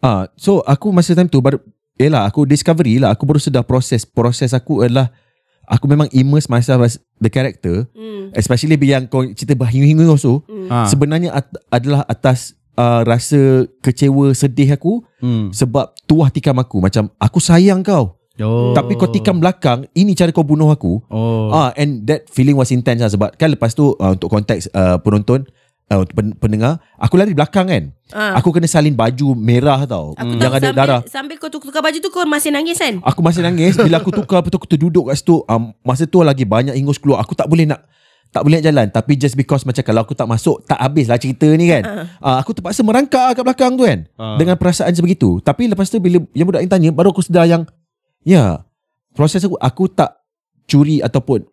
Ah, 0.02 0.24
So 0.34 0.52
aku 0.62 0.90
masa 0.90 1.14
time 1.14 1.30
tu 1.30 1.38
baru 1.38 1.62
Yelah 1.96 2.26
aku 2.26 2.44
discovery 2.44 2.98
lah 2.98 3.14
Aku 3.14 3.24
baru 3.24 3.38
sedar 3.38 3.62
proses 3.62 4.02
Proses 4.02 4.50
aku 4.50 4.82
adalah 4.82 5.14
Aku 5.64 5.86
memang 5.86 6.10
immerse 6.10 6.50
myself 6.50 6.82
as 6.82 6.94
the 7.16 7.30
character 7.30 7.86
Hmm. 7.94 8.34
Especially 8.34 8.76
bila 8.76 8.98
yang 8.98 9.06
kau 9.06 9.22
cerita 9.28 9.54
berhingu-hingu 9.54 10.10
tu 10.16 10.42
Ah. 10.68 10.84
Sebenarnya 10.84 11.36
at- 11.36 11.54
adalah 11.70 12.02
atas 12.04 12.58
uh, 12.82 13.02
rasa 13.06 13.70
kecewa 13.86 14.34
sedih 14.34 14.74
aku 14.74 15.06
hmm. 15.22 15.54
sebab 15.54 15.94
tuah 16.10 16.34
tikam 16.34 16.58
aku. 16.58 16.82
Macam 16.82 17.14
aku 17.22 17.38
sayang 17.38 17.86
kau. 17.86 18.18
Oh. 18.42 18.74
tapi 18.74 18.98
kau 18.98 19.06
tikam 19.06 19.38
belakang 19.38 19.86
ini 19.94 20.18
cara 20.18 20.34
kau 20.34 20.42
bunuh 20.42 20.74
aku. 20.74 20.98
Oh. 21.14 21.54
Ah 21.54 21.70
and 21.78 22.10
that 22.10 22.26
feeling 22.26 22.58
was 22.58 22.74
intense 22.74 23.04
lah 23.04 23.12
sebab 23.12 23.38
kan 23.38 23.54
lepas 23.54 23.78
tu 23.78 23.94
uh, 24.02 24.18
untuk 24.18 24.34
konteks 24.34 24.72
uh, 24.74 24.98
penonton 24.98 25.46
uh, 25.94 26.02
pendengar 26.40 26.82
aku 26.98 27.22
lari 27.22 27.38
belakang 27.38 27.70
kan. 27.70 27.84
Ah. 28.12 28.36
aku 28.40 28.52
kena 28.52 28.66
salin 28.66 28.96
baju 28.96 29.38
merah 29.38 29.84
tau. 29.86 30.18
Aku 30.18 30.36
yang 30.36 30.42
tahu 30.42 30.54
ada 30.58 30.68
sambil, 30.68 30.80
darah. 30.80 31.02
sambil 31.06 31.36
kau 31.38 31.52
tukar 31.52 31.84
baju 31.84 31.98
tu 32.02 32.10
kau 32.10 32.24
masih 32.26 32.50
nangis 32.50 32.80
kan? 32.80 32.98
Aku 33.04 33.20
masih 33.22 33.44
nangis. 33.46 33.78
Bila 33.78 34.00
aku 34.02 34.10
tukar 34.16 34.42
aku 34.42 34.68
terduduk 34.68 35.12
kat 35.12 35.22
situ 35.22 35.44
um, 35.46 35.76
Masa 35.84 36.08
tu 36.08 36.24
lagi 36.24 36.48
banyak 36.48 36.74
ingus 36.80 36.98
keluar. 36.98 37.22
Aku 37.22 37.36
tak 37.36 37.46
boleh 37.46 37.68
nak 37.68 37.84
Tak 38.32 38.42
boleh 38.42 38.58
nak 38.58 38.66
jalan. 38.66 38.88
Tapi 38.88 39.14
just 39.16 39.36
because 39.36 39.62
Macam 39.62 39.84
kalau 39.84 40.02
aku 40.02 40.16
tak 40.16 40.24
masuk 40.26 40.64
Tak 40.64 40.80
habis 40.80 41.06
lah 41.06 41.20
cerita 41.20 41.48
ni 41.52 41.68
kan. 41.68 41.84
Uh. 41.84 42.08
Uh, 42.24 42.36
Aku 42.40 42.52
terpaksa 42.52 42.80
merangkak 42.82 43.36
kat 43.36 43.44
belakang 43.44 43.76
tu 43.76 43.84
kan. 43.84 44.08
Ah. 44.16 44.40
Dengan 44.40 44.56
perasaan 44.56 44.92
sebegitu. 44.92 45.40
Tapi 45.40 45.68
lepas 45.68 45.86
tu 45.86 46.00
Bila 46.00 46.24
yang 46.32 46.48
budak 46.48 46.64
ni 46.64 46.68
tanya 46.68 46.90
Baru 46.90 47.12
aku 47.12 47.20
sedar 47.20 47.44
yang 47.44 47.68
Ya 48.24 48.64
Proses 49.12 49.44
aku 49.44 49.56
Aku 49.56 49.86
tak 49.86 50.16
curi 50.66 51.00
ataupun 51.00 51.44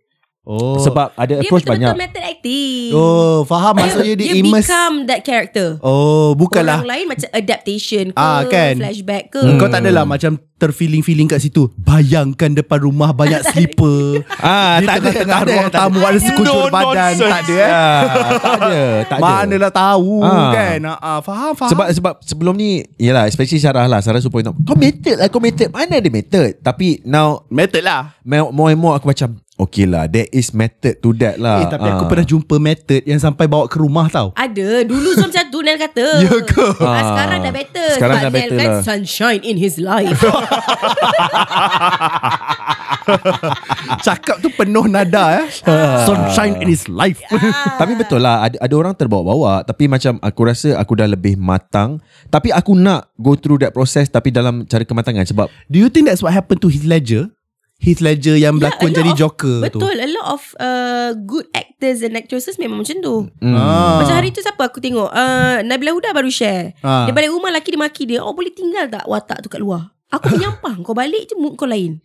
Oh. 0.49 0.81
Sebab 0.81 1.13
ada 1.13 1.37
Dia 1.37 1.45
approach 1.45 1.61
betul-betul 1.61 1.93
banyak. 1.93 2.09
method 2.09 2.23
acting. 2.39 2.91
Oh 2.91 3.43
faham 3.43 3.75
Maksudnya 3.81 4.15
dia, 4.15 4.31
dia 4.31 4.39
immerse 4.39 4.65
become 4.65 4.95
that 5.05 5.21
character. 5.21 5.77
Oh 5.81 6.33
bukanlah 6.33 6.81
Orang 6.81 6.89
lain 6.89 7.07
macam 7.07 7.29
adaptation 7.31 8.05
ke, 8.09 8.17
Ah, 8.17 8.47
kan? 8.47 8.79
flashback 8.79 9.25
ke. 9.29 9.43
Hmm. 9.43 9.59
Kau 9.59 9.67
tak 9.67 9.83
adalah 9.83 10.07
macam 10.07 10.39
terfeeling-feeling 10.59 11.27
kat 11.27 11.39
situ. 11.41 11.71
Bayangkan 11.77 12.51
depan 12.53 12.79
rumah 12.81 13.11
banyak 13.11 13.43
slipper. 13.49 14.27
Ah, 14.37 14.79
Di 14.79 14.87
tak 14.87 14.95
ada, 14.97 15.09
ada, 15.15 15.43
ruang 15.45 15.69
tak 15.69 15.81
tamu 15.81 16.01
ada 16.01 16.19
sekujur 16.19 16.63
badan. 16.69 17.13
Tak 17.15 17.41
ada 17.41 17.55
eh. 17.55 17.71
Ah, 17.71 18.03
Tak 18.39 18.53
ada 18.57 18.79
Tak 19.05 19.17
ada 19.17 19.23
Manalah 19.23 19.73
tahu 19.73 20.15
Ah. 20.21 20.51
kan. 20.51 20.79
Ah, 20.89 21.21
faham, 21.21 21.53
faham. 21.55 21.71
Sebab 21.71 21.87
sebab 21.93 22.13
sebelum 22.21 22.55
ni 22.55 22.69
Yelah 22.97 23.27
especially 23.27 23.59
Sarah 23.59 23.87
lah 23.87 23.99
Sarah 23.99 24.19
super 24.19 24.39
point 24.39 24.47
out 24.47 24.57
Kau 24.61 24.75
method 24.75 25.17
lah 25.17 25.27
Kau 25.27 25.39
method 25.39 25.67
Mana 25.69 25.99
ada 25.99 26.07
method 26.07 26.59
Tapi 26.59 27.03
now 27.03 27.43
method 27.49 27.83
lah. 27.83 28.15
more 28.23 28.69
and 28.69 28.79
more 28.79 28.95
aku 28.95 29.09
macam 29.09 29.35
Okay 29.59 29.85
lah 29.85 30.07
There 30.07 30.31
is 30.31 30.51
method 30.51 30.99
to 30.99 31.11
that 31.17 31.37
lah 31.37 31.61
Eh, 31.61 31.69
tapi 31.69 31.89
aku 31.89 32.05
Ah. 32.05 32.09
pernah 32.09 32.23
jumpa 32.25 32.57
method 32.57 33.03
yang 33.03 33.19
sampai 33.19 33.45
bawa 33.45 33.67
ke 33.67 33.75
rumah 33.75 34.07
tau. 34.07 34.31
Ada 34.33 34.83
Dulu 34.83 35.09
Zul 35.13 35.27
macam 35.27 35.45
tu 35.49 35.59
Nel 35.61 35.75
kata 35.77 36.07
Ya 36.25 36.35
ke? 36.41 36.67
ah, 36.79 36.87
Ah. 36.89 37.03
Sekarang 37.05 37.39
dah 37.41 37.53
better 37.53 37.89
Sekarang 37.91 38.17
Sebab 38.17 38.25
dah 38.25 38.31
Nel 38.31 38.39
better 38.41 38.57
kan 38.57 38.71
lah. 38.71 38.83
Sunshine 38.83 39.43
in 39.43 39.57
his 39.57 39.77
life 39.77 40.15
Cakap 44.01 44.39
tu 44.39 44.49
penuh 44.51 44.85
nada 44.85 45.43
eh. 45.43 45.47
Sunshine 46.05 46.61
in 46.61 46.69
his 46.69 46.87
life. 46.87 47.19
Tapi 47.75 47.93
betul 47.95 48.21
lah 48.21 48.45
ada, 48.45 48.57
ada 48.59 48.75
orang 48.75 48.93
terbawa-bawa 48.93 49.65
Tapi 49.65 49.87
macam 49.87 50.21
aku 50.21 50.41
rasa 50.45 50.77
Aku 50.77 50.95
dah 50.95 51.07
lebih 51.07 51.35
matang 51.35 51.99
Tapi 52.29 52.53
aku 52.53 52.75
nak 52.75 53.11
Go 53.17 53.35
through 53.35 53.59
that 53.59 53.73
process 53.73 54.07
Tapi 54.07 54.31
dalam 54.31 54.65
cara 54.65 54.85
kematangan 54.85 55.25
Sebab 55.25 55.49
Do 55.67 55.77
you 55.77 55.89
think 55.89 56.07
that's 56.07 56.21
what 56.21 56.31
happened 56.31 56.61
to 56.61 56.69
Heath 56.69 56.85
Ledger? 56.85 57.33
Heath 57.79 58.01
Ledger 58.01 58.35
yang 58.35 58.59
berlakon 58.59 58.91
Yeah, 58.91 58.99
jadi 58.99 59.11
of- 59.13 59.19
Joker 59.19 59.57
tu. 59.65 59.79
Betul 59.79 59.95
A 59.97 60.09
lot 60.09 60.27
of 60.29 60.43
uh, 60.57 61.11
Good 61.17 61.47
actors 61.53 62.03
and 62.03 62.15
actresses 62.15 62.57
Memang 62.57 62.83
macam 62.83 62.99
tu 62.99 63.15
mm, 63.33 63.55
Ah. 63.55 64.03
Macam 64.03 64.15
hari 64.15 64.31
tu 64.31 64.39
siapa 64.39 64.63
aku 64.63 64.79
tengok 64.79 65.09
uh, 65.09 65.63
Nabila 65.63 65.95
Huda 65.95 66.11
baru 66.11 66.29
share 66.29 66.75
Ah. 66.81 67.07
Dia 67.07 67.13
balik 67.13 67.31
rumah 67.31 67.51
laki 67.51 67.71
dia 67.71 67.81
maki 67.81 68.03
dia 68.05 68.21
Oh 68.21 68.33
boleh 68.33 68.51
tinggal 68.51 68.87
tak 68.87 69.05
watak 69.05 69.41
tu 69.41 69.49
kat 69.49 69.59
luar 69.59 69.95
Aku 70.09 70.25
menyampah 70.31 70.73
Kau 70.81 70.93
balik 70.93 71.25
je 71.25 71.35
mood 71.35 71.53
kau 71.53 71.69
lain 71.69 72.01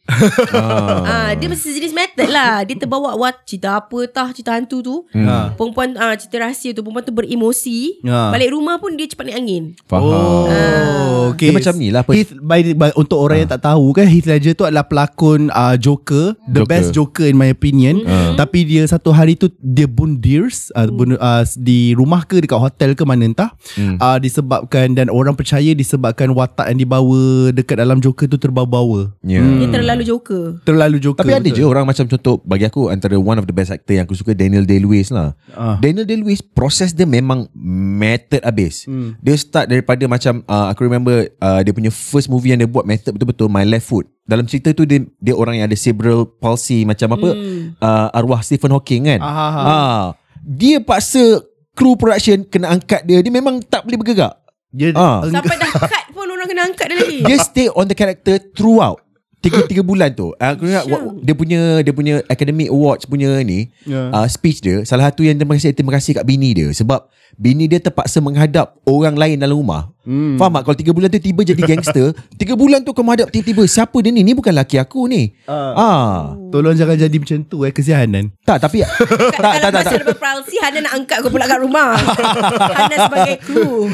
ah. 0.51 1.31
Dia 1.31 1.47
mesti 1.47 1.71
jenis 1.71 1.91
method 1.91 2.27
lah 2.27 2.61
Dia 2.61 2.75
terbawa 2.75 3.15
wat, 3.15 3.43
Cerita 3.43 3.77
apa 3.77 3.95
tah 4.05 4.27
Cerita 4.29 4.51
hantu 4.51 4.79
tu 4.79 4.95
Hmm. 5.09 5.23
Ah. 5.23 5.47
Perempuan 5.53 5.93
ah, 5.95 6.11
Cerita 6.13 6.41
rahsia 6.41 6.71
tu 6.71 6.81
Perempuan 6.81 7.03
tu 7.03 7.13
beremosi 7.13 8.03
Ah. 8.03 8.29
Balik 8.29 8.51
rumah 8.51 8.75
pun 8.75 8.93
Dia 8.93 9.05
cepat 9.05 9.23
naik 9.25 9.37
angin 9.37 9.63
Faham 9.85 10.03
Oh, 10.03 11.31
okay. 11.31 11.49
Dia 11.49 11.55
macam 11.55 11.73
ni 11.75 11.87
lah, 11.89 12.03
apa- 12.03 12.11
Heath, 12.13 12.35
by, 12.35 12.59
by, 12.73 12.91
untuk 12.93 13.17
orang 13.17 13.39
yang 13.39 13.49
tak 13.49 13.63
tahu 13.63 13.91
kan 13.91 14.05
Heath 14.05 14.25
Ledger 14.25 14.53
tu 14.53 14.63
adalah 14.63 14.83
pelakon 14.83 15.47
uh, 15.49 15.75
Joker, 15.75 16.35
the 16.43 16.59
Joker. 16.59 16.67
best 16.67 16.87
Joker 16.91 17.25
in 17.25 17.35
my 17.35 17.47
opinion. 17.47 18.03
Ah. 18.03 18.35
Tapi 18.35 18.65
dia 18.65 18.83
satu 18.83 19.09
hari 19.09 19.33
tu 19.33 19.47
dia 19.57 19.85
bunuh 19.85 20.15
deers 20.15 20.69
uh, 20.73 20.85
bunuh, 20.85 21.15
uh, 21.15 21.41
di 21.55 21.93
rumah 21.93 22.23
ke 22.23 22.39
dekat 22.39 22.59
hotel 22.59 22.91
ke 22.91 23.03
mana 23.03 23.23
entah. 23.23 23.49
Hmm. 23.73 23.95
Uh, 23.95 24.17
disebabkan 24.17 24.91
dan 24.91 25.07
orang 25.07 25.33
percaya 25.33 25.71
disebabkan 25.71 26.31
watak 26.31 26.67
yang 26.67 26.79
dibawa 26.79 27.21
dekat 27.49 27.79
dalam 27.79 27.92
Joker 27.99 28.25
tu 28.29 28.37
terbawa-bawa. 28.37 29.13
Ya. 29.21 29.41
Dia 29.43 29.67
terlalu 29.69 30.05
joker 30.07 30.61
Terlalu 30.63 30.97
Joker. 31.01 31.21
Tapi 31.25 31.33
ada 31.33 31.49
je 31.49 31.63
orang 31.65 31.85
macam 31.85 32.05
contoh 32.05 32.39
bagi 32.45 32.65
aku 32.65 32.87
antara 32.87 33.17
one 33.17 33.37
of 33.37 33.45
the 33.45 33.55
best 33.55 33.73
actor 33.73 33.97
yang 33.97 34.05
aku 34.07 34.15
suka 34.15 34.31
Daniel 34.31 34.63
Day-Lewis 34.63 35.11
lah. 35.11 35.33
Ah. 35.53 35.77
Daniel 35.77 36.07
Day-Lewis 36.07 36.39
proses 36.41 36.93
dia 36.93 37.05
memang 37.05 37.49
method 37.57 38.41
habis. 38.45 38.85
Hmm. 38.85 39.17
Dia 39.19 39.35
start 39.35 39.67
daripada 39.67 40.05
macam 40.05 40.45
uh, 40.45 40.69
aku 40.71 40.85
remember 40.85 41.27
uh, 41.41 41.59
dia 41.61 41.73
punya 41.73 41.91
first 41.91 42.29
movie 42.29 42.53
yang 42.53 42.61
dia 42.61 42.69
buat 42.69 42.85
method 42.85 43.13
betul-betul 43.17 43.49
My 43.49 43.65
Left 43.65 43.89
Foot. 43.89 44.05
Dalam 44.23 44.47
cerita 44.47 44.71
tu 44.71 44.87
dia 44.87 45.03
dia 45.19 45.35
orang 45.35 45.59
yang 45.59 45.67
ada 45.67 45.75
cerebral 45.75 46.23
palsy 46.23 46.87
macam 46.87 47.17
apa 47.17 47.29
Hmm. 47.33 47.73
uh, 47.81 48.07
arwah 48.13 48.39
Stephen 48.45 48.71
Hawking 48.71 49.09
kan. 49.09 49.19
Ah, 49.19 49.33
ah, 49.33 49.51
ah. 49.51 49.65
Ah, 49.65 50.03
dia 50.43 50.77
paksa 50.83 51.41
kru 51.73 51.97
production 51.97 52.45
kena 52.45 52.69
angkat 52.75 53.07
dia. 53.07 53.19
Dia 53.23 53.33
memang 53.33 53.57
tak 53.63 53.87
boleh 53.87 53.97
bergerak. 53.97 54.42
Dia 54.73 54.89
Ah. 54.91 55.21
Sampai 55.23 55.55
dah 55.55 55.69
cut 55.71 56.05
pun 56.09 56.25
Orang 56.25 56.45
kena 56.45 56.65
angkat 56.65 56.85
dia 56.87 56.97
lagi 56.97 57.17
Dia 57.21 57.37
stay 57.39 57.67
on 57.69 57.85
the 57.85 57.93
character 57.93 58.41
throughout. 58.51 58.99
Tiga 59.37 59.59
tiga 59.63 59.79
bulan 59.81 60.07
tu. 60.09 60.31
Uh, 60.31 60.49
aku 60.49 60.63
ingat 60.65 60.87
wa- 60.87 61.19
dia 61.19 61.35
punya 61.35 61.59
dia 61.79 61.91
punya 61.91 62.15
Academy 62.25 62.65
Awards 62.65 63.03
punya 63.03 63.43
ni 63.43 63.67
Ya. 63.83 64.07
uh, 64.09 64.23
speech 64.25 64.59
dia 64.59 64.81
salah 64.81 65.07
satu 65.07 65.19
yang 65.21 65.35
terima 65.35 65.53
kasih 65.53 65.71
terima 65.71 65.91
kasih 65.91 66.15
kat 66.15 66.23
bini 66.23 66.51
dia 66.53 66.71
sebab 66.71 67.11
bini 67.37 67.69
dia 67.69 67.79
terpaksa 67.81 68.19
menghadap 68.19 68.77
orang 68.83 69.15
lain 69.15 69.37
dalam 69.39 69.57
rumah. 69.57 69.93
Hmm. 70.03 70.35
Faham 70.35 70.59
tak? 70.59 70.61
Kalau 70.67 70.77
tiga 70.77 70.91
bulan 70.91 71.07
tu 71.07 71.19
tiba 71.23 71.41
jadi 71.47 71.61
gangster, 71.69 72.11
tiga 72.35 72.53
bulan 72.59 72.83
tu 72.83 72.91
kau 72.91 73.05
menghadap 73.05 73.31
tiba-tiba 73.31 73.63
siapa 73.69 73.95
dia 74.03 74.11
ni? 74.11 74.21
Ni 74.21 74.35
bukan 74.35 74.51
laki 74.51 74.75
aku 74.81 75.07
ni. 75.07 75.31
Ah. 75.47 75.73
Ah. 75.73 76.17
Tolong 76.51 76.75
jangan 76.75 76.99
jadi 76.99 77.17
macam 77.17 77.37
tu 77.47 77.63
eh 77.63 77.71
kesianan. 77.71 78.35
Tak 78.43 78.59
tapi 78.59 78.83
tak 79.39 79.39
tak 79.39 79.53
Kalau 79.59 79.61
tak 79.61 79.71
tak. 79.71 79.83
masa 79.85 79.95
lepas 80.03 80.33
palsi 80.33 80.55
Hana 80.59 80.79
nak 80.83 80.93
angkat 80.97 81.17
kau 81.23 81.31
pula 81.31 81.45
kat 81.45 81.59
rumah 81.61 81.89
Hana 82.79 82.95
sebagai 83.07 83.35
kru 83.45 83.91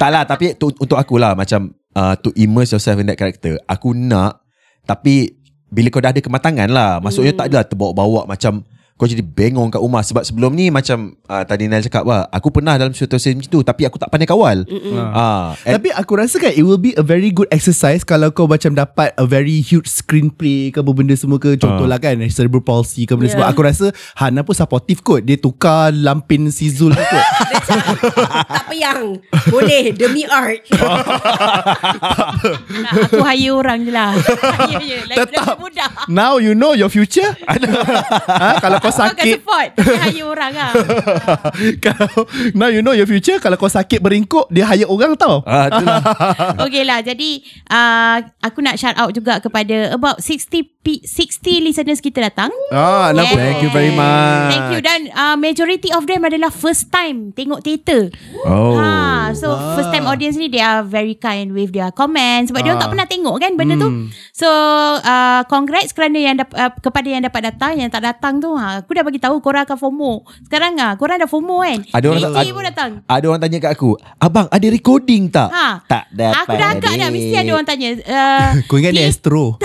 tak 0.00 0.10
lah 0.10 0.22
tapi 0.24 0.56
tu, 0.56 0.72
untuk 0.72 0.96
aku 0.96 1.20
lah 1.20 1.36
macam 1.36 1.70
uh, 1.94 2.14
to 2.18 2.32
immerse 2.34 2.72
yourself 2.72 2.98
in 2.98 3.06
that 3.06 3.18
character 3.20 3.60
aku 3.68 3.92
nak 3.92 4.40
tapi 4.88 5.38
bila 5.72 5.88
kau 5.88 6.02
dah 6.02 6.12
ada 6.12 6.20
kematangan 6.20 6.68
lah 6.68 6.98
maksudnya 7.00 7.32
tak 7.36 7.52
adalah 7.52 7.64
terbawa-bawa 7.64 8.28
macam 8.28 8.64
kau 8.96 9.10
jadi 9.10 9.24
bengong 9.24 9.72
kat 9.72 9.82
rumah 9.82 10.04
sebab 10.04 10.22
sebelum 10.22 10.54
ni 10.54 10.70
macam 10.70 11.18
uh, 11.26 11.42
tadi 11.42 11.66
Nel 11.66 11.82
cakap 11.82 12.06
lah 12.06 12.28
aku 12.30 12.54
pernah 12.54 12.78
dalam 12.78 12.94
situasi 12.94 13.34
macam 13.34 13.50
tu 13.50 13.60
tapi 13.66 13.82
aku 13.82 13.98
tak 13.98 14.12
pandai 14.12 14.28
kawal 14.30 14.62
ah 15.10 15.58
and, 15.66 15.74
Tapi 15.80 15.90
aku 15.90 16.12
rasa 16.14 16.38
kan 16.38 16.54
It 16.54 16.62
will 16.62 16.78
be 16.78 16.94
a 16.94 17.02
very 17.02 17.34
good 17.34 17.50
exercise 17.50 18.06
Kalau 18.06 18.30
kau 18.30 18.46
macam 18.46 18.76
dapat 18.76 19.10
A 19.18 19.26
very 19.26 19.58
huge 19.58 19.90
screenplay 19.90 20.70
Ke 20.70 20.84
apa 20.84 20.92
benda 20.94 21.16
semua 21.18 21.42
ke 21.42 21.58
Contoh 21.58 21.88
lah 21.88 21.98
kan 21.98 22.14
Cerebral 22.30 22.62
palsy 22.62 23.08
ke 23.08 23.18
benda 23.18 23.32
Yeah. 23.32 23.40
semua 23.40 23.48
Aku 23.54 23.64
rasa 23.64 23.86
Hana 24.12 24.44
pun 24.44 24.52
supportive 24.52 25.00
kot 25.00 25.24
Dia 25.24 25.40
tukar 25.40 25.88
Lampin 25.94 26.52
si 26.52 26.68
Zul 26.68 26.92
tu 26.92 27.00
kot 27.00 27.24
tak 28.52 28.64
payang. 28.68 29.16
Boleh 29.48 29.94
demi 29.94 30.26
art. 30.26 30.60
Nak 32.82 32.92
aku 33.08 33.20
hire 33.22 33.52
orang 33.54 33.80
je 33.86 33.92
lah. 33.92 34.10
Tetap. 35.18 35.56
lagi 35.56 35.60
mudah. 35.60 35.90
Now 36.08 36.36
you 36.42 36.52
know 36.52 36.74
your 36.74 36.90
future 36.90 37.30
ha? 37.46 38.58
Kalau 38.58 38.78
kau 38.82 38.90
sakit 38.92 39.24
support. 39.32 39.68
Tapi 39.72 39.96
hire 40.04 40.24
orang 40.24 40.52
lah. 40.52 40.72
Kalau 41.78 42.26
Now 42.52 42.68
you 42.68 42.80
know 42.80 42.92
your 42.92 43.06
future 43.06 43.38
Kalau 43.38 43.54
kau 43.54 43.68
sakit 43.68 43.98
beringkuk 43.98 44.48
Dia 44.48 44.66
hire 44.66 44.84
orang 44.84 45.14
tau 45.14 45.44
ah 45.44 45.68
itulah 45.68 46.00
Okay 46.64 46.82
lah 46.82 47.00
Jadi 47.00 47.40
uh, 47.68 48.16
Aku 48.42 48.58
nak 48.58 48.76
shout 48.76 48.94
out 48.94 49.10
juga 49.10 49.38
Kepada 49.38 49.92
About 49.92 50.18
60 50.18 50.48
p- 50.80 51.02
60 51.02 51.38
listeners 51.62 51.98
kita 51.98 52.24
datang 52.24 52.50
Ah, 52.68 53.10
nampak. 53.10 53.30
Yeah. 53.30 53.44
Thank 53.44 53.60
you 53.60 53.70
very 53.70 53.92
much. 53.92 54.50
Thank 54.50 54.66
you 54.70 54.80
Dan 54.80 55.00
uh, 55.10 55.36
majority 55.36 55.90
of 55.90 56.04
them 56.04 56.22
adalah 56.22 56.50
First 56.50 56.88
time 56.88 57.30
Tengok 57.30 57.60
teater 57.60 58.10
oh 58.42 58.74
Ha, 58.74 58.90
so 59.32 59.46
first 59.72 59.90
time 59.90 60.04
audience 60.04 60.34
ni 60.34 60.48
they 60.48 60.58
are 60.58 60.82
very 60.82 61.14
kind 61.14 61.52
with 61.52 61.70
their 61.70 61.90
comments 61.90 62.50
sebab 62.50 62.60
dia 62.60 62.72
Ah. 62.72 62.80
tak 62.80 62.88
pernah 62.88 63.04
tengok 63.04 63.36
kan 63.36 63.52
benda 63.52 63.76
tu. 63.76 63.88
So 64.32 64.48
uh, 64.96 65.44
congrats 65.46 65.92
kerana 65.92 66.16
yang 66.16 66.36
dap- 66.36 66.52
uh, 66.52 66.72
kepada 66.74 67.04
yang 67.06 67.22
dapat 67.22 67.42
datang 67.44 67.76
yang 67.76 67.88
tak 67.88 68.02
datang 68.02 68.38
tu 68.38 68.48
ha, 68.52 68.71
aku 68.78 68.90
dah 68.90 69.02
bagi 69.02 69.18
tahu 69.18 69.36
korang 69.38 69.62
akan 69.62 69.76
FOMO. 69.76 70.12
Sekarang 70.42 70.72
ah 70.78 70.94
korang 70.94 71.16
dah 71.16 71.26
FOMO 71.26 71.60
kan. 71.60 71.78
Ada 71.90 72.06
orang 72.06 72.20
tak- 72.22 72.48
pun 72.48 72.64
datang. 72.64 72.90
ada 73.02 73.24
orang 73.26 73.40
tanya 73.40 73.58
kat 73.58 73.72
aku 73.72 73.90
abang 74.18 74.46
ada 74.46 74.66
recording 74.68 75.26
tak 75.26 75.48
Ha. 75.48 75.66
tak 75.82 76.04
dapat 76.08 76.36
Aku 76.38 76.52
dah 76.54 76.68
agak 76.70 76.92
dah 76.94 77.08
Mesti 77.08 77.34
ada 77.34 77.50
orang 77.50 77.64
tanya 77.64 77.88
uh, 77.98 78.48
Kau 78.68 78.76
ingat 78.76 78.92
ni 78.92 79.02
Astro 79.02 79.56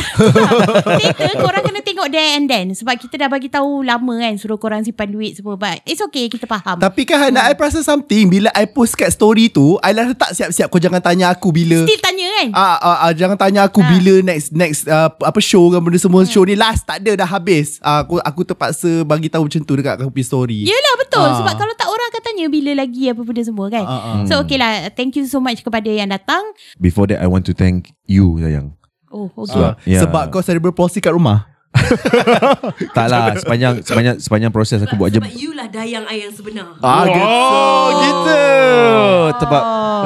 Teater 0.97 1.33
korang 1.37 1.61
kena 1.61 1.79
tengok 1.81 2.07
there 2.07 2.35
and 2.35 2.45
then 2.45 2.71
Sebab 2.71 2.95
kita 2.97 3.15
dah 3.17 3.27
bagi 3.27 3.47
tahu 3.47 3.81
lama 3.81 4.13
kan 4.17 4.33
Suruh 4.35 4.55
korang 4.55 4.81
simpan 4.81 5.07
duit 5.07 5.35
semua 5.35 5.55
But 5.55 5.83
it's 5.83 5.99
okay 6.01 6.27
Kita 6.27 6.45
faham 6.45 6.77
Tapi 6.77 7.03
kan 7.03 7.19
Hana 7.21 7.45
I 7.45 7.53
perasan 7.53 7.81
something 7.81 8.27
Bila 8.27 8.49
I 8.51 8.65
post 8.65 8.95
kat 8.95 9.09
story 9.09 9.47
tu 9.47 9.75
I 9.79 9.91
dah 9.91 10.07
letak 10.07 10.31
siap-siap 10.31 10.67
Kau 10.67 10.79
jangan 10.79 10.99
tanya 10.99 11.29
aku 11.29 11.51
bila 11.51 11.83
Still 11.83 12.01
tanya 12.01 12.27
kan 12.33 12.47
Ah, 12.49 12.77
ah, 12.77 12.97
ah, 13.01 13.11
jangan 13.11 13.35
tanya 13.35 13.61
aku 13.63 13.79
Ah. 13.79 13.89
bila 13.89 14.13
next 14.23 14.49
next 14.51 14.85
uh, 14.85 15.09
apa 15.09 15.37
show 15.37 15.69
kan 15.69 15.79
benda 15.79 15.97
semua 15.97 16.23
show 16.23 16.41
ni 16.41 16.53
last 16.53 16.83
tak 16.83 16.99
ada 16.99 17.13
dah 17.15 17.29
habis. 17.29 17.77
Ah, 17.79 18.01
aku 18.01 18.17
aku 18.17 18.41
terpaksa 18.43 18.96
bagi 19.01 19.27
tahu 19.27 19.45
macam 19.45 19.59
tu 19.59 19.73
dekat 19.73 19.99
punya 20.03 20.23
story. 20.23 20.63
Yelah 20.63 20.95
betul 20.97 21.19
Ah. 21.19 21.33
Sebab 21.35 21.53
kalau 21.55 21.73
tak 21.73 21.87
orang 21.87 22.07
akan 22.07 22.21
tanya 22.23 22.45
Bila 22.45 22.71
lagi 22.75 23.09
apa 23.09 23.19
benda 23.19 23.41
semua 23.41 23.67
kan 23.67 23.81
Ah, 23.81 23.91
ah. 23.91 24.17
So 24.23 24.37
okay 24.39 24.55
lah 24.55 24.87
Thank 24.91 25.17
you 25.17 25.25
so 25.25 25.37
much 25.37 25.59
kepada 25.59 25.85
yang 25.85 26.07
datang 26.07 26.45
before 26.77 27.05
that 27.05 27.17
I 27.17 27.25
want 27.25 27.41
to 27.45 27.53
thank 27.53 27.89
you 28.05 28.37
sayang 28.37 28.77
Oh 29.07 29.25
okay 29.33 29.49
Sebab, 29.49 29.71
Ya. 29.83 29.99
sebab 29.99 30.23
kau 30.29 30.39
cerebral 30.39 30.71
palsy 30.71 30.97
kat 30.97 31.09
rumah. 31.09 31.49
tak 32.91 33.07
lah 33.07 33.33
sepanjang 33.35 33.81
sepanjang 33.81 34.15
sepanjang 34.17 34.51
proses 34.51 34.77
aku 34.79 34.93
buat 34.93 35.09
je 35.09 35.17
Sebab 35.17 35.33
you 35.33 35.51
lah 35.51 35.67
dayang 35.67 36.05
I 36.05 36.21
yang 36.21 36.33
sebenar. 36.33 36.73
Ah, 36.79 37.05
oh 37.05 37.89
gitu 37.95 38.41
sebab 39.37 39.61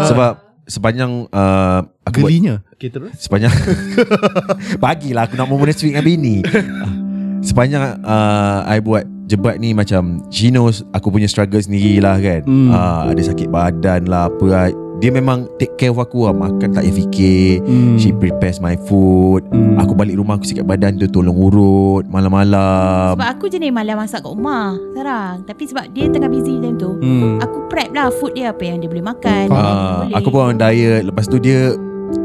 sebab 0.06 0.32
sepanjang 0.64 1.12
uh, 1.28 1.80
aku 2.02 2.18
buat 2.22 2.32
Gelinya. 2.32 2.56
Okay 2.76 2.88
terus. 2.88 3.12
sepanjang 3.18 3.52
bagilah 4.84 5.26
aku 5.26 5.36
nak 5.36 5.46
momen 5.46 5.72
sweet 5.72 5.92
dengan 5.92 6.04
bini 6.04 6.36
sepanjang 7.42 7.82
uh, 8.02 8.62
I 8.64 8.80
buat 8.80 9.04
jebat 9.26 9.58
ni 9.58 9.72
macam 9.72 10.22
she 10.28 10.48
knows 10.48 10.84
aku 10.92 11.10
punya 11.10 11.26
struggle 11.26 11.58
sendiri 11.58 11.98
lah 11.98 12.18
kan 12.18 12.44
Hmm. 12.44 12.68
uh, 12.68 13.08
ada 13.08 13.22
sakit 13.22 13.48
badan 13.48 14.06
lah 14.06 14.28
apa 14.28 14.46
lah. 14.46 14.68
dia 14.98 15.10
memang 15.10 15.50
take 15.58 15.74
care 15.76 15.89
of 15.89 15.98
aku 15.98 16.24
lah 16.24 16.36
makan 16.36 16.70
tak 16.70 16.84
payah 16.84 16.94
fikir 16.94 17.64
Hmm. 17.64 17.96
she 17.96 18.12
prepares 18.12 18.60
my 18.60 18.78
food 18.84 19.42
Hmm. 19.48 19.80
aku 19.80 19.94
balik 19.94 20.14
rumah 20.14 20.36
aku 20.36 20.46
sikit 20.46 20.62
badan 20.64 20.96
tu 20.96 21.08
tolong 21.08 21.34
urut 21.34 22.06
malam-malam 22.06 23.16
Sebab 23.16 23.30
aku 23.32 23.48
jenis 23.48 23.72
malam 23.72 23.98
masak 23.98 24.22
kat 24.22 24.30
rumah 24.30 24.78
Sekarang 24.92 25.42
Tapi 25.42 25.64
sebab 25.66 25.86
dia 25.89 26.06
tengah 26.08 26.30
busy 26.30 26.54
macam 26.54 26.74
tu 26.78 26.92
Hmm. 27.00 27.39
Aku 27.39 27.66
prep 27.66 27.89
lah 27.89 28.12
Food 28.12 28.36
dia 28.36 28.52
apa 28.52 28.62
yang 28.62 28.78
dia 28.78 28.88
boleh 28.88 29.06
makan 29.06 29.46
Ah, 29.48 29.50
apa 29.50 29.58
yang 29.58 29.80
boleh. 30.04 30.16
aku 30.18 30.28
pun 30.30 30.42
on 30.46 30.58
diet 30.60 31.02
Lepas 31.04 31.26
tu 31.26 31.38
dia 31.38 31.74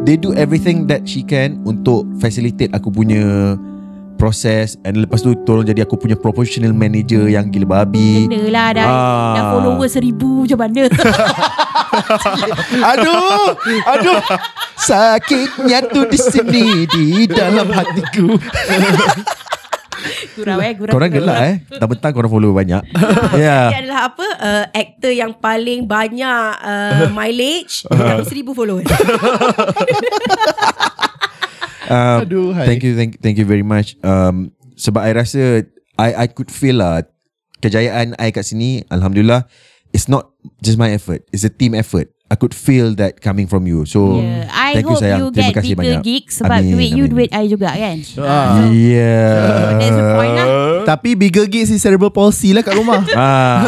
They 0.02 0.18
do 0.18 0.34
everything 0.34 0.84
that 0.86 1.06
she 1.06 1.22
can 1.22 1.62
Untuk 1.62 2.04
facilitate 2.18 2.74
aku 2.74 2.90
punya 2.90 3.54
Proses 4.16 4.80
And 4.82 5.04
lepas 5.04 5.20
tu 5.20 5.36
Tolong 5.44 5.62
jadi 5.62 5.84
aku 5.84 5.94
punya 5.94 6.16
Professional 6.16 6.72
manager 6.72 7.28
Yang 7.28 7.52
gila 7.52 7.80
babi. 7.80 8.26
Kena 8.26 8.48
lah 8.48 8.68
dah, 8.72 8.86
Ah. 8.86 9.34
dah 9.36 9.44
follower 9.54 9.86
seribu 9.86 10.42
macam 10.42 10.58
mana? 10.66 10.84
Aduh, 12.92 13.56
aduh. 13.88 14.20
Sakitnya 14.76 15.80
tu 15.86 16.04
di 16.04 16.18
sini 16.18 16.84
Di 16.84 17.24
dalam 17.24 17.72
hatiku. 17.72 18.36
Gurau 20.36 20.60
eh 20.60 20.76
gurau, 20.76 20.92
Korang 20.92 21.10
gelak 21.10 21.38
eh. 21.40 21.54
Mentang-mentang 21.66 22.12
korang 22.12 22.30
follow 22.30 22.52
banyak. 22.52 22.82
Ya 23.32 23.32
Dia 23.32 23.72
yeah. 23.72 23.80
adalah 23.80 24.00
apa? 24.12 24.26
Uh, 24.36 24.64
Actor 24.70 25.12
yang 25.12 25.32
paling 25.32 25.88
banyak 25.88 26.48
uh, 26.60 27.08
Mileage. 27.10 27.88
Dalam 27.88 28.22
seribu 28.22 28.52
followers 28.52 28.86
um, 31.88 32.18
Aduh, 32.22 32.52
hai. 32.52 32.64
Thank 32.66 32.82
you 32.82 32.92
thank, 32.92 33.18
thank 33.18 33.36
you 33.36 33.44
very 33.44 33.62
much 33.62 33.94
um, 34.00 34.50
Sebab 34.74 35.00
I 35.00 35.10
rasa 35.12 35.62
I 35.94 36.08
I 36.14 36.26
could 36.26 36.48
feel 36.48 36.76
lah 36.76 37.00
Kejayaan 37.58 38.12
I 38.16 38.30
kat 38.30 38.44
sini 38.44 38.84
Alhamdulillah 38.86 39.44
It's 39.90 40.06
not 40.06 40.28
just 40.60 40.76
my 40.76 40.90
effort 40.90 41.24
It's 41.30 41.40
a 41.40 41.48
team 41.48 41.72
effort 41.72 42.10
I 42.26 42.34
could 42.34 42.52
feel 42.52 42.90
that 42.98 43.18
coming 43.18 43.46
from 43.46 43.64
you 43.64 43.86
So 43.86 44.18
Yeah. 44.18 44.50
I 44.50 44.74
thank 44.74 44.84
hope 44.84 44.92
you 44.92 45.00
sayang 45.00 45.16
you 45.16 45.26
Terima 45.30 45.46
get 45.46 45.54
kasih 45.56 45.68
bigger 45.70 45.80
banyak 45.80 45.98
gigs 46.02 46.32
Sebab 46.36 46.58
Amin, 46.58 46.70
duit 46.74 46.90
you 46.90 47.04
amin. 47.06 47.12
duit 47.14 47.28
I 47.32 47.42
juga 47.46 47.68
kan 47.70 47.96
Ah. 48.18 48.66
Yeah 48.68 49.78
That's 49.78 49.94
the 49.94 50.06
point 50.12 50.32
lah 50.34 50.46
Tapi 50.84 51.08
bigger 51.14 51.46
gig 51.46 51.64
si 51.64 51.76
cerebral 51.76 52.10
palsy 52.10 52.54
lah 52.54 52.62
kat 52.62 52.74
rumah. 52.74 53.02
ah. 53.18 53.58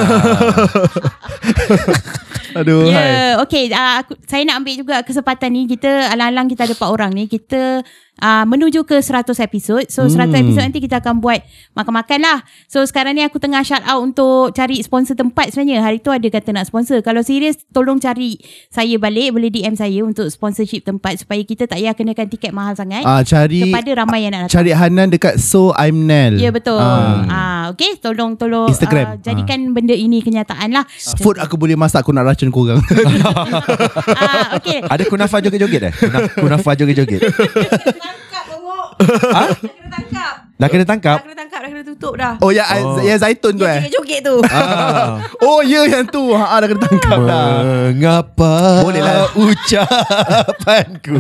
Aduh, 2.55 2.87
Ya, 2.87 2.95
hai. 2.95 3.07
yeah, 3.07 3.31
okay. 3.39 3.65
Uh, 3.69 3.95
aku, 4.03 4.13
saya 4.25 4.43
nak 4.43 4.59
ambil 4.59 4.75
juga 4.75 4.95
kesempatan 5.03 5.51
ni. 5.51 5.67
Kita 5.67 6.11
alang-alang 6.11 6.47
kita 6.49 6.65
ada 6.65 6.75
empat 6.75 6.89
orang 6.89 7.11
ni. 7.13 7.27
Kita 7.27 7.83
uh, 8.19 8.43
menuju 8.45 8.83
ke 8.83 8.99
100 8.99 9.31
episod. 9.39 9.85
So 9.87 10.05
100 10.05 10.29
Hmm. 10.29 10.35
episod 10.41 10.63
nanti 10.63 10.79
kita 10.79 10.99
akan 10.99 11.19
buat 11.19 11.39
makan-makan 11.73 12.19
lah. 12.19 12.39
So 12.65 12.83
sekarang 12.83 13.15
ni 13.15 13.23
aku 13.23 13.37
tengah 13.37 13.63
shout 13.63 13.83
out 13.83 14.01
untuk 14.01 14.51
cari 14.51 14.81
sponsor 14.81 15.15
tempat 15.15 15.51
sebenarnya. 15.51 15.81
Hari 15.81 15.99
tu 15.99 16.09
ada 16.09 16.25
kata 16.25 16.51
nak 16.51 16.65
sponsor. 16.65 16.99
Kalau 17.01 17.21
serius 17.21 17.61
tolong 17.69 17.97
cari 17.97 18.41
saya 18.67 18.97
balik. 18.97 19.31
Boleh 19.31 19.49
DM 19.49 19.75
saya 19.75 20.03
untuk 20.03 20.27
sponsorship 20.27 20.83
tempat 20.83 21.19
supaya 21.19 21.39
kita 21.41 21.65
tak 21.65 21.79
payah 21.79 21.93
kenakan 21.93 22.27
tiket 22.27 22.51
mahal 22.51 22.75
sangat. 22.75 23.03
Ah, 23.03 23.23
cari 23.23 23.63
kepada 23.63 23.91
ramai 23.97 24.23
yang 24.23 24.33
nak 24.33 24.47
datang. 24.47 24.55
cari 24.57 24.71
Hanan 24.73 25.09
dekat 25.09 25.39
So 25.39 25.71
I'm 25.73 26.03
Nel. 26.05 26.35
Ya 26.37 26.51
betul. 26.51 26.77
Ah. 26.77 27.23
Ah, 27.29 27.63
okay, 27.69 27.95
tolong 27.95 28.35
tolong 28.35 28.67
Instagram. 28.67 29.07
ah, 29.07 29.17
jadikan 29.17 29.71
benda 29.71 29.93
ini 29.93 30.19
kenyataan 30.19 30.73
lah. 30.73 30.83
Food 31.19 31.39
aku 31.39 31.55
boleh 31.55 31.75
masak 31.75 31.99
Aku 31.99 32.15
nak 32.15 32.25
racun 32.25 32.49
korang 32.49 32.79
ah, 34.17 34.55
okay. 34.55 34.81
Ada 34.81 35.05
kunafa 35.05 35.39
joget-joget 35.39 35.83
eh 35.83 35.93
Kunaf- 35.93 36.31
Kunafa 36.33 36.71
joget-joget 36.73 37.21
Ha? 38.99 39.43
Dah 39.49 39.55
kena 39.55 39.89
tangkap 39.89 40.35
Dah 40.59 40.69
kena 40.69 40.83
Dah 40.83 40.89
tangkap 40.89 41.19
kena 41.23 41.37
tangkap 41.37 41.61
Dah 41.61 41.69
kena 41.71 41.83
tutup 41.85 42.15
dah 42.15 42.35
Oh 42.39 42.51
ya 42.51 42.65
Oh. 42.69 42.99
oh. 42.99 43.01
Ya 43.01 43.15
Zaitun 43.15 43.55
tu 43.55 43.63
eh 43.63 43.79
joget-joget 43.85 44.21
tu 44.23 44.37
ah. 44.45 45.23
Oh 45.41 45.63
ya 45.63 45.87
yang 45.87 46.05
tu 46.05 46.33
ha, 46.33 46.59
Dah 46.59 46.67
kena 46.67 46.83
tangkap 46.83 47.19
dah 47.21 47.47
Mengapa 47.95 48.83
Boleh 48.83 49.01
lah. 49.01 49.31
Ucapanku 49.33 51.19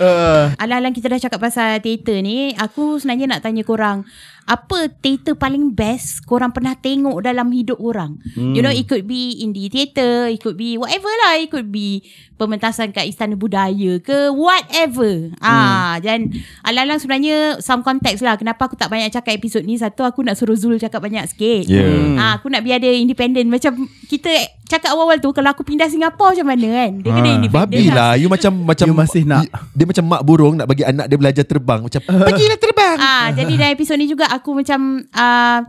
uh, 0.00 0.50
Alang-alang 0.62 0.90
kita 0.90 1.06
dah 1.08 1.20
cakap 1.20 1.38
pasal 1.40 1.78
teater 1.78 2.18
ni 2.18 2.52
Aku 2.54 2.98
sebenarnya 2.98 3.36
nak 3.36 3.42
tanya 3.42 3.62
korang 3.62 4.02
Apa 4.44 4.92
teater 5.00 5.32
paling 5.32 5.72
best 5.72 6.20
Korang 6.28 6.52
pernah 6.52 6.76
tengok 6.76 7.24
dalam 7.24 7.48
hidup 7.48 7.80
korang 7.80 8.20
hmm. 8.36 8.52
You 8.52 8.60
know 8.60 8.68
it 8.68 8.84
could 8.84 9.08
be 9.08 9.40
indie 9.40 9.72
theater 9.72 10.28
It 10.28 10.44
could 10.44 10.60
be 10.60 10.76
whatever 10.76 11.08
lah. 11.24 11.40
It 11.40 11.48
could 11.48 11.72
be 11.72 12.04
Pementasan 12.36 12.92
kat 12.92 13.08
Istana 13.08 13.40
Budaya 13.40 13.96
ke 14.04 14.28
Whatever. 14.28 15.32
Hmm. 15.40 15.40
ah, 15.40 15.96
Dan 15.96 16.28
alang-alang 16.60 17.00
sebenarnya 17.00 17.56
Some 17.64 17.80
context 17.80 18.20
lah. 18.20 18.36
Kenapa 18.36 18.68
aku 18.68 18.76
tak 18.76 18.92
banyak 18.92 19.08
cakap 19.08 19.32
episod 19.32 19.64
ni? 19.64 19.80
Satu 19.80 20.04
aku 20.04 20.20
nak 20.20 20.36
suruh 20.36 20.58
Zul 20.58 20.76
cakap 20.76 21.00
banyak 21.00 21.24
sikit. 21.24 21.64
Yeah. 21.64 22.20
ah, 22.20 22.36
Aku 22.36 22.52
nak 22.52 22.60
biar 22.60 22.84
dia 22.84 22.92
independent. 22.92 23.48
Macam 23.48 23.88
kita 24.12 24.28
cakap 24.68 24.92
awal-awal 24.92 25.24
tu 25.24 25.32
Kalau 25.32 25.56
aku 25.56 25.64
pindah 25.64 25.88
Singapura 25.88 26.36
macam 26.36 26.52
mana 26.52 26.68
kan? 26.68 26.90
Dia 27.00 27.10
kena 27.16 27.28
Ah, 27.32 27.36
independent 27.40 27.72
Babi 27.72 27.84
lah. 27.88 28.12
You 28.20 28.28
macam 28.28 28.52
macam 28.60 28.86
You 28.92 28.94
masih 28.94 29.22
nak. 29.24 29.48
Dia 29.72 29.84
macam 29.88 30.04
mak 30.04 30.22
burung 30.28 30.54
Nak 30.60 30.68
bagi 30.68 30.84
anak 30.84 31.08
dia 31.08 31.16
belajar 31.16 31.44
terbang. 31.48 31.80
Macam 31.80 32.00
Pergilah 32.04 32.58
terbang 32.60 32.83
Ah, 32.96 33.30
jadi 33.38 33.52
dalam 33.58 33.72
episod 33.74 33.96
ni 33.98 34.06
juga 34.06 34.28
aku 34.30 34.54
macam 34.56 35.02
uh, 35.10 35.60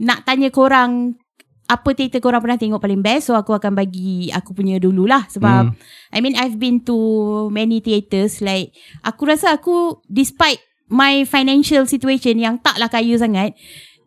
nak 0.00 0.18
tanya 0.24 0.48
korang 0.48 1.14
apa 1.70 1.96
teater 1.96 2.20
korang 2.20 2.44
pernah 2.44 2.60
tengok 2.60 2.82
paling 2.82 3.00
best. 3.00 3.30
So 3.30 3.38
aku 3.38 3.56
akan 3.56 3.72
bagi 3.72 4.28
aku 4.28 4.52
punya 4.52 4.76
dululah 4.76 5.24
sebab 5.32 5.72
Hmm. 5.72 5.76
I 6.12 6.18
mean 6.20 6.36
I've 6.36 6.60
been 6.60 6.84
to 6.84 6.96
many 7.48 7.80
theaters 7.80 8.44
like 8.44 8.76
aku 9.00 9.24
rasa 9.28 9.56
aku 9.56 10.04
despite 10.10 10.60
my 10.92 11.24
financial 11.24 11.88
situation 11.88 12.36
yang 12.36 12.60
taklah 12.60 12.92
kaya 12.92 13.16
sangat 13.16 13.56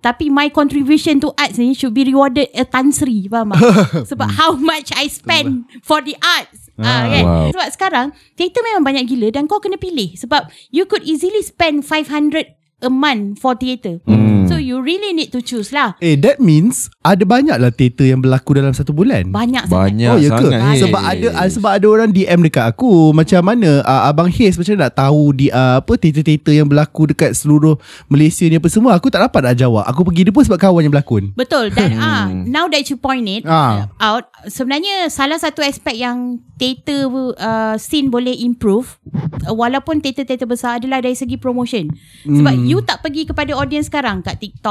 tapi 0.05 0.29
my 0.29 0.53
contribution 0.53 1.17
to 1.17 1.33
arts 1.33 1.57
ni 1.57 1.73
should 1.73 1.97
be 1.97 2.05
rewarded 2.05 2.45
a 2.53 2.61
Tan 2.61 2.93
Sri 2.93 3.25
faham 3.25 3.57
tak? 3.57 4.05
Sebab 4.13 4.29
how 4.37 4.53
much 4.53 4.93
I 4.93 5.09
spend 5.09 5.65
for 5.81 5.97
the 6.05 6.13
arts. 6.21 6.64
Ah, 6.79 7.07
kan? 7.07 7.23
wow. 7.23 7.47
Sebab 7.55 7.67
sekarang 7.71 8.07
teater 8.35 8.61
memang 8.63 8.83
banyak 8.83 9.07
gila 9.07 9.31
dan 9.31 9.47
kau 9.47 9.63
kena 9.63 9.79
pilih 9.79 10.11
sebab 10.19 10.51
you 10.75 10.83
could 10.83 11.03
easily 11.07 11.39
spend 11.39 11.87
500 11.87 12.55
a 12.83 12.91
month 12.91 13.39
for 13.39 13.55
theater. 13.55 14.03
Hmm. 14.03 14.44
You 14.75 14.83
really 14.83 15.15
need 15.15 15.31
to 15.31 15.39
choose 15.39 15.71
lah. 15.71 15.95
Eh 15.97 16.17
that 16.17 16.37
means 16.37 16.91
Ada 16.99 17.23
banyak 17.23 17.55
lah 17.55 17.71
teater 17.71 18.03
yang 18.03 18.19
berlaku 18.19 18.51
dalam 18.53 18.71
satu 18.71 18.91
bulan 18.91 19.31
Banyak 19.31 19.65
sangat. 19.65 19.79
Banyak 19.87 20.09
Oh 20.09 20.17
ya 20.17 20.29
ke? 20.29 20.35
sangat 20.43 20.59
Haze. 20.61 20.81
Sebab 20.83 21.01
ada 21.01 21.27
ah, 21.33 21.47
sebab 21.47 21.71
ada 21.71 21.85
orang 21.87 22.09
DM 22.09 22.39
dekat 22.43 22.65
aku 22.67 22.91
macam 23.11 23.39
mana 23.41 23.79
uh, 23.81 24.03
abang 24.03 24.27
Haze 24.27 24.57
macam 24.57 24.73
mana 24.73 24.83
nak 24.83 24.95
tahu 24.97 25.23
di 25.31 25.47
uh, 25.47 25.79
apa 25.79 25.93
teater-teater 25.95 26.51
yang 26.53 26.67
berlaku 26.67 27.07
dekat 27.07 27.31
seluruh 27.31 27.79
Malaysia 28.05 28.43
ni 28.43 28.57
apa 28.57 28.67
semua 28.67 28.91
aku 28.91 29.07
tak 29.07 29.21
dapat 29.21 29.39
nak 29.45 29.55
jawab. 29.55 29.83
Aku 29.85 30.03
pergi 30.03 30.25
dia 30.25 30.33
pun 30.33 30.43
sebab 30.43 30.59
kawan 30.59 30.81
yang 30.81 30.91
berlakon. 30.91 31.31
Betul 31.31 31.71
dan 31.71 31.95
ah 32.03 32.27
now 32.27 32.67
that 32.67 32.83
you 32.83 32.97
point 32.97 33.23
it 33.23 33.47
Ah. 33.47 33.87
out 33.95 34.27
sebenarnya 34.45 35.07
salah 35.07 35.37
satu 35.37 35.61
aspek 35.61 35.95
yang 35.95 36.37
teater 36.55 37.05
uh, 37.07 37.77
scene 37.77 38.07
boleh 38.07 38.33
improve 38.33 38.97
uh, 39.43 39.53
walaupun 39.53 39.99
teater-teater 39.99 40.43
besar 40.45 40.77
adalah 40.77 40.99
dari 40.99 41.13
segi 41.13 41.37
promotion. 41.37 41.87
Sebab 42.25 42.53
Hmm. 42.55 42.65
you 42.65 42.81
tak 42.81 42.99
pergi 42.99 43.23
kepada 43.23 43.53
audience 43.53 43.85
sekarang 43.85 44.19
kat 44.19 44.39
TikTok, 44.39 44.64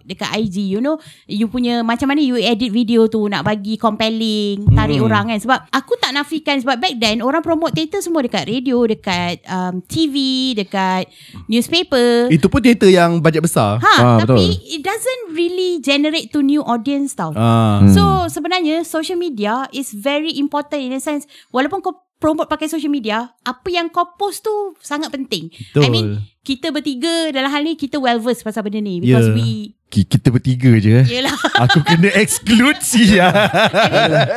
dekat 0.00 0.30
IG, 0.36 0.56
you 0.68 0.78
know, 0.78 0.96
you 1.24 1.46
punya 1.46 1.80
macam 1.80 2.06
mana 2.06 2.20
you 2.20 2.36
edit 2.36 2.68
video 2.68 3.06
tu 3.06 3.26
nak 3.26 3.42
bagi 3.42 3.74
compelling, 3.74 4.66
tarik 4.70 4.96
Hmm. 4.96 5.06
orang 5.06 5.24
kan. 5.28 5.38
Sebab 5.38 5.58
aku 5.70 5.96
tak 5.96 6.12
nafikan 6.12 6.56
sebab 6.56 6.76
back 6.76 6.94
then 6.96 7.20
orang 7.20 7.40
promote 7.40 7.72
teater 7.72 7.98
semua 7.98 8.20
dekat 8.20 8.44
radio, 8.44 8.84
dekat 8.84 9.40
um, 9.44 9.82
TV, 9.82 10.14
dekat 10.54 11.10
newspaper. 11.46 12.28
Itu 12.28 12.46
pun 12.46 12.60
teater 12.60 12.88
yang 12.88 13.18
bajet 13.18 13.40
besar. 13.40 13.78
Ha, 13.78 13.92
Ah, 13.92 14.16
tapi 14.18 14.54
betul. 14.54 14.70
it 14.70 14.80
doesn't 14.80 15.22
really 15.30 15.80
generate 15.80 16.28
to 16.28 16.40
new 16.40 16.62
audience 16.62 17.12
tau. 17.12 17.32
Ah. 17.32 17.80
Hmm. 17.80 17.90
So 17.90 18.02
sebenarnya 18.28 18.82
social 18.82 19.16
media 19.16 19.66
is 19.70 19.90
very 19.90 20.36
important 20.36 20.80
in 20.80 20.92
a 20.92 21.00
sense 21.00 21.24
walaupun 21.50 21.80
kau 21.80 21.94
promote 22.20 22.52
pakai 22.52 22.68
social 22.68 22.92
media, 22.92 23.32
apa 23.42 23.68
yang 23.72 23.88
kau 23.88 24.14
post 24.14 24.44
tu 24.44 24.76
sangat 24.78 25.08
penting. 25.08 25.48
Betul. 25.50 25.82
I 25.82 25.88
mean, 25.88 26.06
kita 26.44 26.68
bertiga 26.68 27.32
dalam 27.32 27.48
hal 27.48 27.64
ni 27.64 27.74
kita 27.74 27.96
well 27.96 28.20
versed 28.20 28.44
pasal 28.44 28.60
benda 28.62 28.78
ni 28.78 29.00
because 29.00 29.26
Yeah. 29.26 29.36
we 29.36 29.79
Kita 29.90 30.30
bertiga 30.30 30.70
je 30.76 30.90
eh. 30.96 31.06
Yelah 31.10 31.34
Aku 31.64 31.82
kena 31.82 32.14
exclude 32.14 32.78
sia 32.78 33.26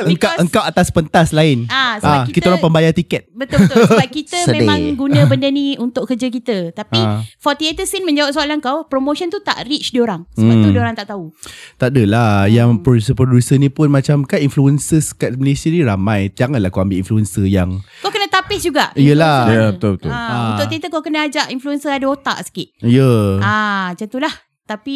engkau 0.02 0.10
because- 0.10 0.40
engkau 0.40 0.60
atas 0.62 0.90
pentas 0.90 1.30
lain. 1.30 1.66
Ah, 1.68 1.96
sebab 1.96 2.10
Ah, 2.12 2.24
kita- 2.24 2.34
kita 2.34 2.46
orang 2.48 2.64
pembayar 2.64 2.90
tiket. 2.92 3.30
Betul-betul 3.30 3.86
Sebab 3.86 4.08
kita 4.10 4.38
Sedih. 4.46 4.60
memang 4.60 4.80
guna 4.96 5.20
benda 5.30 5.48
ni 5.48 5.78
untuk 5.78 6.06
kerja 6.06 6.28
kita 6.28 6.72
Tapi 6.72 6.98
Ah. 6.98 7.22
for 7.38 7.54
theatre 7.54 7.84
scene 7.84 8.02
menjawab 8.02 8.32
soalan 8.32 8.58
kau 8.58 8.84
Promotion 8.84 9.28
tu 9.28 9.40
tak 9.40 9.64
reach 9.64 9.92
diorang 9.92 10.26
Sebab 10.32 10.54
tu 10.56 10.62
Hmm. 10.64 10.74
diorang 10.74 10.94
tak 10.94 11.08
tahu 11.08 11.30
Tak 11.76 11.92
adalah 11.92 12.46
Yang 12.46 12.82
producer-producer 12.82 13.56
ni 13.56 13.68
pun 13.68 13.88
Macam 13.88 14.24
kan 14.24 14.40
influencers 14.40 15.12
Kat 15.12 15.36
Malaysia 15.36 15.68
ni 15.68 15.82
ramai 15.82 16.30
Janganlah 16.30 16.68
kau 16.68 16.82
ambil 16.82 16.98
influencer 16.98 17.44
yang 17.44 17.78
Kau 18.00 18.10
kena 18.10 18.26
tapis 18.28 18.64
juga 18.64 18.90
Yelah. 18.94 19.46
influencer 19.46 19.54
Ya 19.54 19.60
mana. 19.60 19.72
betul 19.72 19.92
betul 19.94 20.10
Ah, 20.10 20.22
Ah. 20.24 20.48
Untuk 20.52 20.66
theatre 20.68 20.90
kau 20.90 21.02
kena 21.02 21.20
ajak 21.24 21.48
influencer 21.50 21.92
ada 21.92 22.08
otak 22.08 22.38
sikit. 22.44 22.68
Ya 22.80 22.90
yeah. 22.98 23.28
Ah, 23.40 23.86
macam 23.92 24.08
tu 24.08 24.18
lah. 24.18 24.34
Tapi 24.64 24.96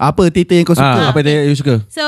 Apa 0.00 0.32
teater 0.32 0.56
yang 0.56 0.64
kau 0.64 0.72
suka? 0.72 0.88
Ah, 0.88 1.12
Apa 1.12 1.20
yang 1.20 1.44
you 1.44 1.56
suka? 1.56 1.84
So 1.92 2.04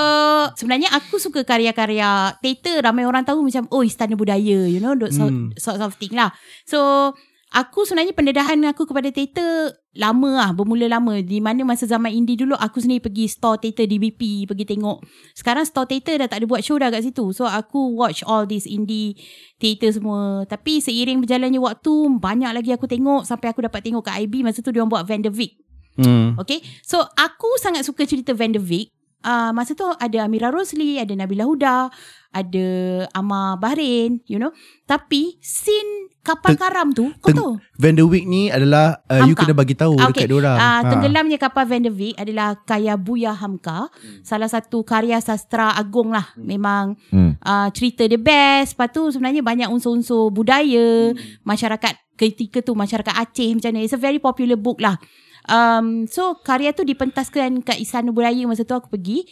sebenarnya 0.57 0.89
aku 0.89 1.21
suka 1.21 1.45
karya-karya 1.45 2.33
theatre 2.41 2.81
ramai 2.81 3.05
orang 3.05 3.29
tahu 3.29 3.45
macam 3.45 3.69
oh 3.69 3.85
istana 3.85 4.17
budaya 4.17 4.65
you 4.65 4.81
know 4.81 4.97
those 4.97 5.17
Hmm. 5.17 5.53
sort, 5.57 5.77
sort 5.77 5.85
of 5.85 5.97
thing 5.97 6.17
lah. 6.17 6.33
So 6.65 7.13
aku 7.53 7.85
sebenarnya 7.85 8.17
pendedahan 8.17 8.59
aku 8.67 8.89
kepada 8.89 9.13
theatre 9.13 9.77
lama 9.95 10.27
lah 10.33 10.51
bermula 10.51 10.91
lama. 10.91 11.21
Di 11.21 11.39
mana 11.39 11.63
masa 11.63 11.85
zaman 11.85 12.11
indie 12.11 12.35
dulu 12.35 12.57
aku 12.57 12.81
sendiri 12.81 13.05
pergi 13.05 13.31
store 13.31 13.61
theatre 13.61 13.85
DBP 13.85 14.49
pergi 14.49 14.65
tengok. 14.65 15.05
Sekarang 15.37 15.63
store 15.63 15.87
theatre 15.87 16.25
dah 16.25 16.29
tak 16.33 16.41
ada 16.41 16.47
buat 16.49 16.65
show 16.65 16.81
dah 16.81 16.89
kat 16.89 17.05
situ. 17.05 17.31
So 17.31 17.45
aku 17.45 17.95
watch 17.95 18.25
all 18.25 18.49
these 18.49 18.65
indie 18.65 19.15
theatre 19.61 19.93
semua. 19.93 20.49
Tapi 20.49 20.81
seiring 20.81 21.21
berjalannya 21.21 21.61
waktu 21.61 21.93
banyak 22.17 22.51
lagi 22.51 22.73
aku 22.73 22.89
tengok 22.89 23.23
sampai 23.23 23.53
aku 23.53 23.63
dapat 23.63 23.85
tengok 23.85 24.03
kat 24.03 24.25
IB 24.25 24.41
masa 24.41 24.59
tu 24.59 24.73
dia 24.73 24.81
orang 24.81 24.91
buat 24.91 25.05
Van 25.05 25.21
der 25.21 25.31
Vick 25.31 25.61
hmm. 25.97 26.37
Okay 26.37 26.59
So 26.81 26.99
aku 27.01 27.49
sangat 27.59 27.83
suka 27.83 28.03
cerita 28.03 28.31
Van 28.31 28.49
der 28.49 28.61
Vick 28.61 28.91
uh, 29.21 29.51
Masa 29.51 29.73
tu 29.73 29.87
ada 29.87 30.19
Amira 30.21 30.49
Rosli 30.49 30.97
Ada 30.97 31.13
Nabila 31.13 31.45
Huda 31.45 31.89
Ada 32.31 32.67
Amar 33.13 33.57
Bahrain 33.57 34.19
You 34.25 34.39
know 34.39 34.51
Tapi 34.83 35.39
Scene 35.39 36.11
kapal 36.21 36.57
Teng- 36.57 36.63
karam 36.63 36.89
tu 36.89 37.13
Kau 37.15 37.29
teng- 37.29 37.37
tahu 37.37 37.53
Van 37.77 37.93
der 37.93 38.03
Week 38.03 38.25
ni 38.25 38.49
adalah 38.49 38.97
uh, 39.07 39.23
You 39.23 39.35
kena 39.35 39.53
bagi 39.53 39.73
tahu 39.73 39.95
Ah, 39.97 40.09
Dekat 40.09 40.25
okay. 40.25 40.27
diorang 40.27 40.57
Uh, 40.57 40.81
Ha. 40.81 40.89
tenggelamnya 40.89 41.37
kapal 41.37 41.65
Van 41.65 41.81
der 41.81 41.93
Vick 41.93 42.17
adalah 42.17 42.57
Kaya 42.59 42.95
Buya 42.97 43.33
Hamka. 43.33 43.93
Salah 44.21 44.47
satu 44.47 44.81
karya 44.83 45.19
sastra 45.19 45.73
agung 45.73 46.09
lah. 46.09 46.33
Memang 46.35 46.97
Hmm. 47.09 47.37
uh, 47.39 47.69
cerita 47.71 48.05
the 48.05 48.17
best. 48.17 48.73
Lepas 48.73 48.89
tu 48.91 49.05
sebenarnya 49.07 49.41
banyak 49.41 49.69
unsur-unsur 49.69 50.31
budaya. 50.31 51.13
Masyarakat 51.43 51.93
ketika 52.15 52.59
tu 52.61 52.73
masyarakat 52.73 53.11
Aceh 53.13 53.51
macam 53.53 53.71
mana. 53.71 53.83
It's 53.83 53.93
a 53.93 53.99
very 53.99 54.17
popular 54.19 54.57
book 54.57 54.79
lah. 54.79 54.97
Um, 55.45 56.07
so 56.07 56.39
karya 56.39 56.73
tu 56.73 56.83
dipentaskan 56.83 57.61
kat 57.61 57.77
Istana 57.77 58.09
Budaya 58.09 58.45
masa 58.45 58.63
tu 58.63 58.73
aku 58.73 58.89
pergi. 58.89 59.29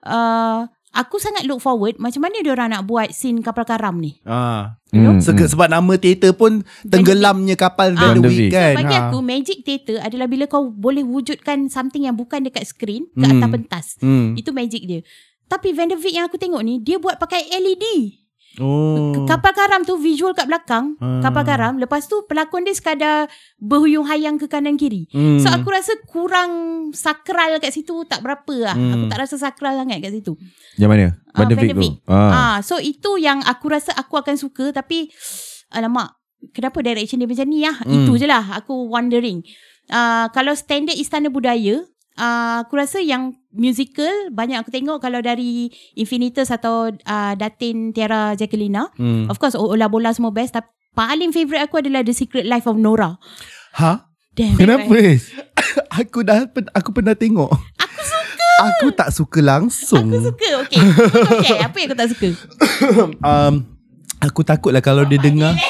Uh, 0.00 0.66
aku 0.90 1.16
sangat 1.16 1.46
look 1.46 1.58
forward 1.58 1.96
macam 1.96 2.20
mana 2.20 2.36
dia 2.36 2.50
orang 2.50 2.68
nak 2.68 2.84
buat 2.84 3.14
scene 3.14 3.38
kapal 3.38 3.62
karam 3.62 3.96
ni. 3.96 4.18
Ah. 4.22 4.76
Hmm, 4.90 5.18
Seke, 5.18 5.46
sebab 5.46 5.72
nama 5.72 5.96
teater 5.96 6.34
pun 6.34 6.60
Tenggelamnya 6.84 7.56
kapal 7.56 7.94
Ah. 7.94 8.12
Van 8.12 8.20
der 8.20 8.28
Week 8.28 8.52
kan 8.52 8.76
Bagi 8.76 8.92
Ha. 8.92 9.08
aku 9.08 9.24
magic 9.24 9.62
theatre 9.62 9.96
adalah 9.98 10.28
bila 10.28 10.44
kau 10.44 10.68
boleh 10.68 11.00
wujudkan 11.00 11.64
something 11.66 12.04
yang 12.04 12.12
bukan 12.12 12.44
dekat 12.44 12.66
screen 12.66 13.08
ke 13.08 13.24
Hmm. 13.24 13.40
atas 13.40 13.48
pentas. 13.48 13.86
hmm. 13.98 14.36
Itu 14.36 14.52
magic 14.52 14.84
dia. 14.84 15.00
Tapi 15.46 15.72
Van 15.72 15.86
der 15.86 15.96
Vick 15.96 16.12
yang 16.12 16.26
aku 16.26 16.36
tengok 16.36 16.60
ni 16.60 16.76
dia 16.76 16.96
buat 16.96 17.16
pakai 17.16 17.44
LED. 17.52 18.20
Oh. 18.60 19.24
Kapal 19.24 19.56
karam 19.56 19.80
tu 19.80 19.96
visual 19.96 20.36
kat 20.36 20.44
belakang, 20.44 21.00
Hmm. 21.00 21.24
kapal 21.24 21.40
karam. 21.40 21.80
Lepas 21.80 22.04
tu 22.04 22.20
pelakon 22.28 22.68
dia 22.68 22.76
sekadar 22.76 23.24
berhuyung 23.56 24.04
hayang 24.04 24.36
ke 24.36 24.44
kanan 24.44 24.76
kiri. 24.76 25.08
Hmm. 25.08 25.40
So 25.40 25.48
aku 25.48 25.72
rasa 25.72 25.96
kurang 26.04 26.50
sakral 26.92 27.56
kat 27.64 27.72
situ 27.72 28.04
tak 28.04 28.20
berapa 28.20 28.54
lah. 28.60 28.76
Hmm. 28.76 28.92
Aku 28.92 29.04
tak 29.08 29.24
rasa 29.24 29.40
sakral 29.40 29.80
sangat 29.80 30.04
kat 30.04 30.12
situ. 30.12 30.36
Yang 30.76 30.90
mana 30.90 31.06
Ah, 31.32 31.48
der 31.48 31.56
tu 31.56 31.88
ah. 32.12 32.12
Ah, 32.12 32.56
so 32.60 32.76
itu 32.76 33.16
yang 33.16 33.40
aku 33.40 33.72
rasa 33.72 33.96
aku 33.96 34.20
akan 34.20 34.36
suka 34.36 34.68
tapi 34.68 35.08
alamak, 35.72 36.12
kenapa 36.52 36.84
direction 36.84 37.24
dia 37.24 37.28
macam 37.30 37.48
ni 37.48 37.64
lah? 37.64 37.76
Hmm. 37.80 38.04
Itu 38.04 38.20
je 38.20 38.28
lah 38.28 38.60
aku 38.60 38.92
wondering. 38.92 39.40
Uh, 39.88 40.28
kalau 40.36 40.52
standard 40.52 40.94
istana 40.94 41.32
budaya, 41.32 41.80
uh, 42.18 42.64
aku 42.64 42.74
rasa 42.76 42.98
yang 43.00 43.36
musical 43.52 44.10
banyak 44.32 44.60
aku 44.60 44.72
tengok 44.72 45.00
kalau 45.00 45.20
dari 45.20 45.68
Infinitus 45.96 46.48
atau 46.52 46.92
uh, 46.92 47.32
Datin 47.36 47.92
Tiara 47.92 48.36
Jacquelina. 48.36 48.92
Hmm. 48.96 49.28
Of 49.28 49.38
course 49.38 49.56
Ola 49.56 49.88
Bola 49.88 50.12
semua 50.12 50.32
best 50.32 50.56
tapi 50.56 50.68
paling 50.92 51.32
favourite 51.32 51.64
aku 51.64 51.80
adalah 51.80 52.04
The 52.04 52.12
Secret 52.12 52.44
Life 52.44 52.68
of 52.68 52.76
Nora. 52.76 53.16
Ha? 53.80 54.12
Damn, 54.32 54.56
Kenapa 54.56 54.96
Aku 56.00 56.24
dah 56.24 56.48
Aku 56.72 56.88
pernah 56.96 57.12
tengok 57.12 57.52
Aku 57.52 58.00
suka. 58.00 58.48
Aku 58.64 58.86
tak 58.96 59.08
suka 59.12 59.40
langsung 59.44 60.08
Aku 60.08 60.32
suka. 60.32 60.48
Okay. 60.64 60.80
Share 61.44 61.68
apa 61.68 61.76
yang 61.76 61.88
kau 61.92 61.98
tak 62.00 62.08
suka? 62.16 62.28
um, 63.28 63.71
Aku 64.22 64.46
takut 64.46 64.70
lah 64.70 64.78
kalau 64.78 65.02
dia 65.02 65.18
dengar 65.18 65.58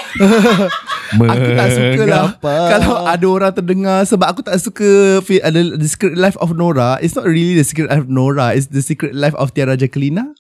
Aku 1.13 1.49
tak 1.53 1.69
suka 1.73 2.03
lah? 2.09 2.27
Kalau 2.41 3.05
ada 3.05 3.27
orang 3.29 3.53
terdengar 3.53 4.05
Sebab 4.05 4.27
aku 4.29 4.41
tak 4.41 4.57
suka 4.61 5.21
ada 5.41 5.61
The 5.77 5.89
Secret 5.89 6.17
Life 6.17 6.37
of 6.41 6.57
Nora 6.57 6.97
It's 7.01 7.13
not 7.13 7.25
really 7.25 7.53
The 7.53 7.65
Secret 7.65 7.89
Life 7.93 8.05
of 8.05 8.13
Nora 8.13 8.53
It's 8.53 8.69
The 8.69 8.81
Secret 8.81 9.13
Life 9.13 9.37
of 9.37 9.53
Tiara 9.53 9.77
Jacquelina 9.77 10.33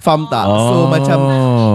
Faham 0.00 0.28
tak? 0.28 0.44
So 0.48 0.74
Oh. 0.78 0.84
macam 0.88 1.18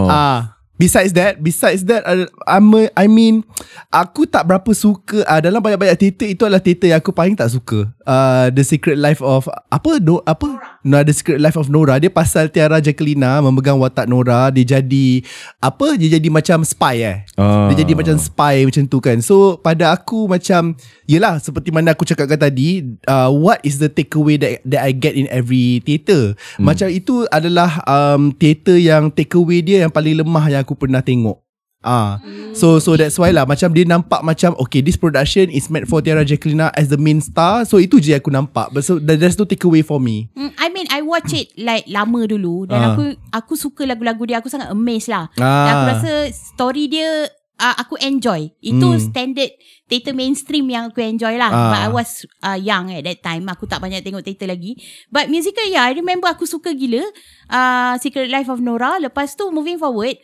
ah 0.10 0.53
Besides 0.74 1.14
that 1.14 1.38
Besides 1.38 1.86
that 1.86 2.02
uh, 2.02 2.26
I'm 2.50 2.74
a, 2.74 2.90
I 2.98 3.06
mean 3.06 3.46
Aku 3.94 4.26
tak 4.26 4.50
berapa 4.50 4.74
suka 4.74 5.22
uh, 5.22 5.38
Dalam 5.38 5.62
banyak-banyak 5.62 5.98
teater 6.02 6.26
Itu 6.34 6.50
adalah 6.50 6.66
teater 6.66 6.90
yang 6.90 6.98
aku 6.98 7.14
paling 7.14 7.38
tak 7.38 7.54
suka 7.54 7.94
uh, 8.10 8.50
The 8.50 8.66
Secret 8.66 8.98
Life 8.98 9.22
of 9.22 9.46
Apa? 9.70 10.02
No, 10.02 10.26
apa? 10.26 10.82
No, 10.82 10.98
The 11.06 11.14
Secret 11.14 11.38
Life 11.38 11.62
of 11.62 11.70
Nora 11.70 12.02
Dia 12.02 12.10
pasal 12.10 12.50
Tiara 12.50 12.82
Jacquelina 12.82 13.38
Memegang 13.46 13.78
watak 13.78 14.10
Nora 14.10 14.50
Dia 14.50 14.82
jadi 14.82 15.22
Apa? 15.62 15.94
Dia 15.94 16.18
jadi 16.18 16.30
macam 16.34 16.66
spy 16.66 16.96
eh 17.06 17.18
Ah. 17.38 17.70
Dia 17.70 17.86
jadi 17.86 17.94
macam 17.94 18.18
spy 18.18 18.66
macam 18.66 18.84
tu 18.90 18.98
kan 18.98 19.22
So 19.22 19.62
pada 19.62 19.94
aku 19.94 20.26
macam 20.26 20.74
Yelah 21.06 21.38
seperti 21.38 21.70
mana 21.70 21.94
aku 21.94 22.02
cakapkan 22.02 22.50
tadi 22.50 22.98
uh, 23.06 23.30
What 23.30 23.62
is 23.62 23.78
the 23.78 23.94
takeaway 23.94 24.42
that, 24.42 24.66
that 24.66 24.82
I 24.82 24.90
get 24.90 25.14
in 25.14 25.30
every 25.30 25.86
theatre 25.86 26.34
hmm. 26.34 26.66
Macam 26.66 26.90
itu 26.90 27.30
adalah 27.30 27.78
um, 27.86 28.34
Theatre 28.34 28.82
yang 28.82 29.14
takeaway 29.14 29.62
dia 29.62 29.86
Yang 29.86 29.94
paling 29.94 30.18
lemah 30.18 30.46
yang 30.50 30.63
aku 30.64 30.74
pernah 30.74 31.00
tengok 31.00 31.44
Ah, 31.84 32.16
so 32.56 32.80
so 32.80 32.96
that's 32.96 33.20
why 33.20 33.28
lah 33.28 33.44
macam 33.44 33.68
dia 33.70 33.84
nampak 33.84 34.24
macam 34.24 34.56
okay 34.56 34.80
this 34.80 34.96
production 34.96 35.52
is 35.52 35.68
meant 35.68 35.84
for 35.84 36.00
Tiara 36.00 36.24
Jacquelina 36.24 36.72
as 36.72 36.88
the 36.88 36.96
main 36.96 37.20
star 37.20 37.68
so 37.68 37.76
itu 37.76 38.00
je 38.00 38.16
aku 38.16 38.32
nampak 38.32 38.72
but 38.72 38.88
so 38.88 38.96
there's 38.96 39.36
no 39.36 39.44
takeaway 39.44 39.84
for 39.84 40.00
me 40.00 40.32
Mm, 40.32 40.56
I 40.56 40.72
mean 40.72 40.88
I 40.88 41.04
watch 41.04 41.36
it 41.36 41.52
like 41.60 41.84
lama 41.86 42.24
dulu 42.24 42.72
dan 42.72 42.80
Ah. 42.80 42.88
aku 42.96 43.04
aku 43.30 43.54
suka 43.54 43.84
lagu-lagu 43.84 44.24
dia 44.24 44.40
aku 44.40 44.48
sangat 44.48 44.72
amazed 44.72 45.12
lah. 45.12 45.28
Ah. 45.36 45.44
Dan 45.44 45.72
aku 45.76 45.86
rasa 45.92 46.12
story 46.32 46.88
dia 46.88 47.28
uh, 47.60 47.76
aku 47.76 48.00
enjoy. 48.00 48.48
Itu 48.58 48.88
Hmm. 48.88 49.04
standard 49.04 49.52
theater 49.84 50.16
mainstream 50.16 50.72
yang 50.72 50.88
aku 50.88 51.04
enjoy 51.04 51.36
lah. 51.36 51.52
Ah. 51.52 51.68
But 51.68 51.82
I 51.82 51.90
was 51.92 52.10
uh, 52.40 52.56
young 52.56 52.90
at 52.90 53.04
that 53.04 53.20
time. 53.22 53.52
Aku 53.52 53.68
tak 53.68 53.84
banyak 53.84 54.00
tengok 54.00 54.24
theater 54.24 54.48
lagi. 54.48 54.80
But 55.12 55.28
musical 55.28 55.68
yeah, 55.68 55.84
I 55.84 55.92
remember 55.92 56.32
aku 56.32 56.48
suka 56.48 56.72
gila 56.72 57.04
uh, 57.50 58.00
Secret 58.00 58.32
Life 58.32 58.48
of 58.48 58.64
Nora. 58.64 58.98
Lepas 58.98 59.36
tu 59.36 59.52
moving 59.52 59.76
forward 59.76 60.16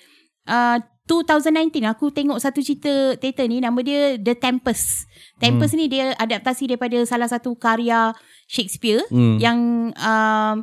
uh, 0.49 0.81
2019 1.05 1.81
aku 1.85 2.13
tengok 2.13 2.37
satu 2.37 2.61
cerita 2.61 3.17
teater 3.17 3.49
ni 3.49 3.57
nama 3.57 3.81
dia 3.81 4.13
The 4.15 4.37
Tempest. 4.37 5.09
Tempest 5.37 5.73
Hmm. 5.73 5.81
ni 5.81 5.85
dia 5.87 6.13
adaptasi 6.13 6.69
daripada 6.69 7.01
salah 7.01 7.25
satu 7.25 7.53
karya 7.55 8.13
Shakespeare 8.45 9.01
Hmm. 9.09 9.41
yang 9.41 9.59
um, 9.93 10.55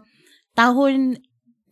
tahun 0.55 1.19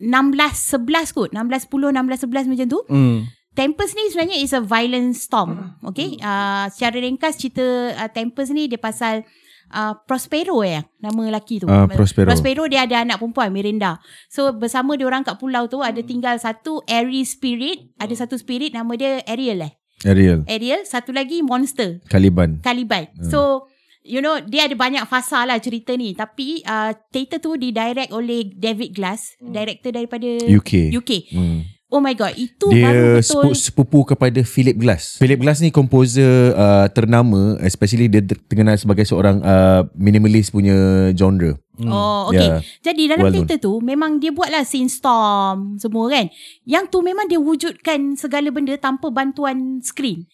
1611 0.02 1.14
kot 1.14 1.30
1610 1.30 1.94
1611 1.94 2.50
macam 2.50 2.66
tu 2.66 2.80
Hmm. 2.90 3.30
Tempest 3.54 3.94
ni 3.94 4.10
sebenarnya 4.10 4.42
is 4.42 4.50
a 4.50 4.58
violent 4.58 5.14
storm 5.14 5.78
okay 5.86 6.18
uh, 6.18 6.66
secara 6.66 6.98
ringkas 6.98 7.38
cerita 7.38 7.62
uh, 7.94 8.10
Tempest 8.10 8.50
ni 8.50 8.66
dia 8.66 8.82
pasal 8.82 9.22
uh, 9.70 9.96
Prospero 10.04 10.60
ya 10.60 10.82
nama 10.98 11.20
lelaki 11.24 11.60
tu 11.60 11.66
Ah, 11.66 11.86
Prospero. 11.86 12.28
Prospero 12.28 12.66
dia 12.66 12.84
ada 12.84 13.00
anak 13.00 13.16
perempuan 13.16 13.48
Miranda 13.48 13.96
so 14.26 14.50
bersama 14.50 14.92
dia 14.94 15.06
orang 15.06 15.22
kat 15.22 15.36
pulau 15.36 15.64
tu 15.66 15.80
ada 15.80 16.00
tinggal 16.00 16.36
satu 16.36 16.84
airy 16.84 17.22
spirit 17.22 17.88
ada 17.96 18.12
satu 18.12 18.34
spirit 18.34 18.70
nama 18.70 18.90
dia 18.94 19.24
Ariel 19.24 19.64
eh 19.64 19.72
Ariel. 20.04 20.44
Ariel 20.44 20.84
satu 20.84 21.10
lagi 21.10 21.40
monster 21.40 22.04
Caliban. 22.06 22.60
Caliban. 22.60 23.08
Hmm. 23.14 23.24
So 23.24 23.40
you 24.04 24.20
know 24.20 24.36
dia 24.38 24.68
ada 24.68 24.76
banyak 24.76 25.00
fasa 25.04 25.48
lah 25.48 25.56
cerita 25.56 25.96
ni 25.96 26.12
tapi 26.12 26.60
uh, 26.60 26.92
teater 27.08 27.40
tu 27.40 27.56
didirect 27.56 28.12
oleh 28.12 28.52
David 28.52 28.92
Glass, 28.92 29.32
director 29.40 29.88
daripada 29.90 30.28
UK. 30.44 30.92
UK. 30.92 31.10
Hmm. 31.32 31.64
Oh 31.94 32.02
my 32.02 32.10
god, 32.18 32.34
itu 32.34 32.66
Dia 32.74 32.90
baru 32.90 33.22
betul 33.22 33.54
sepupu 33.54 34.02
kepada 34.02 34.42
Philip 34.42 34.74
Glass. 34.74 35.22
Philip 35.22 35.38
Glass 35.38 35.62
ni 35.62 35.70
komposer 35.70 36.50
uh, 36.58 36.90
ternama 36.90 37.54
especially 37.62 38.10
dia 38.10 38.18
ter- 38.18 38.42
terkenal 38.50 38.74
sebagai 38.74 39.06
seorang 39.06 39.38
uh, 39.46 39.86
minimalist 39.94 40.50
punya 40.50 40.74
genre. 41.14 41.54
Oh, 41.86 42.30
okay. 42.34 42.50
Yeah. 42.50 42.60
Jadi 42.82 43.02
dalam 43.14 43.30
Well 43.30 43.34
teater 43.34 43.58
tu 43.62 43.78
memang 43.78 44.18
dia 44.18 44.34
buatlah 44.34 44.66
scene 44.66 44.90
storm 44.90 45.78
semua 45.78 46.10
kan. 46.10 46.26
Yang 46.66 46.84
tu 46.90 46.98
memang 47.02 47.30
dia 47.30 47.38
wujudkan 47.38 48.18
segala 48.18 48.50
benda 48.50 48.74
tanpa 48.74 49.14
bantuan 49.14 49.78
skrin. 49.78 50.26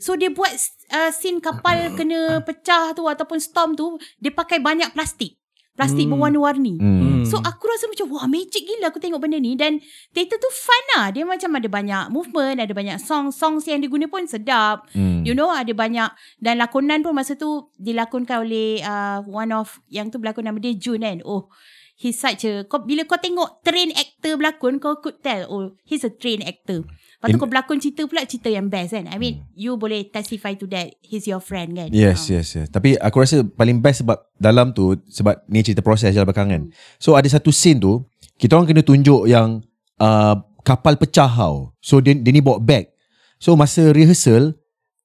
So 0.00 0.16
dia 0.16 0.32
buat 0.32 0.52
uh, 0.88 1.12
scene 1.12 1.40
kapal 1.44 1.92
kena 2.00 2.40
pecah 2.44 2.96
tu 2.96 3.04
ataupun 3.04 3.40
storm 3.40 3.76
tu 3.76 4.00
dia 4.20 4.32
pakai 4.32 4.60
banyak 4.60 4.88
plastik. 4.96 5.36
Plastik 5.74 6.06
Hmm. 6.06 6.14
berwarna-warni. 6.14 6.78
Hmm. 6.78 7.26
So 7.26 7.42
aku 7.42 7.66
rasa 7.66 7.90
macam 7.90 8.06
wah 8.14 8.30
magic 8.30 8.62
gila 8.62 8.94
aku 8.94 9.02
tengok 9.02 9.18
benda 9.18 9.42
ni 9.42 9.58
dan 9.58 9.82
teater 10.14 10.38
tu 10.38 10.46
fun 10.54 10.84
lah. 10.94 11.10
Dia 11.10 11.26
macam 11.26 11.50
ada 11.50 11.66
banyak 11.66 12.04
movement, 12.14 12.62
ada 12.62 12.70
banyak 12.70 13.02
song, 13.02 13.34
songs 13.34 13.66
yang 13.66 13.82
diguna 13.82 14.06
pun 14.06 14.22
sedap. 14.22 14.86
Hmm. 14.94 15.26
You 15.26 15.34
know 15.34 15.50
ada 15.50 15.74
banyak 15.74 16.14
dan 16.38 16.54
lakonan 16.62 17.02
pun 17.02 17.10
masa 17.10 17.34
tu 17.34 17.74
dilakonkan 17.74 18.46
oleh 18.46 18.78
uh, 18.86 19.26
one 19.26 19.50
of 19.50 19.82
yang 19.90 20.14
tu 20.14 20.22
berlakon 20.22 20.46
nama 20.46 20.62
dia 20.62 20.78
Jun 20.78 21.02
kan. 21.02 21.18
Oh 21.26 21.50
he's 21.94 22.18
such 22.18 22.42
a 22.46 22.66
kau, 22.66 22.82
bila 22.82 23.06
kau 23.06 23.18
tengok 23.18 23.62
train 23.62 23.90
actor 23.94 24.34
berlakon 24.34 24.82
kau 24.82 24.98
could 24.98 25.22
tell 25.22 25.46
oh 25.50 25.74
he's 25.82 26.06
a 26.06 26.10
train 26.10 26.42
actor. 26.42 26.86
Lepas 27.24 27.32
tu 27.32 27.40
In- 27.40 27.40
kau 27.40 27.48
berlakon 27.48 27.80
cerita 27.80 28.04
pula 28.04 28.28
cerita 28.28 28.52
yang 28.52 28.68
best 28.68 28.92
kan. 28.92 29.08
I 29.08 29.16
mean 29.16 29.48
you 29.56 29.80
boleh 29.80 30.04
testify 30.06 30.52
to 30.52 30.68
that. 30.68 30.92
He's 31.00 31.24
your 31.24 31.40
friend 31.40 31.72
kan. 31.72 31.88
Yes, 31.88 32.28
Ah. 32.28 32.36
yes, 32.36 32.52
yes. 32.52 32.68
Tapi 32.68 33.00
aku 33.00 33.16
rasa 33.16 33.40
paling 33.40 33.80
best 33.80 34.04
sebab 34.04 34.20
dalam 34.36 34.76
tu 34.76 34.92
sebab 35.08 35.40
ni 35.48 35.64
cerita 35.64 35.80
proses 35.80 36.12
je 36.12 36.20
belakang 36.20 36.52
kan. 36.52 36.62
So 37.00 37.16
ada 37.16 37.24
satu 37.24 37.48
scene 37.48 37.80
tu 37.80 38.04
kita 38.36 38.60
orang 38.60 38.68
kena 38.68 38.84
tunjuk 38.84 39.24
yang 39.24 39.64
uh, 39.96 40.36
kapal 40.60 41.00
pecah 41.00 41.32
tau. 41.32 41.72
So 41.80 42.04
dia, 42.04 42.12
dia 42.12 42.28
ni 42.28 42.44
bawa 42.44 42.60
bag. 42.60 42.92
So 43.40 43.56
masa 43.56 43.88
rehearsal 43.88 44.52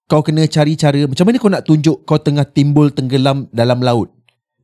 kau 0.05 0.19
kena 0.19 0.43
cari 0.43 0.75
cara 0.75 1.07
macam 1.07 1.23
mana 1.23 1.39
kau 1.39 1.47
nak 1.47 1.63
tunjuk 1.63 2.03
kau 2.03 2.19
tengah 2.19 2.43
timbul 2.43 2.91
tenggelam 2.91 3.47
dalam 3.49 3.79
laut 3.79 4.11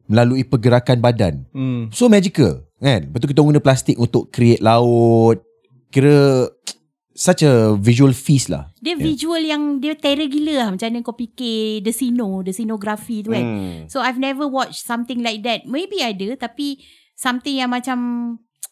melalui 0.05 0.43
pergerakan 0.43 0.99
badan. 0.99 1.47
Hmm. 1.49 1.87
So 1.89 2.11
magical 2.11 2.67
kan. 2.77 3.07
Lepas 3.07 3.23
tu 3.23 3.29
kita 3.29 3.39
guna 3.39 3.63
plastik 3.63 3.95
untuk 3.95 4.27
create 4.27 4.59
laut. 4.59 5.39
Kira 5.87 6.49
such 7.15 7.47
a 7.47 7.79
visual 7.79 8.11
feast 8.11 8.51
lah. 8.51 8.67
Dia 8.83 8.99
visual 8.99 9.39
yang 9.39 9.79
dia 9.79 9.95
terror 9.95 10.27
gila 10.27 10.53
lah. 10.59 10.67
Macam 10.75 10.91
mana 10.91 10.99
kau 10.99 11.15
fikir 11.15 11.79
the 11.79 11.95
sino, 11.95 12.43
the 12.43 12.51
scenography 12.51 13.23
tu 13.23 13.31
kan. 13.31 13.41
Hmm. 13.41 13.79
So 13.87 14.03
I've 14.03 14.19
never 14.19 14.43
watched 14.45 14.83
something 14.83 15.23
like 15.23 15.41
that. 15.47 15.63
Maybe 15.63 16.03
ada 16.03 16.35
tapi 16.35 16.83
something 17.15 17.55
yang 17.55 17.71
macam 17.71 17.97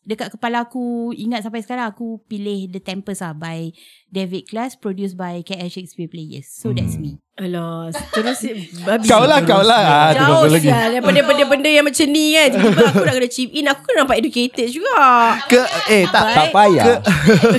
dekat 0.03 0.35
kepala 0.35 0.67
aku 0.67 1.15
ingat 1.15 1.47
sampai 1.47 1.63
sekarang 1.63 1.87
aku 1.87 2.19
pilih 2.27 2.67
The 2.67 2.83
Tempest 2.83 3.23
lah 3.23 3.31
by 3.31 3.71
David 4.11 4.51
Glass 4.51 4.75
produced 4.75 5.15
by 5.15 5.39
KL 5.47 5.71
Shakespeare 5.71 6.11
Players. 6.11 6.51
So 6.51 6.75
that's 6.75 6.99
me. 6.99 7.22
Alah, 7.33 7.89
terus 8.13 8.45
babi. 8.85 9.09
Kau 9.09 9.25
lah, 9.25 9.41
kau 9.41 9.65
lah. 9.65 9.81
Ah, 9.81 10.09
Jauh 10.13 10.45
kau 10.45 10.53
lagi. 10.53 10.69
sial 10.69 11.01
daripada 11.01 11.17
benda-benda 11.25 11.65
yang 11.65 11.81
macam 11.81 12.05
ni 12.13 12.37
kan. 12.37 12.47
Tiba-tiba 12.53 12.85
aku 12.93 13.01
nak 13.09 13.15
kena 13.17 13.29
chip 13.33 13.49
in. 13.49 13.65
Aku 13.65 13.81
kena 13.89 14.05
nampak 14.05 14.17
educated 14.21 14.67
juga. 14.69 15.01
Ke 15.49 15.65
eh 15.89 16.05
tak 16.13 16.29
Tak 16.29 16.45
payah. 16.53 17.01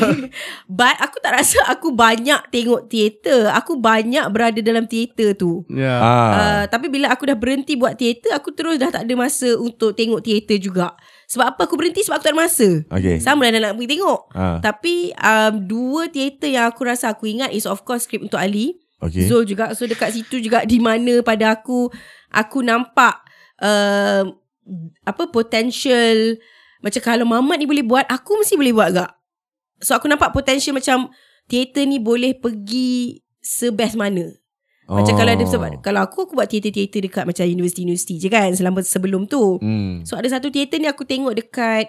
But 0.79 0.95
aku 1.03 1.19
tak 1.19 1.35
rasa 1.35 1.59
aku 1.67 1.91
banyak 1.91 2.55
tengok 2.55 2.87
teater. 2.87 3.51
Aku 3.51 3.75
banyak 3.83 4.23
berada 4.31 4.63
dalam 4.63 4.87
teater 4.87 5.35
tu. 5.35 5.67
Ya. 5.67 5.99
Ah. 5.99 6.31
Uh, 6.31 6.65
tapi 6.71 6.87
bila 6.87 7.11
aku 7.11 7.27
dah 7.27 7.35
berhenti 7.35 7.75
buat 7.75 7.99
teater, 7.99 8.31
aku 8.31 8.55
terus 8.55 8.79
dah 8.79 8.95
tak 8.95 9.11
ada 9.11 9.15
masa 9.19 9.59
untuk 9.59 9.99
tengok 9.99 10.23
teater 10.23 10.63
juga. 10.63 10.95
Sebab 11.27 11.51
apa 11.51 11.67
aku 11.67 11.75
berhenti? 11.75 12.07
Sebab 12.07 12.23
aku 12.23 12.27
tak 12.31 12.35
ada 12.39 12.43
masa. 12.47 12.69
Okay. 12.95 13.19
Sama 13.19 13.51
lah 13.51 13.59
nak 13.59 13.75
pergi 13.75 13.99
tengok. 13.99 14.21
Ah. 14.39 14.63
Tapi 14.63 15.11
um, 15.19 15.55
dua 15.67 16.07
teater 16.15 16.55
yang 16.55 16.71
aku 16.71 16.87
rasa 16.87 17.11
aku 17.11 17.27
ingat 17.27 17.51
is 17.51 17.67
of 17.67 17.83
course 17.83 18.07
Skrip 18.07 18.23
untuk 18.23 18.39
Ali. 18.39 18.84
Okay. 19.05 19.29
Zul 19.29 19.45
juga. 19.45 19.77
So 19.77 19.85
dekat 19.85 20.17
situ 20.17 20.41
juga 20.41 20.65
di 20.65 20.81
mana 20.81 21.21
pada 21.21 21.53
aku 21.61 21.93
aku 22.33 22.65
nampak 22.65 23.21
uh, 23.61 24.25
apa 25.05 25.23
potential 25.29 26.41
macam 26.85 27.01
kalau 27.01 27.25
Mamat 27.25 27.57
ni 27.57 27.65
boleh 27.65 27.81
buat, 27.81 28.05
aku 28.05 28.45
mesti 28.45 28.61
boleh 28.61 28.77
buat 28.77 28.89
gak. 28.93 29.13
So 29.81 29.97
aku 29.97 30.05
nampak 30.05 30.37
potential 30.37 30.77
macam 30.77 31.09
teater 31.49 31.89
ni 31.89 31.97
boleh 31.97 32.37
pergi 32.37 33.25
sebest 33.41 33.97
mana. 33.97 34.29
Macam 34.85 35.17
Oh. 35.17 35.19
kalau 35.25 35.33
ada 35.33 35.45
sebab 35.49 35.81
kalau 35.81 36.05
aku 36.05 36.29
aku 36.29 36.33
buat 36.37 36.45
teater-teater 36.45 37.09
dekat 37.09 37.25
macam 37.25 37.49
universiti-universiti 37.49 38.21
je 38.21 38.29
kan 38.29 38.53
selama 38.53 38.85
sebelum 38.85 39.25
tu. 39.25 39.57
Hmm. 39.65 40.05
So 40.05 40.21
ada 40.21 40.29
satu 40.29 40.53
teater 40.53 40.77
ni 40.77 40.85
aku 40.85 41.09
tengok 41.09 41.33
dekat 41.41 41.89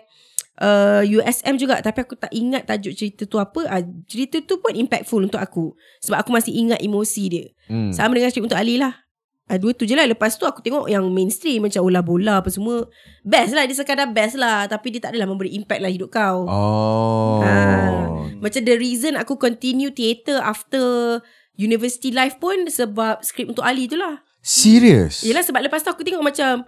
uh, 0.62 1.04
USM 1.04 1.60
juga 1.60 1.80
tapi 1.84 2.04
aku 2.04 2.16
tak 2.16 2.32
ingat 2.32 2.68
tajuk 2.68 2.94
cerita 2.96 3.24
tu 3.28 3.38
apa. 3.42 3.68
Uh, 3.68 3.84
cerita 4.08 4.40
tu 4.44 4.60
pun 4.60 4.72
impactful 4.76 5.24
untuk 5.24 5.42
aku 5.42 5.76
sebab 6.04 6.24
aku 6.24 6.32
masih 6.32 6.54
ingat 6.56 6.80
emosi 6.80 7.24
dia. 7.28 7.46
Hmm. 7.68 7.92
Sama 7.92 8.16
dengan 8.16 8.32
skrip 8.32 8.48
untuk 8.48 8.60
Ali 8.60 8.80
lah. 8.80 9.06
Uh, 9.46 9.62
dua 9.62 9.78
tu 9.78 9.86
je 9.86 9.94
lah 9.94 10.10
Lepas 10.10 10.42
tu 10.42 10.50
aku 10.50 10.58
tengok 10.66 10.90
yang 10.90 11.06
mainstream 11.14 11.62
Macam 11.62 11.86
Ola 11.86 12.02
Bola 12.02 12.42
apa 12.42 12.50
semua 12.50 12.90
Best 13.22 13.54
lah 13.54 13.70
Dia 13.70 13.78
sekadar 13.78 14.10
best 14.10 14.42
lah 14.42 14.66
Tapi 14.66 14.90
dia 14.90 15.06
tak 15.06 15.14
adalah 15.14 15.30
memberi 15.30 15.54
impact 15.54 15.86
lah 15.86 15.92
hidup 15.94 16.10
kau 16.10 16.50
Oh. 16.50 17.46
Ah. 17.46 18.26
Macam 18.42 18.66
the 18.66 18.74
reason 18.74 19.14
aku 19.14 19.38
continue 19.38 19.94
theater 19.94 20.42
After 20.42 21.22
university 21.62 22.10
life 22.10 22.42
pun 22.42 22.66
Sebab 22.66 23.22
skrip 23.22 23.54
untuk 23.54 23.62
Ali 23.62 23.86
tu 23.86 24.02
lah 24.02 24.26
Serius? 24.42 25.22
Yelah 25.22 25.46
sebab 25.46 25.62
lepas 25.62 25.86
tu 25.86 25.94
aku 25.94 26.02
tengok 26.02 26.26
macam 26.26 26.66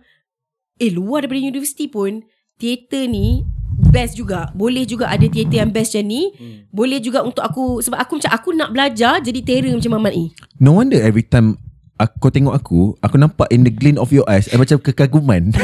Eh 0.77 0.93
luar 0.93 1.25
daripada 1.25 1.49
universiti 1.49 1.89
pun 1.89 2.21
Theater 2.61 3.09
ni 3.09 3.56
Best 3.97 4.13
juga 4.13 4.53
Boleh 4.53 4.85
juga 4.85 5.09
ada 5.09 5.25
theater 5.25 5.57
yang 5.57 5.73
best 5.73 5.97
macam 5.97 6.05
ni 6.05 6.29
hmm. 6.29 6.69
Boleh 6.69 7.01
juga 7.01 7.25
untuk 7.25 7.41
aku 7.41 7.81
Sebab 7.81 7.97
aku 7.97 8.21
macam 8.21 8.31
Aku 8.31 8.49
nak 8.53 8.69
belajar 8.69 9.17
Jadi 9.17 9.41
terror 9.41 9.73
macam 9.73 9.97
Mamat 9.97 10.13
ni 10.13 10.25
No 10.61 10.77
wonder 10.77 11.01
every 11.01 11.25
time 11.25 11.57
aku, 11.97 12.13
kau 12.21 12.31
tengok 12.31 12.53
aku, 12.53 12.79
aku 13.01 13.15
nampak 13.17 13.49
in 13.49 13.65
the 13.65 13.73
glint 13.73 13.97
of 13.97 14.13
your 14.13 14.23
eyes, 14.29 14.45
eh, 14.47 14.57
macam 14.57 14.77
kekaguman. 14.77 15.49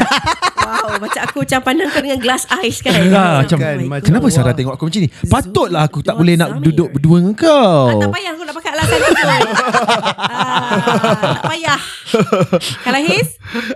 Wow 0.64 0.96
Macam 0.96 1.22
aku 1.28 1.44
macam 1.44 1.60
pandang 1.60 1.92
kau 1.92 2.00
dengan 2.00 2.20
glass 2.24 2.48
eyes 2.50 2.80
kan 2.80 2.96
Ah, 3.12 3.44
macam, 3.44 3.60
Kan, 3.60 3.84
Oh 3.84 3.92
macam- 3.92 4.08
kenapa 4.08 4.28
Sarah 4.32 4.56
tengok 4.56 4.80
aku 4.80 4.88
macam 4.88 5.02
ni? 5.04 5.10
Patutlah 5.28 5.84
aku 5.84 6.00
tak 6.00 6.16
boleh 6.16 6.40
nak 6.40 6.64
duduk 6.64 6.88
berdua 6.88 7.20
dengan 7.20 7.36
kau. 7.36 7.84
Ah, 7.92 8.00
tak 8.00 8.12
payah 8.16 8.32
aku 8.32 8.44
nak 8.48 8.56
pakai 8.56 8.72
alasan 8.72 8.98
tu 8.98 9.12
Tak 10.94 11.44
payah. 11.46 11.82
Kalau 12.84 13.00
Hiz 13.02 13.30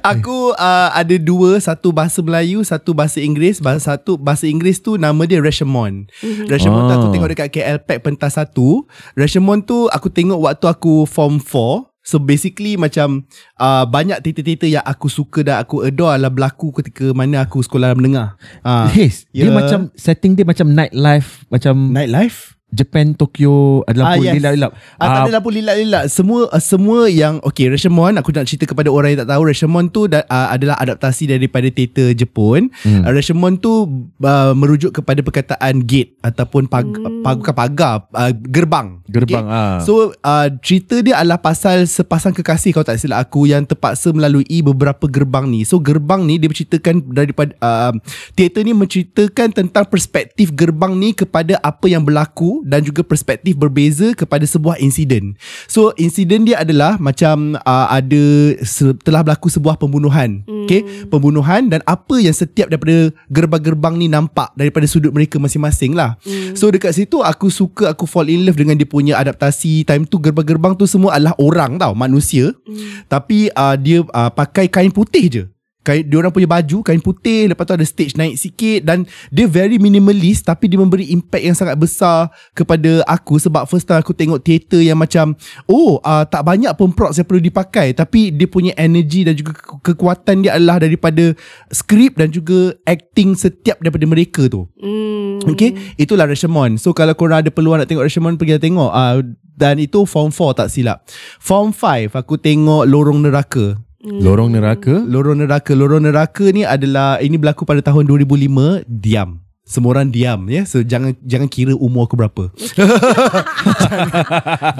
Aku 0.03 0.37
uh, 0.53 0.89
ada 0.91 1.15
dua. 1.15 1.57
Satu 1.57 1.89
bahasa 1.89 2.19
Melayu 2.19 2.61
Satu 2.61 2.91
bahasa 2.91 3.17
Inggeris. 3.17 3.57
Bahasa 3.57 3.93
Satu 3.93 4.15
bahasa 4.15 4.45
Inggeris 4.45 4.79
tu 4.79 4.95
Nama 4.95 5.17
dia 5.23 5.39
Rashomon. 5.39 6.05
Mhm. 6.15 6.45
Rashomon 6.47 6.81
tu 6.83 6.89
Ah. 6.89 6.97
aku 6.97 7.07
tengok 7.09 7.29
dekat 7.29 7.47
KL 7.49 7.77
Pack 7.79 7.99
pentas 8.01 8.33
satu. 8.33 8.85
Rashomon 9.13 9.61
tu 9.61 9.89
Aku 9.89 10.07
tengok 10.07 10.37
waktu 10.39 10.65
aku 10.65 11.05
Form 11.05 11.37
4 11.37 11.85
So 12.01 12.17
basically 12.17 12.75
macam 12.75 13.27
uh, 13.57 13.83
Banyak 13.83 14.21
teater-teater 14.21 14.69
yang 14.69 14.85
aku 14.85 15.07
suka 15.07 15.43
Dan 15.43 15.59
aku 15.59 15.83
adore 15.83 16.15
adalah 16.15 16.31
berlaku 16.31 16.71
Ketika 16.73 17.11
mana 17.11 17.43
aku 17.43 17.59
sekolah 17.59 17.93
menengah. 17.93 18.39
Uh, 18.61 18.87
Haze, 18.87 19.27
dia 19.29 19.47
Ya. 19.47 19.51
macam 19.51 19.91
setting 19.93 20.33
dia 20.33 20.43
macam 20.43 20.67
nightlife, 20.67 21.43
macam 21.47 21.91
Nightlife 21.91 22.56
Japan 22.77 23.17
Tokyo 23.17 23.81
ada 23.89 23.97
lampu 24.05 24.21
Ah, 24.21 24.25
yes. 24.29 24.35
lilap-lilap. 24.37 24.71
Ah, 25.01 25.05
tak 25.09 25.21
ada 25.25 25.33
lampu 25.41 25.49
lilak-lilak. 25.49 26.03
Semua 26.13 26.45
uh, 26.53 26.61
semua 26.61 27.09
yang 27.09 27.41
okay, 27.41 27.73
Rashomon 27.73 28.13
aku 28.21 28.29
nak 28.29 28.45
cerita 28.45 28.69
kepada 28.69 28.93
orang 28.93 29.17
yang 29.17 29.19
tak 29.25 29.33
tahu 29.33 29.41
Rashomon 29.49 29.89
tu 29.89 30.05
da, 30.05 30.21
uh, 30.29 30.53
adalah 30.53 30.77
adaptasi 30.77 31.25
daripada 31.25 31.65
teater 31.73 32.13
Jepun. 32.13 32.69
Hmm. 32.85 33.01
Uh, 33.01 33.11
Rashomon 33.17 33.57
tu 33.57 34.05
uh, 34.21 34.53
merujuk 34.53 34.93
kepada 34.93 35.25
perkataan 35.25 35.81
gate 35.81 36.13
ataupun 36.21 36.69
pag, 36.69 36.85
hmm. 36.85 37.25
pag, 37.25 37.41
bukan 37.41 37.55
pagar, 37.57 37.93
uh, 38.13 38.31
gerbang. 38.35 39.01
Gerbang, 39.09 39.45
ah. 39.49 39.77
So 39.81 40.13
uh, 40.21 40.47
cerita 40.61 41.01
dia 41.01 41.17
adalah 41.17 41.41
pasal 41.41 41.89
sepasang 41.89 42.37
kekasih 42.37 42.75
kalau 42.75 42.85
tak 42.85 43.01
silap 43.01 43.25
aku 43.25 43.49
yang 43.49 43.65
terpaksa 43.65 44.13
melalui 44.13 44.45
beberapa 44.61 45.07
gerbang 45.07 45.47
ni. 45.47 45.63
So 45.63 45.79
gerbang 45.79 46.27
ni 46.27 46.37
dia 46.37 46.51
menceritakan 46.51 47.15
daripada 47.15 47.55
uh, 47.63 47.93
teater 48.35 48.67
ni 48.67 48.75
menceritakan 48.75 49.55
tentang 49.55 49.87
perspektif 49.87 50.51
gerbang 50.51 50.93
ni 50.99 51.15
kepada 51.15 51.55
apa 51.63 51.87
yang 51.87 52.03
berlaku 52.03 52.66
dan 52.67 52.83
juga 52.83 52.99
perspektif 53.01 53.55
berbeza 53.55 54.11
kepada 54.11 54.43
sebuah 54.43 54.83
insiden. 54.83 55.39
So 55.71 55.95
insiden 55.95 56.43
dia 56.43 56.59
adalah 56.59 56.99
macam 56.99 57.55
uh, 57.63 57.87
ada 57.87 58.53
se- 58.67 58.99
telah 59.07 59.23
berlaku 59.23 59.47
sebuah 59.47 59.79
pembunuhan. 59.79 60.43
Hmm. 60.43 60.67
Okay, 60.67 60.83
pembunuhan 61.07 61.71
dan 61.71 61.79
apa 61.87 62.19
yang 62.19 62.35
setiap 62.35 62.67
daripada 62.67 63.15
gerbang-gerbang 63.31 63.95
ni 63.95 64.11
nampak 64.11 64.51
daripada 64.59 64.83
sudut 64.83 65.15
mereka 65.15 65.39
masing-masing 65.39 65.95
lah. 65.95 66.19
Hmm. 66.27 66.59
So 66.59 66.67
dekat 66.67 66.91
situ 66.91 67.23
aku 67.23 67.47
suka 67.47 67.95
aku 67.95 68.03
fall 68.03 68.27
in 68.27 68.43
love 68.43 68.59
dengan 68.59 68.75
dia 68.75 68.85
punya 68.85 69.15
adaptasi. 69.15 69.87
Time 69.87 70.03
tu 70.03 70.19
gerbang-gerbang 70.19 70.75
tu 70.75 70.83
semua 70.83 71.15
adalah 71.15 71.33
orang 71.39 71.79
tau, 71.79 71.95
manusia. 71.95 72.51
Hmm. 72.67 73.07
Tapi 73.07 73.47
uh, 73.55 73.79
dia 73.79 74.03
uh, 74.03 74.29
pakai 74.29 74.67
kain 74.67 74.91
putih 74.91 75.25
je 75.31 75.43
kain 75.87 76.03
dia 76.03 76.19
orang 76.19 76.35
punya 76.35 76.51
baju 76.51 76.83
kain 76.83 76.99
putih 76.99 77.47
lepas 77.47 77.63
tu 77.63 77.71
ada 77.79 77.87
stage 77.87 78.19
naik 78.19 78.35
sikit 78.35 78.83
dan 78.83 79.07
dia 79.31 79.47
very 79.47 79.79
minimalist 79.79 80.43
tapi 80.43 80.67
dia 80.67 80.75
memberi 80.75 81.07
impact 81.15 81.43
yang 81.47 81.55
sangat 81.55 81.79
besar 81.79 82.27
kepada 82.51 83.07
aku 83.07 83.39
sebab 83.39 83.63
first 83.63 83.87
time 83.87 84.03
aku 84.03 84.11
tengok 84.11 84.43
teater 84.43 84.83
yang 84.83 84.99
macam 84.99 85.31
oh 85.71 86.03
uh, 86.03 86.27
tak 86.27 86.43
banyak 86.43 86.75
pun 86.75 86.91
props 86.91 87.23
yang 87.23 87.27
perlu 87.27 87.39
dipakai 87.39 87.95
tapi 87.95 88.35
dia 88.35 88.51
punya 88.51 88.75
energy 88.75 89.23
dan 89.23 89.31
juga 89.31 89.55
ke- 89.55 89.95
kekuatan 89.95 90.43
dia 90.43 90.59
adalah 90.59 90.83
daripada 90.83 91.31
skrip 91.71 92.17
dan 92.17 92.33
juga 92.33 92.73
acting 92.83 93.37
setiap 93.37 93.77
daripada 93.79 94.03
mereka 94.09 94.49
tu. 94.49 94.65
Hmm. 94.81 95.39
Okay? 95.53 95.95
Itulah 95.95 96.27
Rashomon. 96.27 96.81
So 96.81 96.91
kalau 96.91 97.13
korang 97.13 97.45
ada 97.45 97.53
peluang 97.53 97.79
nak 97.79 97.87
tengok 97.87 98.03
Rashomon 98.03 98.35
Pergi 98.35 98.59
tengok. 98.59 98.91
Uh, 98.91 99.21
Dan 99.57 99.81
itu 99.81 100.05
form 100.05 100.29
4 100.29 100.53
tak 100.53 100.69
silap. 100.69 101.01
Form 101.41 101.73
5 101.73 102.13
Aku 102.13 102.37
tengok 102.37 102.85
Lorong 102.85 103.25
Neraka 103.25 103.86
Lorong 104.07 104.55
neraka. 104.55 105.03
Lorong 105.03 105.43
Neraka 105.43 105.75
Lorong 105.75 106.03
Neraka 106.07 106.47
ni 106.55 106.63
adalah 106.63 107.19
Ini 107.19 107.35
berlaku 107.35 107.67
pada 107.67 107.83
tahun 107.83 108.07
2005 108.07 108.87
Diam 108.87 109.43
semua 109.67 109.99
orang 109.99 110.07
diam 110.07 110.47
ya. 110.47 110.63
So 110.63 110.79
jangan 110.79 111.11
jangan 111.27 111.51
kira 111.51 111.75
umur 111.75 112.07
aku 112.07 112.15
berapa. 112.15 112.47
jangan, 112.55 112.95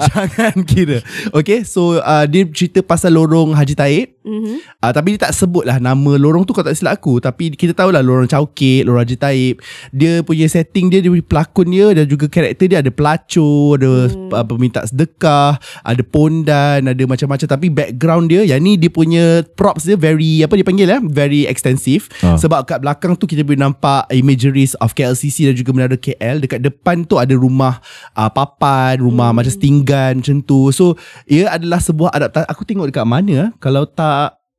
jangan 0.08 0.56
kira. 0.64 1.04
Okay 1.36 1.60
so 1.68 2.00
uh, 2.00 2.24
dia 2.24 2.48
cerita 2.48 2.80
pasal 2.80 3.12
lorong 3.20 3.52
Haji 3.52 3.76
Taib. 3.76 4.08
Mm-hmm. 4.28 4.56
Uh, 4.84 4.92
tapi 4.92 5.16
dia 5.16 5.20
tak 5.24 5.32
sebut 5.32 5.64
lah 5.64 5.80
nama 5.80 6.20
lorong 6.20 6.44
tu 6.44 6.52
kalau 6.52 6.68
tak 6.68 6.76
silap 6.76 7.00
aku. 7.00 7.16
Tapi 7.18 7.56
kita 7.56 7.72
tahu 7.72 7.88
lah 7.88 8.04
lorong 8.04 8.28
Chowkit, 8.28 8.84
lorong 8.84 9.08
Haji 9.08 9.16
Taib. 9.16 9.56
Dia 9.90 10.20
punya 10.20 10.44
setting 10.52 10.92
dia, 10.92 11.00
dia 11.00 11.08
punya 11.08 11.24
pelakon 11.24 11.66
dia 11.72 11.86
dan 11.96 12.04
juga 12.04 12.28
karakter 12.28 12.66
dia 12.68 12.78
ada 12.84 12.92
pelacur, 12.92 13.80
ada 13.80 14.12
hmm. 14.12 14.36
uh, 14.36 14.44
peminta 14.44 14.84
sedekah, 14.84 15.56
ada 15.80 16.02
pondan, 16.04 16.84
ada 16.84 17.02
macam-macam. 17.08 17.46
Tapi 17.48 17.66
background 17.72 18.28
dia, 18.28 18.44
yang 18.44 18.60
ni 18.60 18.76
dia 18.76 18.92
punya 18.92 19.40
props 19.56 19.88
dia 19.88 19.96
very, 19.96 20.44
apa 20.44 20.52
dia 20.52 20.66
panggil 20.66 20.88
eh? 20.92 21.00
Very 21.08 21.48
extensive. 21.48 22.12
Ah. 22.20 22.36
Sebab 22.36 22.68
kat 22.68 22.84
belakang 22.84 23.16
tu 23.16 23.24
kita 23.24 23.40
boleh 23.40 23.58
nampak 23.58 24.04
imageries 24.12 24.76
of 24.84 24.92
KLCC 24.92 25.48
dan 25.48 25.54
juga 25.56 25.72
menara 25.72 25.96
KL. 25.96 26.44
Dekat 26.44 26.60
depan 26.60 27.08
tu 27.08 27.16
ada 27.16 27.32
rumah 27.32 27.80
uh, 28.12 28.28
papan, 28.28 29.00
rumah 29.00 29.32
macam 29.32 29.48
setinggan 29.48 30.20
macam 30.20 30.44
tu. 30.44 30.68
So, 30.74 30.98
ia 31.24 31.48
adalah 31.48 31.80
sebuah 31.80 32.12
adaptasi. 32.12 32.46
Aku 32.52 32.66
tengok 32.68 32.92
dekat 32.92 33.06
mana 33.08 33.32
ah? 33.38 33.48
Kalau 33.62 33.86
tak 33.88 34.17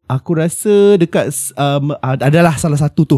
Aku 0.09 0.33
rasa 0.33 0.97
dekat 0.97 1.29
um, 1.53 1.93
adalah 2.01 2.57
salah 2.57 2.81
satu 2.81 3.05
tu. 3.05 3.17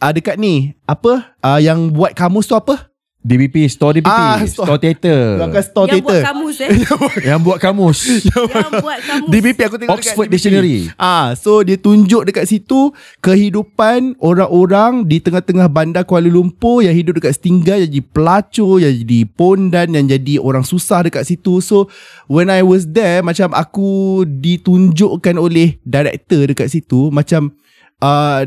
Uh, 0.00 0.08
dekat 0.08 0.40
ni 0.40 0.72
apa 0.88 1.36
uh, 1.44 1.60
yang 1.60 1.92
buat 1.92 2.16
kamus 2.16 2.48
tu 2.48 2.56
apa? 2.56 2.93
DBP, 3.24 3.64
store 3.66 3.96
DBP, 3.96 4.12
Ah, 4.12 4.36
store, 4.38 4.68
store- 4.68 4.76
theater. 4.78 5.40
Belakang 5.40 5.64
store 5.64 5.86
Yang 5.88 5.96
buat 5.96 6.12
theater. 6.12 6.24
kamus 6.28 6.56
eh 6.60 6.68
Yang 7.28 7.40
buat 7.40 7.58
kamus. 7.58 7.98
Yang 8.28 8.70
buat 8.78 8.98
kamus 9.00 9.28
DBP 9.32 9.58
aku 9.62 9.76
tengok 9.78 9.94
Oxford 9.94 10.26
dekat. 10.26 10.32
Dictionary. 10.36 10.76
Ah, 10.94 11.32
so 11.32 11.60
dia 11.60 11.74
tunjuk 11.74 12.22
dekat 12.22 12.44
situ 12.44 12.92
kehidupan 13.18 14.14
orang-orang 14.18 15.02
di 15.02 15.18
tengah-tengah 15.18 15.66
bandar 15.66 16.04
Kuala 16.04 16.28
Lumpur 16.28 16.80
yang 16.80 16.92
hidup 16.92 17.16
dekat 17.16 17.34
setinggan 17.34 17.80
yang 17.80 17.90
jadi 17.90 18.04
pelacur, 18.06 18.76
yang 18.78 18.92
jadi 18.94 19.18
pondan, 19.26 19.88
yang 19.90 20.04
jadi 20.04 20.36
orang 20.36 20.62
susah 20.62 21.02
dekat 21.02 21.24
situ. 21.24 21.58
So 21.58 21.88
when 22.26 22.46
I 22.46 22.60
was 22.60 22.84
there 22.86 23.20
macam 23.20 23.50
aku 23.50 24.22
ditunjukkan 24.24 25.34
oleh 25.34 25.80
director 25.80 26.44
dekat 26.44 26.68
situ 26.68 27.08
macam 27.08 27.56
uh, 27.98 28.44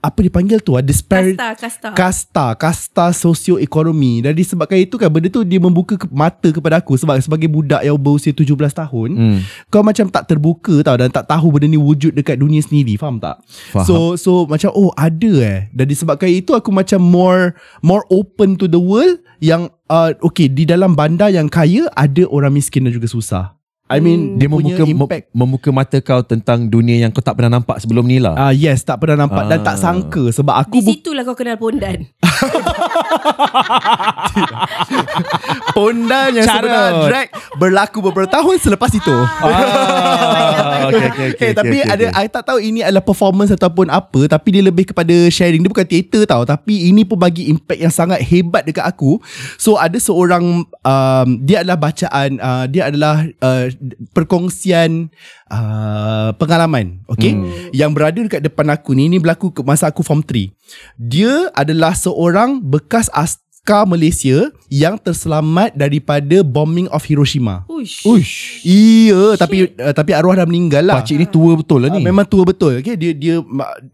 apa 0.00 0.18
dipanggil 0.18 0.58
tu? 0.58 0.72
Uh, 0.72 0.80
disparity 0.80 1.36
Kasta 1.36 1.56
Kasta 1.56 1.88
kasta 1.92 2.46
kasta 2.54 3.04
sosioekonomi 3.12 4.22
dan 4.22 4.32
disebabkan 4.32 4.78
itu 4.78 4.94
kan 4.94 5.06
benda 5.06 5.28
tu 5.28 5.42
dia 5.42 5.56
membuka 5.56 5.96
ke- 5.96 6.08
mata 6.10 6.48
kepada 6.48 6.78
aku 6.78 6.94
sebab 6.94 7.18
sebagai 7.18 7.46
budak 7.46 7.80
yang 7.80 7.94
berusia 7.94 8.30
17 8.30 8.48
tahun 8.70 9.10
Hmm. 9.10 9.38
kau 9.66 9.80
macam 9.80 10.06
tak 10.06 10.24
terbuka 10.26 10.80
tau 10.80 10.96
dan 10.96 11.08
tak 11.08 11.26
tahu 11.26 11.50
benda 11.50 11.66
ni 11.66 11.76
wujud 11.76 12.12
dekat 12.12 12.36
dunia 12.36 12.58
sendiri 12.58 12.94
faham 12.94 13.16
tak 13.16 13.40
Faham. 13.68 13.84
so 13.84 13.96
so 14.14 14.32
macam 14.44 14.72
oh 14.72 14.88
ada 14.94 15.32
eh 15.38 15.60
dan 15.70 15.84
disebabkan 15.84 16.28
itu 16.28 16.52
aku 16.52 16.70
macam 16.70 16.98
more 16.98 17.52
more 17.80 18.02
open 18.08 18.54
to 18.54 18.64
the 18.64 18.78
world 18.78 19.20
yang 19.38 19.68
uh, 19.86 20.16
okay 20.20 20.46
di 20.46 20.64
dalam 20.64 20.92
bandar 20.92 21.28
yang 21.28 21.46
kaya 21.46 21.88
ada 21.92 22.24
orang 22.26 22.52
miskin 22.52 22.82
dan 22.82 22.92
juga 22.92 23.06
susah 23.06 23.52
I 23.90 23.98
mean 23.98 24.38
Dia 24.38 24.46
punya 24.46 24.78
membuka 24.78 24.84
impact 24.86 25.24
mem- 25.26 25.36
membuka 25.36 25.68
mata 25.70 25.98
kau 25.98 26.22
tentang 26.22 26.64
dunia 26.64 26.96
yang 26.96 27.10
kau 27.10 27.18
tak 27.18 27.34
pernah 27.34 27.58
nampak 27.58 27.76
sebelum 27.76 28.06
ni 28.06 28.16
lah. 28.16 28.34
Ah 28.34 28.48
uh, 28.48 28.52
yes 28.52 28.80
tak 28.80 28.98
pernah 28.98 29.18
nampak 29.20 29.44
dan 29.44 29.60
Ah. 29.60 29.66
tak 29.66 29.76
sangka 29.76 30.30
sebab 30.30 30.54
aku 30.56 30.72
Di 30.72 30.80
bu- 30.80 30.90
situlah 30.92 31.22
kau 31.22 31.34
kenal 31.34 31.56
pondan 31.56 32.06
pondan 35.76 36.36
yang 36.36 36.46
Carut. 36.46 36.68
sebenar 36.68 36.90
drag 37.08 37.28
berlaku 37.56 37.98
beberapa 38.04 38.30
tahun 38.30 38.56
selepas 38.60 38.90
itu. 38.94 39.12
Ah, 39.12 40.84
okay, 40.90 41.06
okay, 41.10 41.26
okay, 41.34 41.48
eh, 41.50 41.54
tapi 41.54 41.76
okay, 41.82 41.92
ada 41.92 42.04
okay. 42.12 42.24
I 42.24 42.26
tak 42.30 42.44
tahu 42.46 42.58
ini 42.60 42.80
adalah 42.84 43.04
performance 43.04 43.50
ataupun 43.54 43.90
apa 43.90 44.20
tapi 44.30 44.48
dia 44.54 44.62
lebih 44.64 44.92
kepada 44.92 45.14
sharing 45.28 45.62
dia 45.62 45.70
bukan 45.70 45.86
teater 45.86 46.22
tau 46.24 46.42
tapi 46.46 46.90
ini 46.90 47.04
pun 47.04 47.18
bagi 47.18 47.50
impact 47.50 47.80
yang 47.80 47.92
sangat 47.92 48.22
hebat 48.22 48.66
dekat 48.66 48.86
aku 48.86 49.18
so 49.56 49.76
ada 49.76 49.96
seorang 49.98 50.64
um, 50.64 51.28
dia 51.42 51.64
adalah 51.64 51.78
bacaan 51.80 52.30
uh, 52.38 52.64
dia 52.70 52.88
adalah 52.88 53.26
uh, 53.42 53.66
perkongsian 54.12 55.10
uh, 55.50 56.30
pengalaman 56.34 57.02
okay 57.04 57.34
Hmm. 57.34 57.46
yang 57.70 57.90
berada 57.90 58.16
dekat 58.16 58.40
depan 58.40 58.70
aku 58.70 58.94
ni 58.94 59.06
ini 59.06 59.18
berlaku 59.18 59.50
ke 59.50 59.60
masa 59.60 59.86
aku 59.86 60.00
form 60.00 60.22
3 60.22 60.50
dia 60.96 61.50
adalah 61.52 61.92
seorang 61.92 62.58
bekas 62.58 63.10
askar 63.10 63.42
Malaysia 63.84 64.48
yang 64.66 64.96
terselamat 64.96 65.74
daripada 65.74 66.40
bombing 66.40 66.86
of 66.90 67.02
Hiroshima 67.02 67.62
Uish 67.66 68.02
Uish. 68.02 68.34
Iya, 68.62 69.36
tapi 69.36 69.68
uh, 69.72 69.92
tapi 69.92 70.10
arwah 70.12 70.34
dah 70.34 70.44
meninggal 70.44 70.84
lah. 70.84 71.00
Pakcik 71.00 71.16
ni 71.16 71.24
tua 71.24 71.56
betul 71.56 71.80
lah 71.80 71.88
Ah, 71.88 71.96
ni. 71.96 72.02
Memang 72.02 72.24
tua 72.24 72.44
betul. 72.44 72.80
Okay, 72.80 72.92
dia 72.92 73.12
dia 73.12 73.40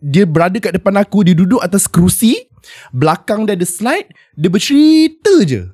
dia 0.01 0.25
berada 0.27 0.59
kat 0.59 0.75
depan 0.75 0.95
aku, 0.99 1.23
dia 1.23 1.35
duduk 1.35 1.63
atas 1.63 1.87
kerusi, 1.87 2.47
belakang 2.91 3.47
dia 3.47 3.55
ada 3.55 3.63
slide, 3.63 4.11
dia 4.35 4.51
bercerita 4.51 5.35
je. 5.43 5.71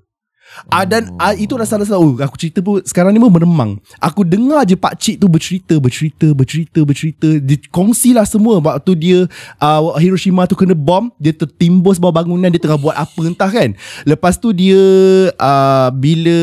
Ah 0.69 0.85
dan 0.85 1.13
ah, 1.17 1.33
itu 1.33 1.57
satu. 1.65 1.85
Oh, 1.97 2.15
aku 2.21 2.37
cerita 2.37 2.61
pun 2.61 2.81
sekarang 2.85 3.13
ni 3.13 3.21
pun 3.21 3.33
meremang. 3.33 3.81
Aku 3.99 4.23
dengar 4.25 4.65
je 4.69 4.77
pak 4.77 4.97
cik 5.01 5.17
tu 5.21 5.27
bercerita, 5.29 5.75
bercerita, 5.81 6.29
bercerita, 6.33 6.81
bercerita. 6.85 7.29
Dia 7.41 7.57
kongsilah 7.73 8.25
semua 8.29 8.61
waktu 8.61 8.93
dia 8.97 9.19
uh, 9.59 9.97
Hiroshima 9.97 10.45
tu 10.45 10.57
kena 10.57 10.77
bom, 10.77 11.09
dia 11.17 11.33
tertimbus 11.33 11.97
bawah 11.97 12.23
bangunan, 12.23 12.53
dia 12.53 12.61
tengah 12.61 12.81
buat 12.81 12.97
apa 12.97 13.21
entah 13.25 13.51
kan. 13.51 13.73
Lepas 14.05 14.37
tu 14.37 14.53
dia 14.53 14.81
uh, 15.37 15.89
bila 15.93 16.39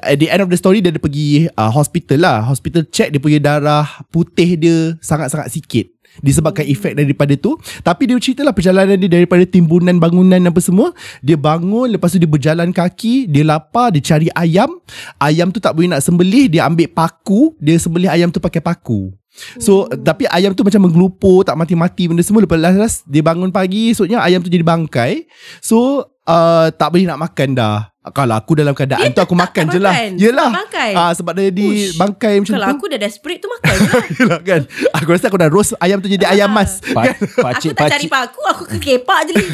at 0.00 0.16
the 0.16 0.28
end 0.28 0.42
of 0.44 0.50
the 0.50 0.58
story 0.58 0.80
dia 0.80 0.92
ada 0.92 1.00
pergi 1.00 1.48
uh, 1.52 1.70
hospital 1.70 2.18
lah. 2.20 2.38
Hospital 2.48 2.88
check 2.88 3.12
dia 3.12 3.20
punya 3.20 3.38
darah 3.40 3.86
putih 4.08 4.56
dia 4.56 4.96
sangat-sangat 5.04 5.52
sikit 5.52 5.99
disebabkan 6.18 6.66
efek 6.66 6.98
daripada 6.98 7.38
tu. 7.38 7.54
Tapi 7.86 8.10
dia 8.10 8.18
ceritalah 8.18 8.50
perjalanan 8.50 8.98
dia 8.98 9.06
daripada 9.06 9.46
timbunan 9.46 9.96
bangunan 10.02 10.42
apa 10.50 10.58
semua. 10.58 10.90
Dia 11.22 11.38
bangun 11.38 11.94
lepas 11.94 12.10
tu 12.10 12.18
dia 12.18 12.26
berjalan 12.26 12.74
kaki 12.74 13.30
dia 13.30 13.46
lapar 13.46 13.94
dia 13.94 14.02
cari 14.02 14.26
ayam. 14.34 14.82
Ayam 15.22 15.54
tu 15.54 15.62
tak 15.62 15.78
boleh 15.78 15.94
nak 15.94 16.02
sembelih 16.02 16.50
dia 16.50 16.66
ambil 16.66 16.90
paku. 16.90 17.54
Dia 17.62 17.78
sembelih 17.78 18.10
ayam 18.10 18.34
tu 18.34 18.42
pakai 18.42 18.58
paku. 18.58 19.14
So 19.62 19.86
hmm. 19.86 20.02
tapi 20.02 20.26
ayam 20.26 20.52
tu 20.52 20.66
macam 20.66 20.90
menggelupur 20.90 21.46
tak 21.46 21.54
mati-mati 21.54 22.10
benda 22.10 22.26
semua. 22.26 22.42
Lepas 22.42 22.58
last 22.58 23.06
dia 23.06 23.22
bangun 23.22 23.54
pagi 23.54 23.94
esoknya 23.94 24.18
ayam 24.18 24.42
tu 24.42 24.50
jadi 24.50 24.66
bangkai. 24.66 25.30
So 25.62 26.06
uh, 26.26 26.68
tak 26.74 26.90
boleh 26.90 27.06
nak 27.06 27.30
makan 27.30 27.54
dah 27.54 27.89
kalau 28.02 28.32
aku 28.32 28.56
dalam 28.56 28.72
keadaan 28.72 28.96
Dia 29.02 29.12
tu 29.12 29.20
aku 29.20 29.36
tak- 29.36 29.42
makan 29.44 29.64
tak 29.66 29.72
je 29.72 29.78
lah 29.78 29.92
makan. 29.92 30.10
Yelah 30.16 30.48
Tak 30.48 30.56
bangkai. 30.58 30.90
ah, 30.94 31.12
Sebab 31.12 31.32
dia 31.34 31.52
di 31.52 31.66
Ush. 31.68 31.94
bangkai 31.94 32.32
macam 32.34 32.54
Kalau 32.54 32.66
tu 32.66 32.72
aku 32.74 32.86
dah 32.88 32.98
desperate 32.98 33.38
tu 33.38 33.48
makan 33.50 33.70
je 33.70 33.84
lah. 33.84 34.04
Yelah 34.16 34.40
kan 34.40 34.60
Aku 34.96 35.08
rasa 35.10 35.24
aku 35.26 35.36
dah 35.36 35.48
roast 35.48 35.72
ayam 35.76 35.98
tu 35.98 36.08
jadi 36.08 36.24
ayam 36.26 36.48
mas 36.48 36.80
Pa- 36.86 37.12
Aku 37.12 37.44
Pakcik, 37.44 37.70
tak 37.74 37.92
cari 37.92 38.08
pakcik, 38.08 38.10
paku 38.10 38.40
Aku 38.48 38.62
kekepak 38.66 39.18
je 39.22 39.32
li- 39.34 39.52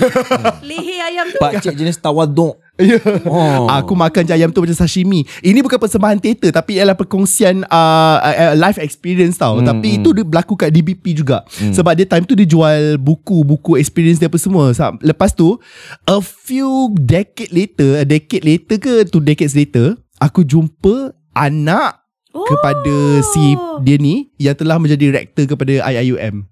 Leher 0.65 0.99
ayam 1.09 1.27
tu 1.27 1.39
pakcik 1.39 1.75
jenis 1.75 1.99
tawaduk. 1.99 2.55
Ya. 2.77 3.01
Oh. 3.25 3.73
Aku 3.73 3.97
makan 3.97 4.29
je 4.29 4.33
ayam 4.37 4.53
tu 4.53 4.61
macam 4.61 4.77
sashimi. 4.77 5.25
Ini 5.41 5.65
bukan 5.65 5.81
persembahan 5.81 6.21
teater 6.21 6.53
tapi 6.53 6.77
ialah 6.77 6.93
perkongsian 6.93 7.65
uh, 7.73 8.17
uh, 8.21 8.53
life 8.53 8.77
experience 8.77 9.41
tau. 9.41 9.61
Hmm, 9.61 9.67
tapi 9.67 9.97
hmm. 9.97 9.99
itu 10.01 10.09
dia 10.13 10.25
berlaku 10.29 10.55
kat 10.61 10.69
DBP 10.69 11.25
juga. 11.25 11.41
Sebab 11.49 11.97
dia 11.97 12.05
time 12.05 12.29
tu 12.29 12.37
dia 12.37 12.45
jual 12.45 13.01
buku-buku 13.01 13.81
experience 13.81 14.21
dia 14.21 14.29
apa 14.29 14.37
semua. 14.37 14.77
Lepas 15.01 15.33
tu 15.33 15.57
a 16.05 16.21
few 16.21 16.93
decade 17.01 17.53
later, 17.53 17.97
a 18.01 18.05
decade 18.05 18.45
later 18.45 18.77
ke 18.77 19.09
two 19.09 19.25
decades 19.25 19.57
later, 19.57 19.97
aku 20.21 20.45
jumpa 20.45 21.17
anak 21.33 22.07
Oh. 22.37 22.45
kepada 22.45 23.25
si 23.33 23.57
dia 23.81 23.97
ni 23.97 24.29
yang 24.37 24.53
telah 24.53 24.77
menjadi 24.77 25.09
rektor 25.09 25.49
kepada 25.49 25.89
IIUM. 25.89 26.45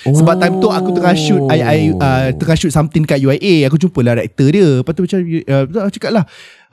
Sebab 0.00 0.40
time 0.40 0.56
tu 0.64 0.68
aku 0.72 0.96
tengah 0.96 1.12
shoot 1.12 1.44
I, 1.52 1.60
I 1.60 1.78
uh, 1.92 2.28
tengah 2.32 2.56
shoot 2.56 2.72
something 2.72 3.04
kat 3.04 3.20
UIA 3.20 3.68
Aku 3.68 3.76
jumpa 3.76 4.00
lah 4.00 4.16
rektor 4.16 4.48
dia. 4.48 4.80
Lepas 4.80 4.96
tu 4.96 5.04
macam 5.04 5.18
uh, 5.20 5.64
Aku 5.84 5.92
cakap 5.92 6.10
lah 6.16 6.24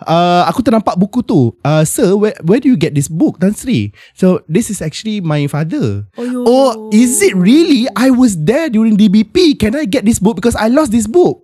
uh, 0.08 0.48
Aku 0.48 0.64
ternampak 0.64 0.96
buku 0.96 1.20
tu. 1.28 1.52
Uh, 1.60 1.84
Sir 1.84 2.16
where, 2.16 2.38
where 2.48 2.64
do 2.64 2.72
you 2.72 2.80
get 2.80 2.96
this 2.96 3.12
book 3.12 3.36
Tan 3.44 3.52
Sri? 3.52 3.92
So 4.16 4.40
this 4.48 4.72
is 4.72 4.80
actually 4.80 5.20
my 5.20 5.44
father. 5.52 6.08
Oh, 6.16 6.24
yo. 6.24 6.40
Oh 6.48 6.72
is 6.96 7.20
it 7.20 7.36
really? 7.36 7.92
I 8.00 8.16
was 8.16 8.40
there 8.40 8.72
during 8.72 8.96
DBP 8.96 9.60
Can 9.60 9.76
I 9.76 9.84
get 9.84 10.08
this 10.08 10.24
book? 10.24 10.40
Because 10.40 10.56
I 10.56 10.72
lost 10.72 10.96
this 10.96 11.10
book. 11.10 11.44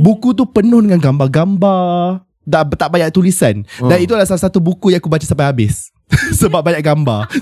Buku 0.00 0.32
tu 0.32 0.48
penuh 0.48 0.80
dengan 0.80 0.96
gambar-gambar. 0.96 2.24
Tak, 2.48 2.80
tak 2.80 2.88
banyak 2.88 3.12
tulisan. 3.12 3.68
Dan 3.76 4.00
itu 4.00 4.16
adalah 4.16 4.24
salah 4.24 4.48
satu 4.48 4.56
buku 4.56 4.88
Yang 4.88 5.04
aku 5.04 5.12
baca 5.12 5.26
sampai 5.28 5.44
habis 5.52 5.92
Sebab 6.40 6.64
banyak 6.64 6.82
gambar. 6.82 7.28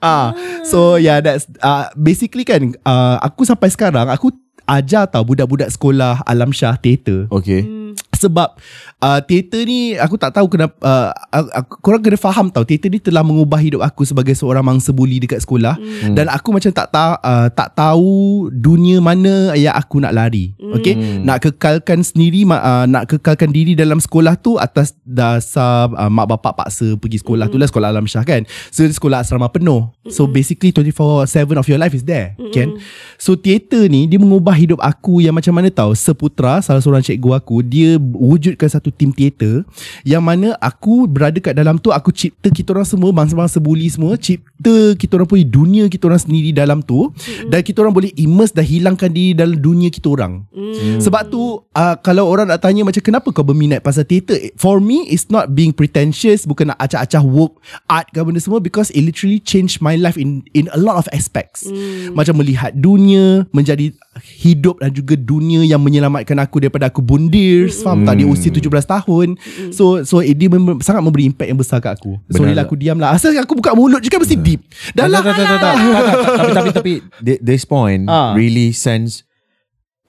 Ah, 0.00 0.32
So 0.64 0.96
yeah 0.96 1.20
that's 1.20 1.44
uh, 1.60 1.92
Basically 1.92 2.46
kan 2.46 2.72
uh, 2.88 3.20
Aku 3.20 3.44
sampai 3.44 3.68
sekarang 3.68 4.08
Aku 4.08 4.32
ajar 4.64 5.04
tau 5.06 5.28
Budak-budak 5.28 5.68
sekolah 5.68 6.24
Alam 6.24 6.56
Syah 6.56 6.80
Theater 6.80 7.28
Okay. 7.28 7.68
Sebab 8.16 8.56
uh, 8.98 9.20
teater 9.20 9.62
ni 9.62 9.94
aku 9.94 10.16
tak 10.16 10.32
tahu 10.32 10.48
kenapa 10.48 10.74
uh, 10.80 11.10
aku, 11.52 11.84
korang 11.84 12.00
kena 12.00 12.16
faham 12.16 12.48
tau 12.48 12.64
teater 12.64 12.88
ni 12.88 12.96
telah 12.96 13.20
mengubah 13.20 13.60
hidup 13.60 13.84
aku 13.84 14.02
sebagai 14.02 14.32
seorang 14.32 14.64
mangsa 14.64 14.90
buli 14.90 15.20
dekat 15.20 15.44
sekolah. 15.44 15.76
Hmm. 15.76 16.16
dan 16.16 16.32
aku 16.32 16.56
macam 16.56 16.72
tak 16.72 16.88
tahu 16.88 17.12
uh, 17.20 17.48
tak 17.52 17.68
tahu 17.76 18.10
dunia 18.50 18.98
mana 18.98 19.52
yang 19.52 19.76
aku 19.76 20.00
nak 20.00 20.16
lari. 20.16 20.56
Okey 20.56 20.94
Hmm. 20.96 21.28
nak 21.28 21.44
kekalkan 21.44 22.00
sendiri 22.00 22.48
ma- 22.48 22.62
uh, 22.62 22.84
nak 22.88 23.04
kekalkan 23.04 23.52
diri 23.52 23.76
dalam 23.76 24.00
sekolah 24.00 24.40
tu 24.40 24.56
atas 24.56 24.96
dasar 25.04 25.92
uh, 25.92 26.08
mak 26.08 26.24
bapak 26.24 26.56
paksa 26.56 26.96
pergi 26.96 27.20
sekolah 27.20 27.52
tu 27.52 27.60
lah 27.60 27.68
sekolah 27.68 27.92
Alam 27.92 28.08
Syah 28.08 28.24
kan? 28.24 28.48
So 28.72 28.80
sekolah 28.86 29.20
asrama 29.20 29.52
penuh. 29.52 29.92
So 30.08 30.24
basically 30.24 30.72
24/7 30.72 31.58
of 31.58 31.66
your 31.68 31.76
life 31.76 31.92
is 31.92 32.02
there 32.02 32.32
kan 32.54 32.78
so 33.18 33.34
teater 33.34 33.90
ni 33.90 34.06
dia 34.06 34.16
mengubah 34.16 34.54
hidup 34.54 34.80
aku 34.80 35.20
yang 35.20 35.34
macam 35.34 35.52
mana 35.52 35.68
tahu 35.68 35.92
seputra 35.92 36.62
salah 36.62 36.80
seorang 36.80 37.02
cikgu 37.02 37.36
aku 37.36 37.60
dia 37.60 37.98
wujudkan 38.14 38.70
satu 38.70 38.94
tim 38.94 39.10
teater 39.10 39.66
yang 40.06 40.22
mana 40.22 40.54
aku 40.62 41.10
berada 41.10 41.38
kat 41.42 41.58
dalam 41.58 41.80
tu 41.80 41.90
aku 41.90 42.14
cipta 42.14 42.52
kita 42.52 42.76
orang 42.76 42.86
semua 42.86 43.10
bangsa-bangsa 43.10 43.58
buli 43.58 43.90
semua 43.90 44.14
cipta 44.14 44.94
kita 44.94 45.18
orang 45.18 45.28
punya 45.28 45.46
dunia 45.46 45.84
kita 45.90 46.06
orang 46.06 46.22
sendiri 46.22 46.54
dalam 46.54 46.84
tu 46.84 47.10
dan 47.50 47.60
kita 47.66 47.82
orang 47.82 47.94
boleh 47.94 48.10
immerse 48.14 48.54
dan 48.54 48.66
hilangkan 48.66 49.10
diri 49.10 49.34
dalam 49.34 49.58
dunia 49.58 49.90
kita 49.90 50.08
orang. 50.12 50.48
Hmm. 50.52 51.00
sebab 51.02 51.28
tu 51.32 51.62
uh, 51.62 51.96
kalau 52.04 52.28
orang 52.28 52.46
nak 52.50 52.62
tanya 52.62 52.86
macam 52.86 53.02
kenapa 53.02 53.28
kau 53.32 53.42
berminat 53.42 53.80
pasal 53.82 54.06
teater 54.06 54.36
for 54.54 54.78
me 54.78 55.06
it's 55.10 55.28
not 55.32 55.52
being 55.56 55.74
pretentious 55.74 56.44
bukan 56.46 56.70
nak 56.70 56.78
acah-acah 56.80 57.24
work 57.24 57.58
art 57.90 58.08
ke 58.12 58.20
benda 58.22 58.40
semua 58.42 58.62
because 58.62 58.92
it 58.94 59.02
literally 59.02 59.40
changed 59.42 59.80
my 59.80 59.94
life 59.96 60.18
in 60.18 60.42
in 60.52 60.70
a 60.72 60.78
lot 60.80 60.98
of 60.98 61.06
aspects. 61.14 61.66
Macam 62.12 62.38
melihat 62.40 62.74
dunia 62.76 63.46
menjadi 63.50 63.94
hidup 64.22 64.80
dan 64.80 64.90
juga 64.92 65.14
dunia 65.14 65.64
yang 65.64 65.80
menyelamatkan 65.80 66.36
aku 66.40 66.62
daripada 66.62 66.88
aku 66.88 67.00
bundir 67.04 67.68
mm. 67.68 67.82
faham 67.84 68.04
tak? 68.04 68.14
Di 68.20 68.24
mm. 68.24 68.32
usia 68.32 68.50
17 68.52 68.68
tahun. 68.68 69.28
Mm. 69.36 69.70
so 69.72 70.02
so 70.02 70.20
it, 70.20 70.36
dia 70.36 70.48
mem- 70.52 70.80
sangat 70.80 71.02
memberi 71.04 71.28
impact 71.28 71.48
yang 71.48 71.60
besar 71.60 71.78
kat 71.80 71.96
aku. 71.96 72.18
So 72.32 72.42
bila 72.44 72.64
aku 72.64 72.76
diamlah 72.76 73.14
asal 73.14 73.32
aku 73.36 73.56
buka 73.58 73.72
mulut 73.76 74.02
juga 74.02 74.20
mesti 74.20 74.36
deep. 74.36 74.64
Dah 74.92 75.08
lah. 75.08 75.22
Tapi 75.22 76.50
tapi 76.52 76.70
tapi 76.72 76.92
this 77.46 77.64
point 77.64 78.08
ah. 78.08 78.36
really 78.36 78.72
sends 78.72 79.24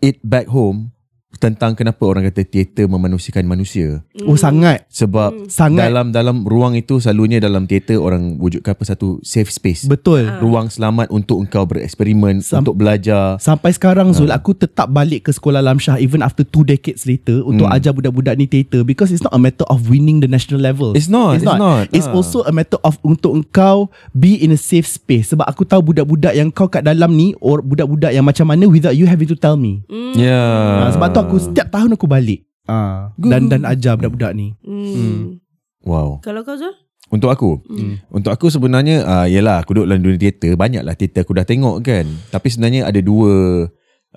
it 0.03 0.19
back 0.23 0.49
home 0.51 0.96
tentang 1.37 1.75
kenapa 1.75 2.01
orang 2.01 2.23
kata 2.25 2.47
teater 2.47 2.87
memanusiakan 2.87 3.43
manusia. 3.45 3.99
Oh 4.23 4.33
sangat? 4.33 4.87
Sebab 4.87 5.51
Sangat. 5.51 5.85
dalam 5.85 6.09
dalam 6.09 6.37
ruang 6.41 6.73
itu 6.73 6.97
selalunya 6.97 7.37
dalam 7.37 7.67
teater 7.67 7.99
orang 7.99 8.39
wujudkan 8.39 8.71
apa 8.71 8.87
satu 8.87 9.19
safe 9.21 9.51
space. 9.51 9.85
Betul. 9.85 10.23
Ruang 10.39 10.71
selamat 10.71 11.11
untuk 11.11 11.37
engkau 11.37 11.67
bereksperimen 11.67 12.39
Sam- 12.39 12.63
untuk 12.63 12.79
belajar. 12.79 13.37
Sampai 13.37 13.75
sekarang 13.75 14.15
Zul 14.15 14.31
Aku 14.31 14.55
tetap 14.55 14.87
balik 14.87 15.27
ke 15.27 15.31
sekolah 15.31 15.59
Lam 15.59 15.77
Shah 15.77 15.97
Even 15.97 16.21
after 16.21 16.41
two 16.41 16.61
decades 16.61 17.03
later 17.03 17.41
Untuk 17.41 17.67
ajar 17.67 17.91
budak-budak 17.91 18.33
ni 18.33 18.45
teater 18.45 18.81
Because 18.81 19.09
it's 19.09 19.21
not 19.21 19.31
a 19.31 19.39
matter 19.39 19.65
of 19.65 19.87
winning 19.87 20.19
the 20.19 20.27
national 20.27 20.57
level. 20.57 20.93
It's 20.93 21.07
not, 21.07 21.35
It's 21.35 21.43
it's 21.43 21.47
not, 21.47 21.59
not. 21.59 21.83
It's 21.91 22.07
Ah. 22.07 22.13
also 22.13 22.41
a 22.43 22.53
matter 22.53 22.79
of 22.81 22.95
Untuk 23.01 23.35
engkau 23.35 23.91
Be 24.11 24.37
in 24.37 24.51
a 24.51 24.59
safe 24.59 24.87
space. 24.87 25.33
Sebab 25.33 25.43
aku 25.43 25.63
tahu 25.63 25.83
budak-budak 25.85 26.33
yang 26.33 26.49
kau 26.49 26.65
kat 26.65 26.81
dalam 26.81 27.13
ni 27.13 27.35
Or 27.37 27.59
budak-budak 27.59 28.09
yang 28.09 28.23
macam 28.23 28.47
mana 28.47 28.63
Without 28.65 28.93
you 28.93 29.05
having 29.05 29.27
to 29.27 29.35
tell 29.35 29.55
me. 29.55 29.83
Yeah. 30.13 30.87
Ah, 30.87 30.91
Sebab 30.93 31.16
tu 31.17 31.23
aku 31.25 31.35
Setiap 31.41 31.67
tahun 31.73 31.97
aku 31.97 32.05
balik 32.05 32.45
Ah, 32.67 33.15
dan 33.15 33.47
dan 33.47 33.63
ajar 33.63 33.95
budak-budak 33.95 34.35
ni. 34.35 34.51
Hmm. 34.59 35.39
wow 35.87 36.19
Kalau 36.19 36.43
kau 36.43 36.59
Zul? 36.59 36.75
Untuk 37.07 37.31
aku 37.31 37.63
hmm. 37.63 38.11
Untuk 38.11 38.27
aku 38.27 38.51
sebenarnya 38.51 39.07
uh, 39.07 39.23
Yelah 39.23 39.63
aku 39.63 39.71
duduk 39.71 39.87
dalam 39.87 40.03
dunia 40.03 40.19
teater 40.19 40.59
Banyaklah 40.59 40.91
teater 40.91 41.23
aku 41.23 41.31
dah 41.31 41.47
tengok 41.47 41.79
kan 41.79 42.03
Tapi 42.27 42.47
sebenarnya 42.51 42.83
ada 42.83 42.99
dua 42.99 43.63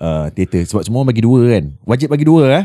uh, 0.02 0.26
Teater 0.34 0.66
Sebab 0.66 0.82
semua 0.82 1.06
bagi 1.06 1.22
dua 1.22 1.46
kan 1.46 1.70
Wajib 1.86 2.10
bagi 2.10 2.26
dua 2.26 2.42
eh 2.50 2.64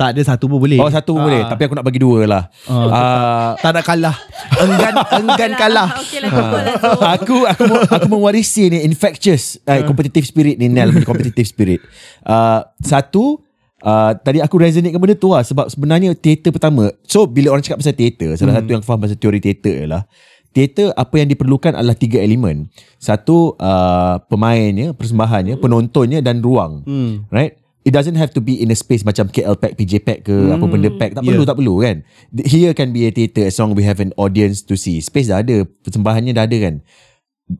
Tak 0.00 0.16
ada 0.16 0.20
satu 0.24 0.48
pun 0.48 0.56
boleh. 0.56 0.80
Oh 0.80 0.88
satu 0.88 1.12
pun 1.12 1.28
boleh 1.28 1.44
Tapi 1.44 1.68
aku 1.68 1.76
nak 1.76 1.84
bagi 1.84 2.00
dua 2.00 2.24
lah 2.24 2.42
uh, 2.72 3.52
tak 3.60 3.76
nak 3.76 3.84
kalah. 3.84 4.16
Enggan 4.56 4.94
enggan 5.20 5.52
kalah. 5.60 5.88
Lah 5.92 6.30
kau 6.32 6.48
lah 6.56 6.64
Zul. 6.80 7.04
aku 7.04 7.36
aku 7.44 7.74
aku 7.92 8.06
mewarisi 8.08 8.72
ni 8.72 8.88
infectious 8.88 9.60
uh, 9.68 9.84
competitive 9.84 10.24
spirit 10.24 10.56
ni 10.56 10.72
Nel 10.72 10.88
punya 10.88 11.04
competitive 11.04 11.44
spirit. 11.44 11.84
Uh, 12.24 12.64
satu 12.80 13.44
uh, 13.84 14.12
tadi 14.16 14.38
aku 14.40 14.56
resonate 14.60 14.92
dengan 14.92 15.02
benda 15.02 15.16
tu 15.16 15.32
lah 15.32 15.44
sebab 15.44 15.66
sebenarnya 15.68 16.16
teater 16.16 16.52
pertama. 16.52 16.92
So 17.04 17.24
bila 17.26 17.52
orang 17.56 17.64
cakap 17.64 17.80
pasal 17.80 17.96
teater, 17.96 18.36
salah 18.36 18.60
satu 18.60 18.70
yang 18.70 18.84
faham 18.84 19.00
pasal 19.02 19.16
teori 19.16 19.40
teater 19.40 19.86
ialah 19.86 20.04
teater 20.50 20.90
apa 20.98 21.14
yang 21.22 21.28
diperlukan 21.30 21.78
adalah 21.78 21.94
tiga 21.94 22.18
elemen. 22.18 22.66
Satu 22.98 23.54
uh, 23.58 24.18
pemainnya, 24.26 24.92
persembahannya, 24.94 25.58
penontonnya 25.62 26.20
dan 26.20 26.42
ruang. 26.42 26.82
Right? 27.30 27.54
It 27.80 27.96
doesn't 27.96 28.18
have 28.20 28.36
to 28.36 28.44
be 28.44 28.60
in 28.60 28.68
a 28.68 28.76
space 28.76 29.08
macam 29.08 29.32
KL 29.32 29.56
Pack, 29.56 29.72
PJ 29.80 30.04
Pack 30.04 30.28
ke 30.28 30.36
apa 30.52 30.64
benda 30.68 30.92
pack. 30.92 31.16
Tak 31.16 31.24
perlu, 31.24 31.42
tak 31.48 31.56
perlu 31.56 31.80
kan. 31.80 32.04
Here 32.44 32.76
can 32.76 32.92
be 32.92 33.08
a 33.08 33.10
theater 33.10 33.48
as 33.48 33.56
long 33.56 33.72
we 33.72 33.80
have 33.88 34.04
an 34.04 34.12
audience 34.20 34.60
to 34.68 34.76
see. 34.76 35.00
Space 35.00 35.32
dah 35.32 35.40
ada, 35.40 35.64
persembahannya 35.64 36.36
dah 36.36 36.44
ada 36.44 36.56
kan. 36.60 36.84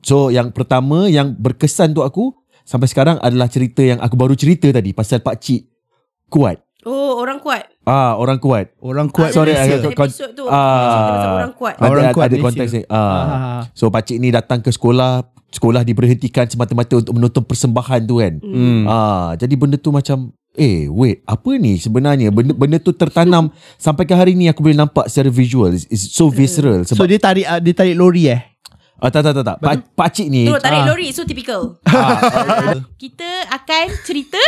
So 0.04 0.28
yang 0.28 0.52
pertama 0.52 1.08
yang 1.08 1.34
berkesan 1.40 1.96
untuk 1.96 2.04
aku 2.04 2.24
sampai 2.68 2.86
sekarang 2.86 3.16
adalah 3.24 3.48
cerita 3.48 3.80
yang 3.80 3.98
aku 3.98 4.14
baru 4.14 4.36
cerita 4.36 4.68
tadi 4.70 4.92
pasal 4.92 5.24
Pak 5.24 5.40
Cik 5.40 5.69
kuat. 6.30 6.62
Oh, 6.80 7.18
orang 7.18 7.36
kuat. 7.38 7.68
Ah, 7.84 8.16
orang 8.16 8.38
kuat. 8.38 8.72
Orang 8.80 9.12
kuat. 9.12 9.36
Sorry, 9.36 9.52
Malaysia. 9.52 9.84
agak- 9.84 9.92
kon- 9.92 10.08
episod 10.08 10.32
tu. 10.32 10.48
ah. 10.48 11.36
orang 11.36 11.52
kuat. 11.52 11.74
Ada, 11.76 11.84
Orang 11.84 12.04
ada, 12.06 12.14
kuat 12.14 12.26
ada 12.26 12.36
konteks 12.38 12.70
ni. 12.72 12.82
Ah. 12.88 12.96
Ah. 12.96 13.60
So 13.74 13.92
Pak 13.92 14.02
Cik 14.02 14.16
ni 14.16 14.32
datang 14.32 14.64
ke 14.64 14.70
sekolah, 14.70 15.20
sekolah 15.50 15.82
diberhentikan 15.82 16.46
semata-mata 16.46 16.96
untuk 16.96 17.12
menonton 17.12 17.44
persembahan 17.44 18.00
tu 18.02 18.16
kan. 18.16 18.32
Hmm. 18.40 18.88
Ah, 18.88 19.36
jadi 19.36 19.52
benda 19.54 19.76
tu 19.76 19.90
macam 19.90 20.32
Eh 20.50 20.90
wait 20.90 21.22
Apa 21.24 21.54
ni 21.54 21.78
sebenarnya 21.78 22.34
Benda, 22.34 22.50
benda 22.50 22.74
tu 22.76 22.90
tertanam 22.90 23.54
Sampai 23.78 24.02
ke 24.02 24.10
hari 24.10 24.34
ni 24.34 24.50
Aku 24.50 24.66
boleh 24.66 24.74
nampak 24.74 25.06
secara 25.06 25.30
visual 25.30 25.70
It's, 25.70 25.86
it's 25.86 26.10
so 26.10 26.26
visceral 26.26 26.82
So 26.82 26.98
Sebab 26.98 27.06
dia 27.06 27.22
tarik 27.22 27.46
uh, 27.46 27.62
dia 27.62 27.70
tarik 27.70 27.94
lori 27.94 28.26
eh. 28.26 28.42
ah, 28.98 29.06
Tak 29.08 29.22
tak 29.22 29.32
tak, 29.32 29.44
tak. 29.46 29.56
Pak, 29.56 29.94
Pak 29.94 30.08
Cik 30.10 30.26
ni 30.26 30.50
Tu 30.50 30.58
tarik 30.58 30.82
Ah. 30.82 30.86
lori 30.90 31.14
So 31.14 31.22
typical 31.22 31.78
Kita 32.98 33.30
akan 33.46 33.84
cerita 34.02 34.42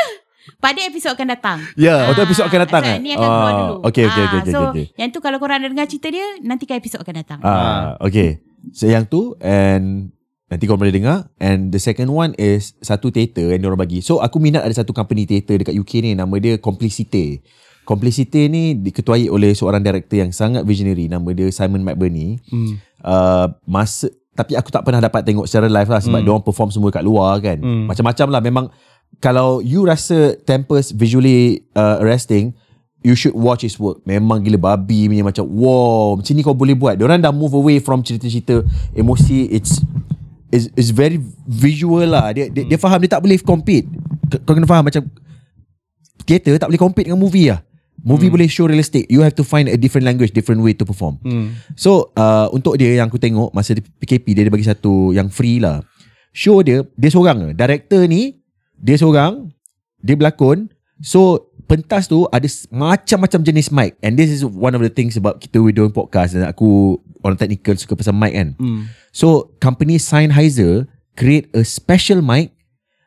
pada 0.59 0.81
episod 0.83 1.15
akan 1.15 1.27
datang. 1.33 1.59
Ya. 1.75 2.11
Oh, 2.11 2.15
tu 2.15 2.23
episod 2.23 2.45
akan 2.47 2.61
datang, 2.67 2.83
so, 2.83 2.91
eh? 2.91 2.99
Ni 2.99 3.11
akan 3.15 3.29
keluar 3.29 3.53
Ah, 3.53 3.59
dulu. 3.59 3.75
okey, 3.89 4.03
okey, 4.07 4.23
Ah, 4.23 4.27
okey, 4.27 4.39
okey, 4.39 4.53
So, 4.53 4.61
okey. 4.71 4.87
yang 4.99 5.09
tu 5.15 5.19
kalau 5.23 5.39
korang 5.39 5.59
nak 5.63 5.71
dengar 5.71 5.87
cerita 5.87 6.09
dia, 6.11 6.27
nantikan 6.43 6.77
episod 6.79 6.99
akan 6.99 7.15
datang. 7.15 7.39
Ah, 7.43 7.95
okay. 8.03 8.43
So 8.71 8.87
yang 8.87 9.11
tu 9.11 9.35
and 9.43 10.15
nanti 10.47 10.71
kau 10.71 10.79
boleh 10.79 10.95
dengar 10.95 11.27
and 11.43 11.75
the 11.75 11.83
second 11.83 12.07
one 12.13 12.31
is 12.39 12.79
satu 12.79 13.11
teater 13.11 13.51
yang 13.51 13.67
diorang 13.67 13.81
bagi. 13.81 13.99
So 13.99 14.23
aku 14.23 14.39
minat 14.39 14.63
ada 14.63 14.71
satu 14.71 14.95
company 14.95 15.27
teater 15.27 15.59
dekat 15.59 15.75
UK 15.75 16.07
ni 16.07 16.11
nama 16.15 16.31
dia 16.39 16.55
Complicity. 16.63 17.43
Complicity 17.83 18.47
ni 18.47 18.79
diketuai 18.79 19.27
oleh 19.27 19.51
seorang 19.59 19.83
director 19.83 20.23
yang 20.23 20.31
sangat 20.31 20.63
visionary 20.63 21.11
nama 21.11 21.27
dia 21.35 21.51
Simon 21.51 21.83
McBurney. 21.83 22.39
Hmm. 22.47 22.79
Uh, 23.03 23.51
masa 23.67 24.07
tapi 24.33 24.57
aku 24.57 24.73
tak 24.73 24.87
pernah 24.87 25.03
dapat 25.03 25.27
tengok 25.27 25.45
secara 25.45 25.69
live 25.69 25.91
lah 25.91 26.01
sebab 26.01 26.23
hmm. 26.23 26.27
diorang 26.31 26.45
perform 26.47 26.71
semua 26.73 26.89
kat 26.95 27.05
luar 27.05 27.43
kan. 27.43 27.59
Hmm. 27.59 27.85
Macam-macam 27.91 28.27
lah 28.31 28.41
memang 28.41 28.65
kalau 29.23 29.63
you 29.63 29.87
rasa 29.87 30.35
Tempest 30.43 30.99
visually 30.99 31.63
uh, 31.79 32.03
arresting 32.03 32.53
You 33.03 33.15
should 33.15 33.39
watch 33.39 33.63
his 33.63 33.79
work 33.79 34.03
Memang 34.03 34.43
gila 34.43 34.59
babi 34.59 35.07
punya 35.07 35.23
Macam 35.23 35.47
wow 35.47 36.19
Macam 36.19 36.33
ni 36.35 36.43
kau 36.43 36.55
boleh 36.55 36.75
buat 36.75 36.99
Diorang 36.99 37.23
dah 37.23 37.35
move 37.35 37.55
away 37.55 37.79
From 37.83 38.03
cerita-cerita 38.03 38.63
Emosi 38.95 39.51
It's 39.51 39.83
It's, 40.53 40.69
it's 40.77 40.93
very 40.93 41.17
visual 41.49 42.05
lah 42.05 42.31
Dia, 42.31 42.47
dia, 42.47 42.63
dia 42.63 42.79
faham 42.79 43.03
Dia 43.03 43.17
tak 43.19 43.23
boleh 43.27 43.39
compete 43.43 43.91
Kau 44.47 44.55
kena 44.55 44.71
faham 44.71 44.87
macam 44.87 45.03
Theater 46.23 46.63
tak 46.63 46.71
boleh 46.71 46.79
compete 46.79 47.11
dengan 47.11 47.19
movie 47.19 47.51
lah 47.51 47.63
Movie 48.03 48.35
boleh 48.35 48.51
show 48.51 48.67
realistic. 48.67 49.07
You 49.07 49.23
have 49.23 49.39
to 49.39 49.47
find 49.47 49.71
a 49.71 49.79
different 49.79 50.03
language, 50.03 50.35
different 50.35 50.59
way 50.67 50.75
to 50.75 50.83
perform. 50.83 51.23
Hmm. 51.23 51.55
So 51.79 52.11
uh, 52.19 52.51
untuk 52.51 52.75
dia 52.75 52.99
yang 52.99 53.07
aku 53.07 53.15
tengok 53.23 53.55
masa 53.55 53.79
di 53.79 53.83
PKP 53.83 54.35
dia, 54.35 54.43
dia 54.43 54.51
bagi 54.51 54.67
satu 54.67 55.15
yang 55.15 55.31
free 55.31 55.63
lah. 55.63 55.87
Show 56.35 56.67
dia 56.67 56.83
dia 56.99 57.11
seorang. 57.15 57.55
Director 57.55 58.03
ni 58.11 58.42
dia 58.83 58.99
seorang, 58.99 59.55
dia 60.03 60.19
berlakon. 60.19 60.69
So 61.03 61.51
pentas 61.71 62.07
tu 62.07 62.27
ada 62.29 62.45
macam-macam 62.69 63.41
jenis 63.43 63.73
mic 63.73 63.97
and 64.05 64.15
this 64.15 64.29
is 64.29 64.45
one 64.45 64.77
of 64.77 64.83
the 64.85 64.93
things 64.93 65.17
about 65.17 65.41
kita 65.41 65.57
we 65.59 65.73
doing 65.73 65.91
podcast 65.91 66.37
dan 66.37 66.45
aku 66.45 67.01
orang 67.25 67.39
technical 67.39 67.75
suka 67.79 67.95
pasal 67.95 68.13
mic 68.13 68.35
kan. 68.35 68.59
Hmm. 68.59 68.91
So 69.15 69.55
company 69.59 69.97
Sennheiser 69.97 70.87
create 71.15 71.49
a 71.55 71.63
special 71.63 72.21
mic 72.21 72.53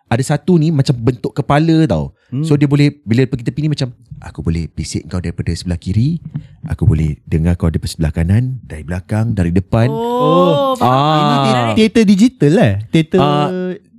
ada 0.05 0.21
satu 0.21 0.61
ni 0.61 0.69
macam 0.69 0.95
bentuk 0.95 1.33
kepala 1.33 1.83
tau. 1.89 2.13
Hmm. 2.29 2.43
So 2.45 2.55
dia 2.55 2.69
boleh 2.69 2.99
bila 3.03 3.25
pergi 3.25 3.45
tepi 3.47 3.65
ni 3.65 3.69
macam 3.73 3.93
aku 4.21 4.41
boleh 4.41 4.69
bisik 4.69 5.07
kau 5.09 5.19
daripada 5.21 5.51
sebelah 5.53 5.77
kiri, 5.81 6.21
aku 6.65 6.85
boleh 6.85 7.19
dengar 7.25 7.57
kau 7.57 7.69
daripada 7.69 7.91
sebelah 7.91 8.13
kanan, 8.13 8.61
dari 8.65 8.83
belakang, 8.85 9.33
dari 9.33 9.51
depan. 9.53 9.89
Oh, 9.89 10.77
Ah. 10.77 11.71
Ini 11.73 11.79
teater 11.79 12.03
digital 12.05 12.51
lah. 12.53 12.71
Teater 12.89 13.19
Ah. 13.21 13.49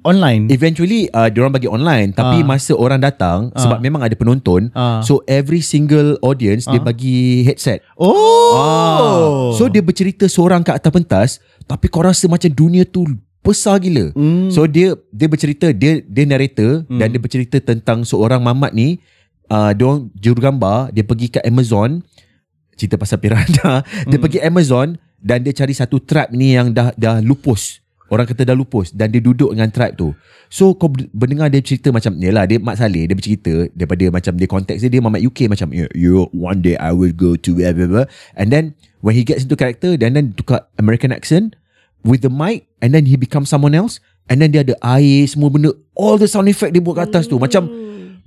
Online. 0.07 0.47
Eventually 0.47 1.11
uh, 1.11 1.27
diorang 1.27 1.51
bagi 1.51 1.67
online 1.67 2.15
tapi 2.15 2.41
Ah. 2.41 2.47
masa 2.47 2.79
orang 2.79 3.03
datang 3.03 3.51
sebab 3.59 3.83
memang 3.83 4.07
ada 4.07 4.15
penonton 4.15 4.71
Ah. 4.71 5.03
so 5.03 5.27
every 5.27 5.59
single 5.59 6.15
audience 6.23 6.71
dia 6.71 6.79
bagi 6.79 7.43
headset. 7.43 7.83
Oh. 7.99 8.55
Ah. 8.55 9.51
So 9.59 9.67
dia 9.67 9.83
bercerita 9.83 10.31
seorang 10.31 10.63
kat 10.63 10.79
atas 10.79 10.93
pentas 10.95 11.31
tapi 11.67 11.91
kau 11.91 12.07
rasa 12.07 12.31
macam 12.31 12.49
dunia 12.49 12.87
tu 12.87 13.03
besar 13.43 13.83
gila. 13.83 14.15
Hmm. 14.15 14.49
So 14.55 14.71
dia 14.71 14.95
dia 15.11 15.27
bercerita 15.27 15.75
dia 15.75 15.99
dia 16.07 16.25
narrator 16.27 16.87
hmm. 16.87 16.99
dan 17.03 17.07
dia 17.11 17.21
bercerita 17.21 17.59
tentang 17.59 18.07
seorang 18.07 18.39
mamat 18.39 18.71
ni 18.71 19.03
uh, 19.51 19.71
dia 19.75 19.85
orang 19.87 20.11
jurugambar 20.15 20.91
dia 20.95 21.03
pergi 21.07 21.31
ke 21.31 21.41
Amazon 21.43 22.03
cerita 22.77 23.01
pasal 23.01 23.19
piranha 23.23 23.83
dia 24.11 24.19
pergi 24.21 24.43
Amazon 24.43 25.01
dan 25.17 25.43
dia 25.43 25.55
cari 25.57 25.73
satu 25.73 26.03
tribe 26.03 26.35
ni 26.37 26.55
yang 26.55 26.71
dah 26.71 26.93
dah 26.95 27.25
lupus 27.25 27.81
orang 28.11 28.27
kata 28.27 28.47
dah 28.47 28.55
lupus 28.55 28.95
dan 28.95 29.11
dia 29.11 29.19
duduk 29.19 29.51
dengan 29.55 29.71
tribe 29.71 29.95
tu. 29.99 30.15
So 30.47 30.79
kau 30.79 30.93
mendengar 31.11 31.51
dia 31.51 31.59
cerita 31.63 31.91
macam 31.91 32.15
ni 32.19 32.31
lah 32.31 32.47
dia 32.47 32.63
Mat 32.63 32.79
Saleh 32.79 33.11
dia 33.11 33.17
bercerita 33.19 33.67
daripada 33.75 34.05
macam 34.15 34.33
dia 34.39 34.47
konteks 34.47 34.79
dia 34.87 34.91
dia 34.91 35.03
mamat 35.03 35.23
UK 35.23 35.51
macam 35.51 35.75
you, 35.75 35.91
you 35.95 36.31
one 36.31 36.63
day 36.63 36.79
I 36.79 36.95
will 36.95 37.15
go 37.15 37.35
to 37.35 37.51
blah, 37.59 37.75
blah, 37.75 37.89
blah. 37.91 38.07
and 38.39 38.55
then 38.55 38.79
when 39.03 39.19
he 39.19 39.27
gets 39.27 39.43
into 39.43 39.59
character 39.59 39.99
dan 39.99 40.15
then 40.15 40.39
tukar 40.39 40.71
American 40.79 41.11
accent 41.11 41.59
with 42.07 42.23
the 42.23 42.31
mic 42.31 42.71
and 42.79 42.95
then 42.95 43.11
he 43.11 43.19
becomes 43.19 43.51
someone 43.51 43.75
else 43.75 43.99
and 44.31 44.39
then 44.39 44.55
dia 44.55 44.63
ada 44.63 44.79
air 44.87 45.27
semua 45.27 45.51
benda 45.51 45.75
all 45.99 46.15
the 46.15 46.31
sound 46.31 46.47
effect 46.47 46.71
dia 46.71 46.83
buat 46.83 47.03
kat 47.03 47.11
atas 47.11 47.27
tu. 47.27 47.43
Macam 47.43 47.67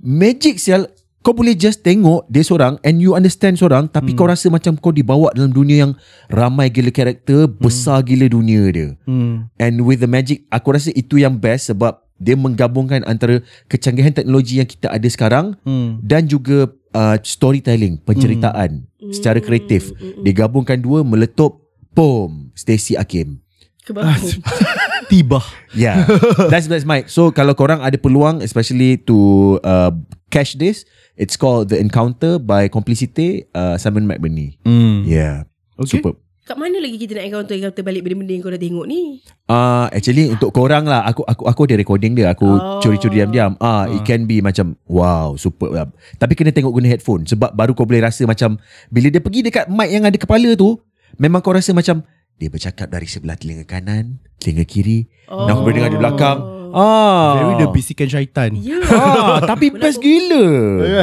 magic 0.00 0.60
sial 0.60 0.88
kau 1.20 1.32
boleh 1.32 1.52
just 1.52 1.80
tengok 1.80 2.24
dia 2.26 2.40
seorang 2.40 2.80
and 2.80 2.96
you 2.96 3.12
understand 3.12 3.54
seorang 3.54 3.84
tapi 3.84 4.12
kau 4.12 4.24
rasa 4.24 4.48
macam 4.48 4.72
kau 4.74 4.88
dibawa 4.88 5.28
dalam 5.30 5.52
dunia 5.52 5.84
yang 5.84 5.92
ramai 6.26 6.66
gila 6.66 6.88
karakter 6.88 7.44
besar 7.46 8.00
gila 8.00 8.24
dunia 8.24 8.62
dia 8.68 8.88
Hmm. 9.04 9.52
and 9.56 9.80
with 9.80 10.00
the 10.00 10.08
magic 10.08 10.48
aku 10.48 10.72
rasa 10.72 10.88
itu 10.92 11.16
yang 11.16 11.36
best 11.36 11.68
sebab 11.68 12.00
dia 12.16 12.36
menggabungkan 12.36 13.04
antara 13.04 13.40
kecanggihan 13.66 14.12
teknologi 14.12 14.60
yang 14.60 14.68
kita 14.68 14.88
ada 14.88 15.04
sekarang 15.06 15.56
Hmm. 15.60 16.00
dan 16.00 16.24
juga 16.24 16.68
uh, 16.92 17.16
storytelling 17.20 18.00
penceritaan 18.00 18.88
secara 19.10 19.38
kreatif 19.38 19.92
digabungkan 20.20 20.80
dua 20.80 21.00
meletup 21.00 21.60
boom 21.92 22.48
Stacy 22.54 22.96
Akim. 22.96 23.40
Tiba. 25.10 25.42
Yeah, 25.74 26.06
that's 26.46 26.70
that's 26.70 26.86
Mike. 26.86 27.10
So 27.10 27.34
kalau 27.34 27.58
korang 27.58 27.82
ada 27.82 27.98
peluang, 27.98 28.38
especially 28.40 29.02
to 29.02 29.16
uh, 29.60 29.90
catch 30.30 30.54
this, 30.54 30.86
it's 31.14 31.34
called 31.34 31.68
The 31.68 31.78
Encounter 31.78 32.36
by 32.36 32.66
Complicity, 32.66 33.46
uh, 33.50 33.74
Simon 33.74 34.04
McBurney. 34.04 34.58
Hmm. 34.62 35.02
Yeah, 35.02 35.48
Okay. 35.78 35.98
super. 35.98 36.14
Kat 36.40 36.58
mana 36.58 36.82
lagi 36.82 36.98
kita 36.98 37.14
nak 37.14 37.30
encounter-encounter 37.30 37.82
balik 37.86 38.02
benda-benda 38.02 38.32
yang 38.34 38.42
kau 38.42 38.50
dah 38.50 38.58
tengok 38.58 38.82
ni? 38.82 39.22
Uh, 39.46 39.86
actually 39.94 40.26
untuk 40.26 40.50
korang 40.50 40.82
lah, 40.82 41.06
aku 41.06 41.22
aku 41.22 41.46
aku 41.46 41.60
ada 41.62 41.78
recording 41.78 42.18
dia. 42.18 42.34
Aku 42.34 42.42
Oh. 42.42 42.82
curi-curi 42.82 43.22
diam-diam. 43.22 43.54
Ah, 43.62 43.86
it 43.86 44.02
can 44.02 44.26
be 44.26 44.42
macam 44.42 44.74
wow, 44.84 45.38
super. 45.38 45.70
lah. 45.70 45.86
Tapi 46.18 46.34
kena 46.34 46.50
tengok 46.50 46.74
guna 46.74 46.90
headphone 46.90 47.22
sebab 47.22 47.54
baru 47.54 47.70
kau 47.70 47.86
boleh 47.86 48.02
rasa 48.02 48.26
macam 48.26 48.58
bila 48.90 49.06
dia 49.08 49.22
pergi 49.22 49.46
dekat 49.46 49.70
mic 49.70 49.94
yang 49.94 50.02
ada 50.02 50.18
kepala 50.18 50.50
tu, 50.58 50.74
memang 51.22 51.38
kau 51.38 51.54
rasa 51.54 51.70
macam 51.70 52.02
dia 52.34 52.50
bercakap 52.50 52.90
dari 52.90 53.06
sebelah 53.06 53.38
telinga 53.38 53.62
kanan, 53.62 54.18
telinga 54.42 54.66
kiri. 54.66 55.06
Oh. 55.30 55.46
Dan 55.46 55.54
aku 55.54 55.62
boleh 55.62 55.76
dengar 55.78 55.92
di 55.94 56.00
belakang. 56.02 56.38
Ah. 56.72 57.28
Very 57.36 57.54
the 57.60 57.66
bisikan 57.68 58.08
syaitan. 58.08 58.50
Ya. 58.56 58.80
Ah, 58.88 59.38
tapi 59.44 59.70
best 59.70 60.00
gila. 60.00 60.46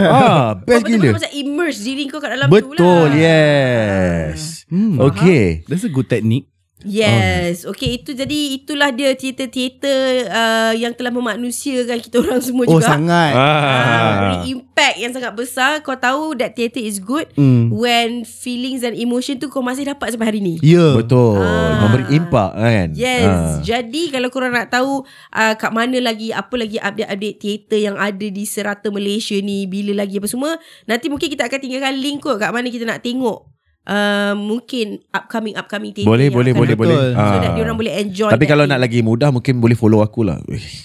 Ah, 0.04 0.48
best 0.58 0.84
Kau 0.84 0.90
gila. 0.90 1.10
macam 1.16 1.32
immerse 1.32 1.80
diri 1.82 2.04
kau 2.08 2.20
kat 2.20 2.36
dalam 2.36 2.48
Betul, 2.50 2.76
tu 2.76 2.84
lah. 2.84 3.16
yes. 3.16 4.66
Hmm. 4.68 5.00
Okay. 5.00 5.64
That's 5.70 5.88
a 5.88 5.92
good 5.92 6.08
technique. 6.08 6.52
Yes. 6.86 7.66
Okay, 7.66 7.98
itu 7.98 8.14
jadi 8.14 8.54
itulah 8.54 8.94
dia 8.94 9.18
teater-teater 9.18 10.30
uh, 10.30 10.74
yang 10.78 10.94
telah 10.94 11.10
memanusiakan 11.10 11.98
kita 11.98 12.22
orang 12.22 12.38
semua 12.38 12.70
Oh 12.70 12.78
juga. 12.78 12.94
sangat. 12.94 13.34
Ah, 13.34 14.14
beri 14.22 14.54
impact 14.54 14.96
yang 15.02 15.10
sangat 15.10 15.34
besar. 15.34 15.82
Kau 15.82 15.98
tahu 15.98 16.38
that 16.38 16.54
theater 16.54 16.78
is 16.78 17.02
good 17.02 17.26
Hmm. 17.34 17.74
when 17.74 18.22
feelings 18.22 18.86
and 18.86 18.94
emotion 18.94 19.42
tu 19.42 19.50
kau 19.50 19.66
masih 19.66 19.90
dapat 19.90 20.14
sampai 20.14 20.30
hari 20.30 20.40
ni. 20.40 20.62
Ya. 20.62 20.94
Betul. 20.94 21.42
Ah. 21.42 21.82
Memberi 21.82 22.14
impak 22.14 22.52
kan. 22.54 22.88
Yes. 22.94 23.26
Ah. 23.26 23.58
Jadi 23.66 24.14
kalau 24.14 24.30
korang 24.30 24.54
nak 24.54 24.70
tahu 24.70 25.02
uh, 25.34 25.54
kat 25.58 25.74
mana 25.74 25.98
lagi 25.98 26.30
apa 26.30 26.54
lagi 26.54 26.78
update-update 26.78 27.38
teater 27.42 27.80
yang 27.82 27.98
ada 27.98 28.28
di 28.30 28.46
serata 28.46 28.94
Malaysia 28.94 29.34
ni, 29.42 29.66
bila 29.66 29.98
lagi 29.98 30.22
apa 30.22 30.30
semua, 30.30 30.62
nanti 30.86 31.10
mungkin 31.10 31.26
kita 31.26 31.50
akan 31.50 31.58
tinggalkan 31.58 31.98
link 31.98 32.22
kot 32.22 32.38
kat 32.38 32.54
mana 32.54 32.70
kita 32.70 32.86
nak 32.86 33.02
tengok 33.02 33.57
uh, 33.88 34.34
mungkin 34.34 35.00
upcoming 35.10 35.56
upcoming 35.56 35.92
teater 35.92 36.06
Boleh, 36.06 36.28
boleh, 36.28 36.52
boleh, 36.52 36.76
Betul. 36.76 36.92
boleh. 36.92 37.16
So 37.16 37.24
Ah. 37.34 37.40
that 37.40 37.52
diorang 37.54 37.76
boleh 37.76 37.94
enjoy 37.98 38.30
Tapi 38.30 38.40
that 38.40 38.52
kalau 38.52 38.64
nak 38.64 38.78
lagi 38.78 39.00
mudah 39.00 39.30
mungkin 39.30 39.58
boleh 39.58 39.74
follow 39.74 40.00
aku 40.00 40.22
lah. 40.22 40.38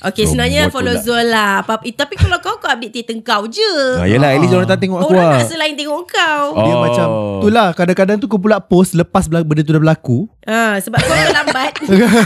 Okay 0.02 0.24
sebenarnya 0.24 0.66
follow. 0.68 0.94
Zul 0.94 1.24
lah 1.26 1.60
Apa- 1.60 1.82
eh, 1.82 1.90
Tapi 1.90 2.14
kalau 2.14 2.38
kau 2.38 2.54
Kau 2.54 2.68
update 2.68 2.94
teater 2.94 3.16
kau 3.20 3.42
je 3.44 3.72
Ah, 3.96 4.06
yelah, 4.06 4.30
at 4.30 4.38
least 4.38 4.52
orang 4.52 4.66
tak 4.66 4.78
tengok 4.78 4.98
aku 5.00 5.10
Orang 5.10 5.26
lah. 5.26 5.34
nak 5.36 5.48
selain 5.48 5.74
tengok 5.74 6.04
kau 6.06 6.42
Dia 6.54 6.70
Oh. 6.70 6.80
macam 6.80 7.06
Itulah 7.40 7.68
kadang-kadang 7.72 8.16
tu 8.16 8.26
kau 8.26 8.38
pula 8.38 8.60
post 8.60 8.94
Lepas 8.94 9.26
benda 9.26 9.60
tu 9.60 9.72
dah 9.72 9.80
berlaku 9.80 10.30
ha, 10.44 10.78
Sebab 10.78 10.94
kau 10.96 11.10
terlambat 11.10 11.72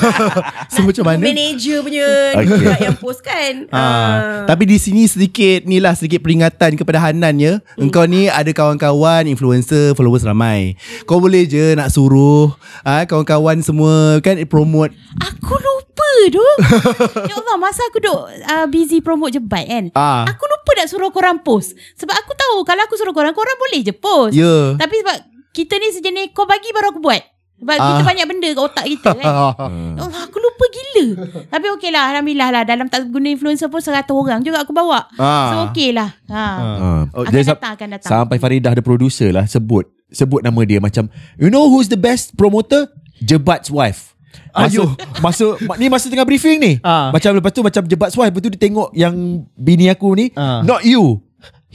So 0.72 0.83
macam 0.83 1.05
mana 1.07 1.22
Manager 1.22 1.79
punya 1.81 2.09
Okay. 2.37 2.53
okay. 2.53 2.77
Yang 2.85 2.99
post 2.99 3.20
kan 3.22 3.70
Ah, 3.70 4.45
tapi 4.45 4.66
di 4.66 4.77
sini 4.77 5.07
sedikit 5.07 5.64
ni 5.64 5.79
lah 5.79 5.95
sedikit 5.95 6.20
peringatan 6.20 6.74
kepada 6.74 6.99
Hanan 6.99 7.37
ya. 7.37 7.53
Engkau 7.77 8.03
ni 8.05 8.27
ada 8.27 8.49
kawan-kawan 8.49 9.24
influencer 9.24 9.95
followers 9.95 10.22
ramai. 10.22 10.66
Kau 11.03 11.19
boleh 11.19 11.45
je 11.45 11.73
nak 11.73 11.89
suruh 11.89 12.51
ah 12.83 13.05
kawan-kawan 13.05 13.61
semua 13.61 14.19
kan 14.19 14.35
promote. 14.45 14.91
Aku 15.19 15.55
lupa 15.55 15.85
tu 16.27 16.43
Ya 17.29 17.35
Allah 17.35 17.57
Masa 17.57 17.85
aku 17.85 17.99
duk 17.99 18.21
uh, 18.27 18.67
Busy 18.67 18.99
promote 18.99 19.33
jebat 19.33 19.64
kan 19.64 19.85
Ah. 19.93 20.25
Aku 20.27 20.45
lupa 20.45 20.71
nak 20.75 20.89
suruh 20.89 21.09
korang 21.09 21.39
post 21.39 21.73
Sebab 21.95 22.12
aku 22.12 22.33
tahu 22.33 22.57
Kalau 22.62 22.83
aku 22.83 22.95
suruh 22.95 23.12
korang 23.12 23.33
Korang 23.33 23.57
boleh 23.57 23.81
je 23.81 23.93
post 23.93 24.33
Ya. 24.33 24.75
Tapi 24.75 24.95
sebab 24.97 25.17
Kita 25.51 25.77
ni 25.77 25.89
sejenis 25.91 26.33
Kau 26.33 26.45
bagi 26.45 26.69
baru 26.71 26.91
aku 26.91 27.01
buat 27.01 27.21
Sebab 27.57 27.75
kita 27.75 27.93
Ah. 27.95 28.05
banyak 28.05 28.27
benda 28.27 28.49
Kat 28.51 28.62
otak 28.62 28.85
kita 28.87 29.11
kan 29.14 29.25
Ya 29.97 30.03
Allah 30.03 30.21
aku 30.23 30.37
lupa 30.37 30.64
gila 30.67 31.07
Tapi 31.49 31.67
okey 31.75 31.91
lah 31.91 32.05
Alhamdulillah 32.11 32.49
lah 32.51 32.62
Dalam 32.64 32.87
tak 32.87 33.07
guna 33.07 33.27
influencer 33.27 33.67
pun 33.67 33.81
100 33.81 34.05
orang 34.07 34.41
juga 34.41 34.61
aku 34.61 34.73
bawa 34.73 35.09
Ah. 35.17 35.49
So 35.49 35.55
okey 35.71 35.91
lah 35.91 36.12
ha. 36.29 36.45
Ah. 36.45 37.03
Oh, 37.11 37.25
Akan 37.25 37.41
datang 37.41 37.73
Akan 37.73 37.89
datang 37.91 38.11
Sampai 38.11 38.37
Faridah 38.37 38.73
ada 38.73 38.81
producer 38.81 39.31
lah 39.31 39.45
sebut 39.45 39.89
sebut 40.09 40.40
nama 40.40 40.61
dia 40.62 40.78
macam 40.78 41.11
you 41.36 41.48
know 41.48 41.66
who's 41.66 41.86
the 41.86 41.98
best 41.98 42.34
promoter? 42.34 42.86
Jebat's 43.18 43.68
wife. 43.68 44.12
Masa, 44.52 44.68
Ayuh. 44.68 44.90
masa 45.18 45.44
ma- 45.64 45.76
ni 45.76 45.88
masa 45.88 46.12
tengah 46.12 46.24
briefing 46.24 46.61
ni. 46.61 46.76
Ah. 46.80 47.09
Macam 47.09 47.32
lepas 47.32 47.48
tu 47.50 47.64
macam 47.64 47.80
Jebat's 47.82 48.12
wife 48.12 48.28
lepas 48.28 48.42
tu 48.42 48.52
dia 48.52 48.61
tengok 48.61 48.92
yang 48.92 49.16
bini 49.52 49.88
aku 49.88 50.12
ni 50.12 50.28
Ah. 50.36 50.61
not 50.61 50.84
you. 50.84 51.24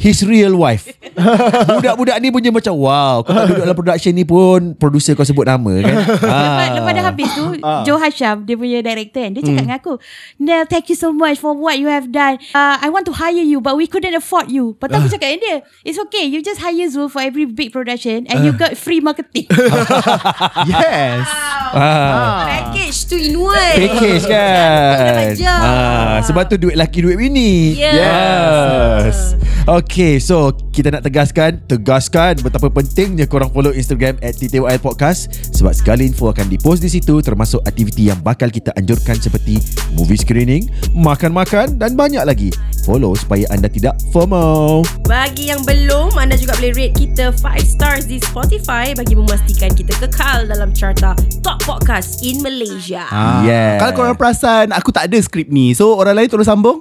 His 0.02 0.26
real 0.26 0.58
wife 0.58 0.90
Budak-budak 1.78 2.18
ni 2.18 2.28
punya 2.28 2.50
macam 2.50 2.74
Wow 2.74 3.22
Kau 3.22 3.32
tak 3.32 3.46
duduk 3.46 3.62
dalam 3.62 3.78
production 3.78 4.10
ni 4.12 4.24
pun 4.24 4.74
Producer 4.74 5.14
kau 5.14 5.22
sebut 5.22 5.46
nama 5.46 5.70
kan 5.78 5.94
Lepas, 6.18 6.68
lepas 6.74 6.92
dah 6.92 7.04
habis 7.06 7.30
tu 7.32 7.46
Ah. 7.62 7.86
Joe 7.86 7.96
Hasham 7.96 8.42
Dia 8.42 8.56
punya 8.56 8.82
director 8.82 9.22
kan 9.22 9.32
Dia 9.32 9.40
Hmm. 9.40 9.48
cakap 9.48 9.62
dengan 9.62 9.78
aku 9.78 9.94
Nel 10.38 10.66
thank 10.66 10.90
you 10.90 10.98
so 10.98 11.12
much 11.12 11.38
For 11.38 11.54
what 11.54 11.78
you 11.78 11.86
have 11.86 12.10
done 12.10 12.42
uh, 12.52 12.76
I 12.76 12.90
want 12.90 13.06
to 13.06 13.14
hire 13.14 13.38
you 13.38 13.60
But 13.60 13.78
we 13.78 13.86
couldn't 13.86 14.14
afford 14.14 14.50
you 14.50 14.74
Lepas 14.74 14.88
tu 14.88 14.96
aku 14.96 15.06
Ah. 15.06 15.14
cakap 15.14 15.28
dengan 15.30 15.40
dia 15.40 15.56
It's 15.84 16.02
okay 16.02 16.26
You 16.26 16.42
just 16.42 16.58
hire 16.58 16.88
Zul 16.88 17.06
For 17.06 17.22
every 17.22 17.46
big 17.46 17.70
production 17.70 18.26
And 18.26 18.42
you 18.42 18.52
got 18.52 18.74
free 18.74 18.98
marketing 18.98 19.46
Yes. 20.72 21.22
ah. 21.78 22.42
Package 22.48 22.98
tu 23.06 23.16
in 23.16 23.36
one 23.36 23.54
Package 23.78 24.26
kan 24.26 25.36
job. 25.36 25.60
ah, 25.60 26.16
Sebab 26.24 26.48
tu 26.48 26.56
duit 26.58 26.74
laki 26.74 27.04
duit 27.04 27.16
bini 27.16 27.78
Yes. 27.78 27.94
yes. 27.94 29.18
Okay 29.64 29.91
so 30.24 30.56
Kita 30.72 30.88
nak 30.88 31.04
tegaskan 31.04 31.60
Tegaskan 31.68 32.40
Betapa 32.40 32.72
pentingnya 32.72 33.28
korang 33.28 33.52
follow 33.52 33.76
Instagram 33.76 34.16
At 34.24 34.40
TTYL 34.40 34.80
Podcast. 34.80 35.52
Sebab 35.52 35.76
segala 35.76 36.02
info 36.08 36.32
akan 36.32 36.48
dipost 36.48 36.80
di 36.80 36.88
situ 36.88 37.20
Termasuk 37.20 37.60
aktiviti 37.68 38.08
yang 38.08 38.20
bakal 38.24 38.48
kita 38.48 38.72
anjurkan 38.80 39.20
Seperti 39.20 39.60
movie 39.92 40.20
screening 40.20 40.72
Makan-makan 40.96 41.76
Dan 41.76 42.00
banyak 42.00 42.24
lagi 42.24 42.50
follow 42.84 43.14
supaya 43.14 43.46
anda 43.54 43.70
tidak 43.70 43.98
FOMO. 44.10 44.82
Bagi 45.06 45.54
yang 45.54 45.62
belum, 45.62 46.18
anda 46.18 46.34
juga 46.36 46.58
boleh 46.58 46.74
rate 46.74 46.96
kita 46.98 47.34
5 47.38 47.46
stars 47.64 48.10
di 48.10 48.18
Spotify 48.18 48.92
bagi 48.98 49.14
memastikan 49.14 49.72
kita 49.72 49.94
kekal 50.02 50.50
dalam 50.50 50.74
carta 50.74 51.14
top 51.46 51.62
podcast 51.64 52.22
in 52.26 52.42
Malaysia. 52.42 53.06
Ah, 53.10 53.42
Yeah. 53.42 53.82
Kalau 53.82 53.94
korang 53.98 54.18
perasan 54.18 54.70
Aku 54.76 54.94
tak 54.94 55.10
ada 55.10 55.18
skrip 55.18 55.50
ni 55.50 55.74
So 55.74 55.98
orang 55.98 56.14
lain 56.14 56.28
tolong 56.30 56.46
sambung 56.46 56.78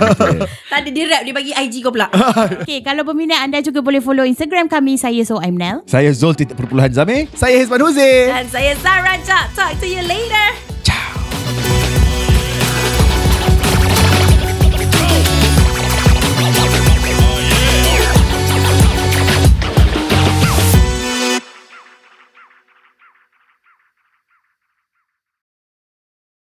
Tak 0.72 0.78
ada 0.82 0.88
dia 0.90 1.04
rap, 1.06 1.22
dia 1.22 1.34
bagi 1.34 1.52
IG 1.54 1.84
kau 1.84 1.94
pula. 1.94 2.10
Okay, 2.62 2.82
kalau 2.82 3.06
berminat 3.06 3.42
anda 3.44 3.62
juga 3.62 3.78
boleh 3.82 4.02
follow 4.02 4.26
Instagram 4.26 4.66
kami. 4.66 4.98
Saya 4.98 5.22
So 5.22 5.38
I'm 5.38 5.54
Nel. 5.58 5.86
Saya 5.86 6.10
Zul 6.10 6.34
titik 6.34 6.58
perpuluhan 6.58 6.90
Zamir. 6.90 7.30
Saya 7.34 7.58
Hizman 7.58 7.82
Huzain 7.82 8.30
Dan 8.30 8.46
saya 8.50 8.72
Zara 8.82 9.14
Talk 9.54 9.78
to 9.78 9.86
you 9.86 10.02
later. 10.06 10.72